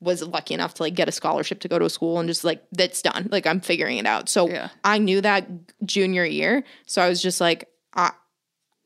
was 0.00 0.22
lucky 0.22 0.54
enough 0.54 0.74
to 0.74 0.82
like 0.84 0.94
get 0.94 1.08
a 1.08 1.12
scholarship 1.12 1.60
to 1.60 1.68
go 1.68 1.78
to 1.78 1.84
a 1.84 1.90
school 1.90 2.18
and 2.20 2.28
just 2.28 2.44
like 2.44 2.62
that's 2.72 3.02
done. 3.02 3.28
Like 3.30 3.46
I'm 3.46 3.60
figuring 3.60 3.98
it 3.98 4.06
out. 4.06 4.28
So 4.28 4.48
Yeah. 4.48 4.68
I 4.84 4.98
knew 4.98 5.20
that 5.20 5.48
junior 5.84 6.24
year, 6.24 6.64
so 6.86 7.02
I 7.02 7.08
was 7.08 7.20
just 7.22 7.40
like, 7.40 7.68
I, 7.94 8.12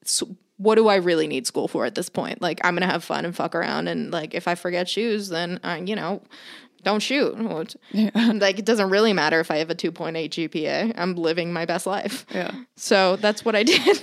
so 0.05 0.28
what 0.61 0.74
do 0.74 0.88
I 0.88 0.96
really 0.96 1.26
need 1.26 1.46
school 1.46 1.68
for 1.68 1.86
at 1.86 1.94
this 1.94 2.11
point? 2.11 2.42
Like 2.42 2.61
I'm 2.62 2.74
gonna 2.74 2.86
have 2.86 3.02
fun 3.02 3.24
and 3.24 3.34
fuck 3.34 3.54
around, 3.54 3.88
and 3.88 4.11
like 4.11 4.34
if 4.34 4.46
I 4.46 4.54
forget 4.54 4.88
shoes, 4.88 5.28
then 5.30 5.58
I, 5.64 5.78
you 5.78 5.96
know. 5.96 6.22
Don't 6.82 7.00
shoot. 7.00 7.36
Like 7.92 8.58
it 8.58 8.64
doesn't 8.64 8.88
really 8.88 9.12
matter 9.12 9.38
if 9.38 9.50
I 9.50 9.56
have 9.58 9.68
a 9.68 9.74
2.8 9.74 10.30
GPA. 10.30 10.94
I'm 10.96 11.14
living 11.14 11.52
my 11.52 11.66
best 11.66 11.86
life. 11.86 12.24
Yeah. 12.34 12.52
So 12.76 13.16
that's 13.16 13.44
what 13.44 13.54
I 13.54 13.62
did. 13.74 14.02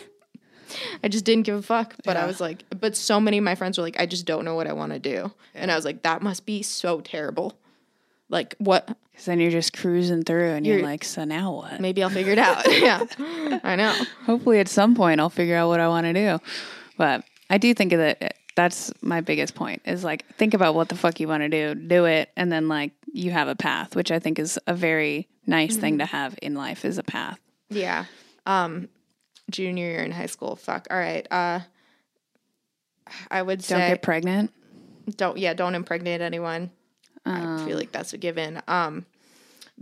I 1.03 1.07
just 1.07 1.25
didn't 1.25 1.47
give 1.47 1.55
a 1.55 1.63
fuck. 1.63 1.95
But 2.03 2.17
I 2.17 2.27
was 2.27 2.39
like, 2.39 2.65
but 2.79 2.95
so 2.95 3.19
many 3.19 3.39
of 3.39 3.43
my 3.43 3.55
friends 3.55 3.79
were 3.79 3.83
like, 3.83 3.99
I 3.99 4.05
just 4.05 4.27
don't 4.27 4.45
know 4.45 4.53
what 4.53 4.67
I 4.67 4.73
want 4.73 4.93
to 4.93 4.99
do. 4.99 5.31
And 5.55 5.71
I 5.71 5.75
was 5.75 5.85
like, 5.85 6.03
that 6.03 6.21
must 6.21 6.45
be 6.45 6.61
so 6.61 7.01
terrible. 7.01 7.57
Like, 8.29 8.55
what? 8.59 8.87
Because 9.11 9.25
then 9.25 9.39
you're 9.39 9.51
just 9.51 9.73
cruising 9.75 10.23
through 10.23 10.49
and 10.51 10.65
you're, 10.65 10.77
You're- 10.77 10.87
like, 10.87 11.03
so 11.03 11.23
now 11.23 11.53
what? 11.55 11.79
Maybe 11.79 12.03
I'll 12.03 12.09
figure 12.09 12.33
it 12.33 12.37
out. 12.39 12.65
yeah. 12.71 13.05
I 13.63 13.75
know. 13.75 13.95
Hopefully, 14.25 14.59
at 14.59 14.67
some 14.67 14.95
point, 14.95 15.19
I'll 15.19 15.29
figure 15.29 15.55
out 15.55 15.69
what 15.69 15.79
I 15.79 15.87
want 15.87 16.05
to 16.05 16.13
do. 16.13 16.39
But 16.97 17.23
I 17.49 17.57
do 17.57 17.73
think 17.73 17.91
that. 17.91 18.35
That's 18.55 18.91
my 19.03 19.21
biggest 19.21 19.53
point 19.53 19.83
is 19.85 20.03
like, 20.03 20.25
think 20.37 20.55
about 20.55 20.73
what 20.73 20.89
the 20.89 20.95
fuck 20.95 21.19
you 21.19 21.27
want 21.27 21.41
to 21.43 21.47
do, 21.49 21.75
do 21.79 22.05
it, 22.05 22.31
and 22.35 22.51
then 22.51 22.67
like 22.67 22.91
you 23.13 23.29
have 23.29 23.47
a 23.47 23.53
path, 23.55 23.95
which 23.95 24.09
I 24.11 24.17
think 24.17 24.39
is 24.39 24.57
a 24.65 24.73
very 24.73 25.27
nice 25.45 25.77
thing 25.77 25.99
to 25.99 26.05
Mm-hmm. 26.05 26.15
have 26.17 26.39
in 26.41 26.55
life 26.55 26.83
is 26.83 26.97
a 26.97 27.03
path. 27.03 27.39
Yeah. 27.69 28.05
Um, 28.47 28.89
junior 29.51 29.85
year 29.91 29.99
in 30.03 30.09
high 30.09 30.25
school. 30.25 30.55
Fuck. 30.55 30.87
All 30.89 30.97
right. 30.97 31.27
Uh, 31.29 31.59
I 33.29 33.43
would 33.43 33.63
say 33.63 33.77
Don't 33.77 33.89
get 33.89 34.01
pregnant. 34.01 34.51
don't 35.15 35.37
yeah 35.37 35.53
don't 35.53 35.75
impregnate 35.75 36.21
anyone 36.21 36.71
i 37.27 37.39
Um, 37.41 37.65
feel 37.65 37.77
like 37.77 37.91
that's 37.91 38.13
a 38.13 38.17
given. 38.17 38.61
Um 38.67 39.05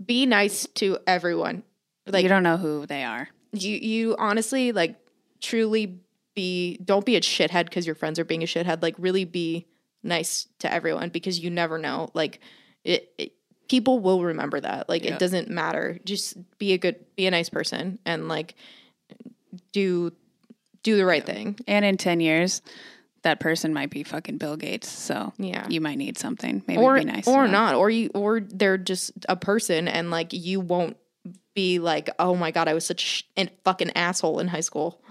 be 0.05 0.25
nice 0.25 0.67
to 0.75 0.97
everyone. 1.07 1.63
Like 2.07 2.23
you 2.23 2.29
don't 2.29 2.43
know 2.43 2.57
who 2.57 2.85
they 2.85 3.03
are. 3.03 3.29
you 3.53 3.75
you 3.75 4.15
honestly 4.19 4.71
like 4.71 4.95
truly 5.41 5.99
be 6.35 6.77
don't 6.83 7.05
be 7.05 7.15
a 7.15 7.21
shithead 7.21 7.65
because 7.65 7.85
your 7.85 7.95
friends 7.95 8.19
are 8.19 8.25
being 8.25 8.43
a 8.43 8.45
shithead. 8.45 8.81
Like 8.81 8.95
really 8.97 9.23
be 9.25 9.65
nice 10.03 10.47
to 10.59 10.71
everyone 10.71 11.09
because 11.09 11.39
you 11.39 11.49
never 11.49 11.77
know. 11.77 12.09
Like 12.13 12.39
it, 12.83 13.11
it 13.17 13.31
people 13.69 13.99
will 13.99 14.21
remember 14.23 14.59
that. 14.59 14.89
Like 14.89 15.03
Yeah. 15.05 15.13
it 15.13 15.19
doesn't 15.19 15.49
matter. 15.49 15.97
Just 16.05 16.37
be 16.59 16.73
a 16.73 16.77
good 16.77 16.97
be 17.15 17.25
a 17.25 17.31
nice 17.31 17.49
person 17.49 17.99
and 18.05 18.27
like 18.27 18.55
do 19.71 20.11
do 20.83 20.97
the 20.97 21.05
right 21.05 21.25
thing. 21.25 21.57
And 21.67 21.83
in 21.83 21.97
10 21.97 22.19
years, 22.19 22.61
that 23.25 23.39
person 23.39 23.73
might 23.73 23.89
be 23.89 24.03
fucking 24.03 24.37
Bill 24.37 24.55
Gates. 24.55 24.87
So 24.89 25.33
Yeah. 25.37 25.67
you 25.67 25.81
might 25.81 25.97
need 25.97 26.17
something. 26.17 26.63
Maybe 26.67 26.81
or 26.81 26.95
be 26.97 27.03
nice. 27.05 27.27
or 27.27 27.47
not 27.47 27.75
or 27.75 27.89
you 27.89 28.09
or 28.15 28.39
they're 28.39 28.77
just 28.77 29.11
a 29.27 29.35
person 29.35 29.87
and 29.87 30.09
like 30.09 30.31
you 30.31 30.59
won't 30.61 30.95
be 31.55 31.79
like 31.79 32.09
oh 32.19 32.35
my 32.35 32.51
god 32.51 32.67
i 32.67 32.73
was 32.73 32.85
such 32.85 33.25
a 33.37 33.47
fucking 33.63 33.89
asshole 33.95 34.39
in 34.39 34.47
high 34.47 34.59
school 34.59 35.01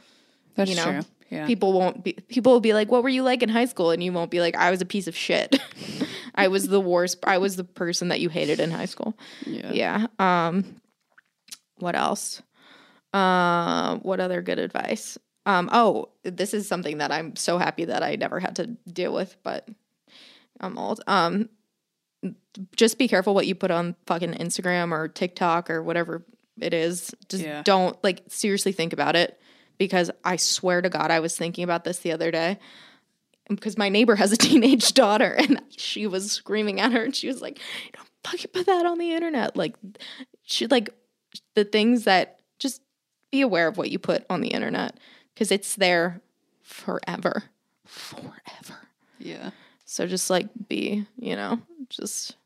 That's 0.56 0.68
you 0.70 0.76
know 0.76 0.84
true. 0.84 1.00
Yeah. 1.30 1.46
people 1.46 1.72
won't 1.72 2.04
be 2.04 2.12
people 2.28 2.52
will 2.52 2.60
be 2.60 2.74
like 2.74 2.90
what 2.90 3.02
were 3.02 3.08
you 3.08 3.22
like 3.22 3.42
in 3.42 3.48
high 3.48 3.64
school 3.64 3.90
and 3.90 4.02
you 4.04 4.12
won't 4.12 4.30
be 4.30 4.40
like 4.40 4.54
i 4.54 4.70
was 4.70 4.82
a 4.82 4.84
piece 4.84 5.06
of 5.08 5.16
shit 5.16 5.58
i 6.34 6.48
was 6.48 6.68
the 6.68 6.80
worst 6.80 7.16
i 7.26 7.38
was 7.38 7.56
the 7.56 7.64
person 7.64 8.08
that 8.08 8.20
you 8.20 8.28
hated 8.28 8.60
in 8.60 8.70
high 8.70 8.84
school 8.84 9.16
yeah. 9.46 9.72
yeah 9.72 10.06
um 10.18 10.64
what 11.78 11.96
else 11.96 12.42
uh 13.14 13.96
what 13.98 14.20
other 14.20 14.42
good 14.42 14.58
advice 14.58 15.16
um 15.46 15.68
oh 15.72 16.08
this 16.22 16.54
is 16.54 16.66
something 16.66 16.98
that 16.98 17.12
i'm 17.12 17.36
so 17.36 17.58
happy 17.58 17.84
that 17.84 18.02
i 18.02 18.16
never 18.16 18.40
had 18.40 18.56
to 18.56 18.66
deal 18.90 19.12
with 19.12 19.36
but 19.42 19.68
i'm 20.60 20.78
old. 20.78 21.00
Um 21.06 21.48
just 22.76 22.98
be 22.98 23.08
careful 23.08 23.34
what 23.34 23.46
you 23.46 23.54
put 23.54 23.70
on 23.70 23.94
fucking 24.06 24.32
instagram 24.34 24.92
or 24.92 25.08
tiktok 25.08 25.68
or 25.68 25.82
whatever 25.82 26.24
it 26.60 26.72
is. 26.72 27.14
Just 27.28 27.42
Yeah. 27.44 27.62
don't 27.64 28.02
like 28.02 28.22
seriously 28.28 28.72
think 28.72 28.92
about 28.92 29.16
it 29.16 29.38
because 29.76 30.10
i 30.24 30.36
swear 30.36 30.80
to 30.80 30.88
god 30.88 31.10
i 31.10 31.20
was 31.20 31.36
thinking 31.36 31.64
about 31.64 31.84
this 31.84 31.98
the 31.98 32.12
other 32.12 32.30
day 32.30 32.58
because 33.50 33.76
my 33.76 33.88
neighbor 33.90 34.14
has 34.16 34.32
a 34.32 34.36
teenage 34.48 34.94
daughter 34.94 35.34
and 35.38 35.60
she 35.68 36.06
was 36.06 36.30
screaming 36.32 36.80
at 36.80 36.92
her 36.92 37.02
and 37.04 37.14
she 37.14 37.26
was 37.26 37.42
like 37.42 37.58
don't 37.94 38.08
fucking 38.24 38.50
put 38.54 38.64
that 38.66 38.86
on 38.86 38.96
the 38.98 39.12
internet. 39.12 39.54
Like 39.56 39.74
she 40.44 40.66
like 40.68 40.88
the 41.54 41.64
things 41.64 42.04
that 42.04 42.40
just 42.58 42.80
be 43.30 43.42
aware 43.42 43.68
of 43.68 43.76
what 43.76 43.90
you 43.90 43.98
put 43.98 44.24
on 44.30 44.40
the 44.40 44.48
internet 44.48 44.98
because 45.34 45.50
it's 45.50 45.74
there 45.76 46.20
forever 46.62 47.44
forever 47.84 48.78
Yeah. 49.18 49.50
so 49.84 50.06
just 50.06 50.30
like 50.30 50.48
be 50.68 51.06
you 51.18 51.36
know 51.36 51.60
just 51.90 52.36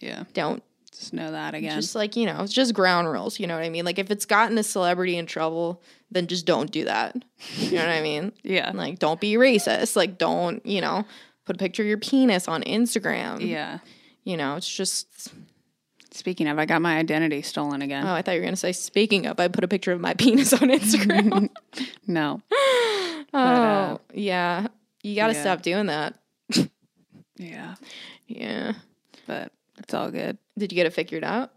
Yeah. 0.00 0.24
don't 0.34 0.62
Just 0.92 1.12
know 1.12 1.30
that 1.30 1.54
again. 1.54 1.80
just 1.80 1.94
like 1.94 2.16
you 2.16 2.26
know 2.26 2.42
it's 2.42 2.52
just 2.52 2.74
ground 2.74 3.08
rules 3.10 3.38
you 3.38 3.46
know 3.46 3.54
what 3.54 3.64
i 3.64 3.68
mean 3.70 3.84
like 3.84 3.98
if 3.98 4.10
it's 4.10 4.26
gotten 4.26 4.58
a 4.58 4.62
celebrity 4.62 5.16
in 5.16 5.26
trouble 5.26 5.80
then 6.10 6.26
just 6.26 6.44
don't 6.46 6.70
do 6.70 6.84
that 6.84 7.16
you 7.56 7.72
know 7.72 7.78
what 7.86 7.88
i 7.88 8.02
mean 8.10 8.32
yeah. 8.42 8.70
like 8.74 8.98
don't 8.98 9.20
be 9.20 9.34
racist 9.34 9.96
like 9.96 10.18
don't 10.18 10.64
you 10.66 10.80
know 10.80 11.04
put 11.44 11.56
a 11.56 11.58
picture 11.58 11.82
of 11.82 11.88
your 11.88 11.98
penis 11.98 12.48
on 12.48 12.62
instagram 12.64 13.40
yeah. 13.46 13.78
you 14.24 14.36
know 14.36 14.56
it's 14.56 14.68
just 14.68 15.32
Speaking 16.12 16.46
of, 16.48 16.58
I 16.58 16.66
got 16.66 16.82
my 16.82 16.98
identity 16.98 17.42
stolen 17.42 17.80
again. 17.82 18.06
Oh, 18.06 18.12
I 18.12 18.22
thought 18.22 18.32
you 18.32 18.40
were 18.40 18.46
gonna 18.46 18.56
say. 18.56 18.72
Speaking 18.72 19.26
of, 19.26 19.40
I 19.40 19.48
put 19.48 19.64
a 19.64 19.68
picture 19.68 19.92
of 19.92 20.00
my 20.00 20.14
penis 20.18 20.52
on 20.52 20.68
Instagram. 20.68 21.48
No. 22.06 22.40
Uh, 23.34 23.96
oh, 23.96 24.00
yeah. 24.12 24.66
You 25.02 25.16
got 25.16 25.28
to 25.28 25.32
yeah. 25.32 25.40
stop 25.40 25.62
doing 25.62 25.86
that. 25.86 26.14
Yeah. 27.38 27.76
Yeah. 28.26 28.74
But 29.26 29.52
it's 29.78 29.94
all 29.94 30.10
good. 30.10 30.36
Did 30.58 30.70
you 30.70 30.76
get 30.76 30.84
it 30.84 30.92
figured 30.92 31.24
out? 31.24 31.50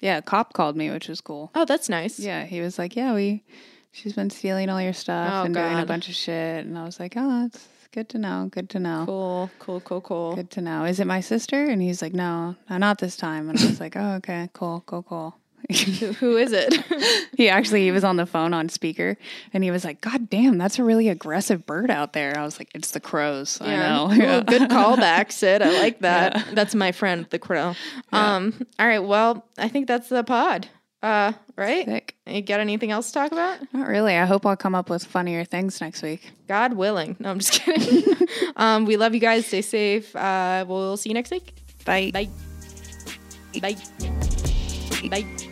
Yeah, 0.00 0.16
a 0.16 0.22
cop 0.22 0.54
called 0.54 0.76
me, 0.78 0.90
which 0.90 1.08
was 1.08 1.20
cool. 1.20 1.50
Oh, 1.54 1.66
that's 1.66 1.90
nice. 1.90 2.18
Yeah, 2.18 2.46
he 2.46 2.62
was 2.62 2.78
like, 2.78 2.96
"Yeah, 2.96 3.12
we, 3.12 3.44
she's 3.92 4.14
been 4.14 4.30
stealing 4.30 4.70
all 4.70 4.80
your 4.80 4.94
stuff 4.94 5.30
Oh, 5.30 5.42
and 5.44 5.54
doing 5.54 5.78
a 5.78 5.84
bunch 5.84 6.08
of 6.08 6.14
shit," 6.14 6.64
and 6.64 6.78
I 6.78 6.84
was 6.84 6.98
like, 6.98 7.14
"Oh, 7.18 7.44
it's 7.44 7.68
good 7.92 8.08
to 8.10 8.18
know. 8.18 8.48
Good 8.50 8.70
to 8.70 8.78
know. 8.78 9.04
Cool. 9.06 9.50
Cool. 9.58 9.80
Cool. 9.80 10.00
Cool. 10.00 10.34
Good 10.36 10.50
to 10.52 10.60
know. 10.60 10.84
Is 10.84 11.00
it 11.00 11.06
my 11.06 11.20
sister?" 11.20 11.64
And 11.64 11.80
he's 11.82 12.02
like, 12.02 12.14
"No, 12.14 12.56
no, 12.68 12.78
not 12.78 12.98
this 12.98 13.16
time." 13.16 13.48
And 13.48 13.58
I 13.58 13.66
was 13.66 13.80
like, 13.80 13.96
"Oh, 13.96 14.12
okay, 14.16 14.48
cool, 14.52 14.82
cool, 14.86 15.02
cool." 15.02 15.36
Who- 15.70 16.12
Who 16.14 16.36
is 16.36 16.52
it? 16.52 16.74
he 17.36 17.48
actually 17.48 17.82
he 17.84 17.92
was 17.92 18.02
on 18.02 18.16
the 18.16 18.26
phone 18.26 18.52
on 18.54 18.68
speaker, 18.68 19.16
and 19.52 19.62
he 19.62 19.70
was 19.70 19.84
like, 19.84 20.00
"God 20.00 20.28
damn, 20.30 20.58
that's 20.58 20.78
a 20.78 20.84
really 20.84 21.08
aggressive 21.08 21.66
bird 21.66 21.90
out 21.90 22.12
there." 22.12 22.36
I 22.36 22.44
was 22.44 22.58
like, 22.58 22.70
"It's 22.74 22.90
the 22.92 22.98
crows." 23.00 23.60
I 23.60 23.76
know. 23.76 24.08
Cool. 24.08 24.42
Good 24.58 24.68
callback, 24.70 25.30
Sid. 25.40 25.62
I 25.62 25.78
like 25.80 26.00
that. 26.00 26.44
That's 26.54 26.74
my 26.74 26.92
friend, 26.92 27.26
the 27.30 27.38
crow. 27.38 27.74
Um. 28.10 28.66
All 28.78 28.86
right. 28.86 28.98
Well, 29.04 29.44
I 29.58 29.68
think 29.68 29.86
that's 29.86 30.08
the 30.08 30.24
pod. 30.24 30.68
Uh. 31.02 31.32
Right. 31.56 31.86
Sick. 31.86 32.16
You 32.26 32.42
got 32.42 32.60
anything 32.60 32.90
else 32.90 33.08
to 33.08 33.14
talk 33.14 33.32
about? 33.32 33.58
Not 33.72 33.88
really. 33.88 34.16
I 34.16 34.24
hope 34.26 34.44
I'll 34.46 34.56
come 34.56 34.74
up 34.74 34.90
with 34.90 35.04
funnier 35.04 35.44
things 35.44 35.80
next 35.80 36.02
week. 36.02 36.30
God 36.48 36.74
willing. 36.74 37.16
No, 37.18 37.30
I'm 37.30 37.38
just 37.38 37.52
kidding. 37.60 38.28
um. 38.56 38.84
We 38.84 38.96
love 38.96 39.14
you 39.14 39.20
guys. 39.20 39.46
Stay 39.46 39.62
safe. 39.62 40.14
Uh. 40.14 40.64
We'll 40.68 40.96
see 40.96 41.10
you 41.10 41.14
next 41.14 41.30
week. 41.30 41.54
Bye. 41.84 42.10
Bye. 42.12 42.28
Bye. 43.60 43.76
Bye. 45.08 45.49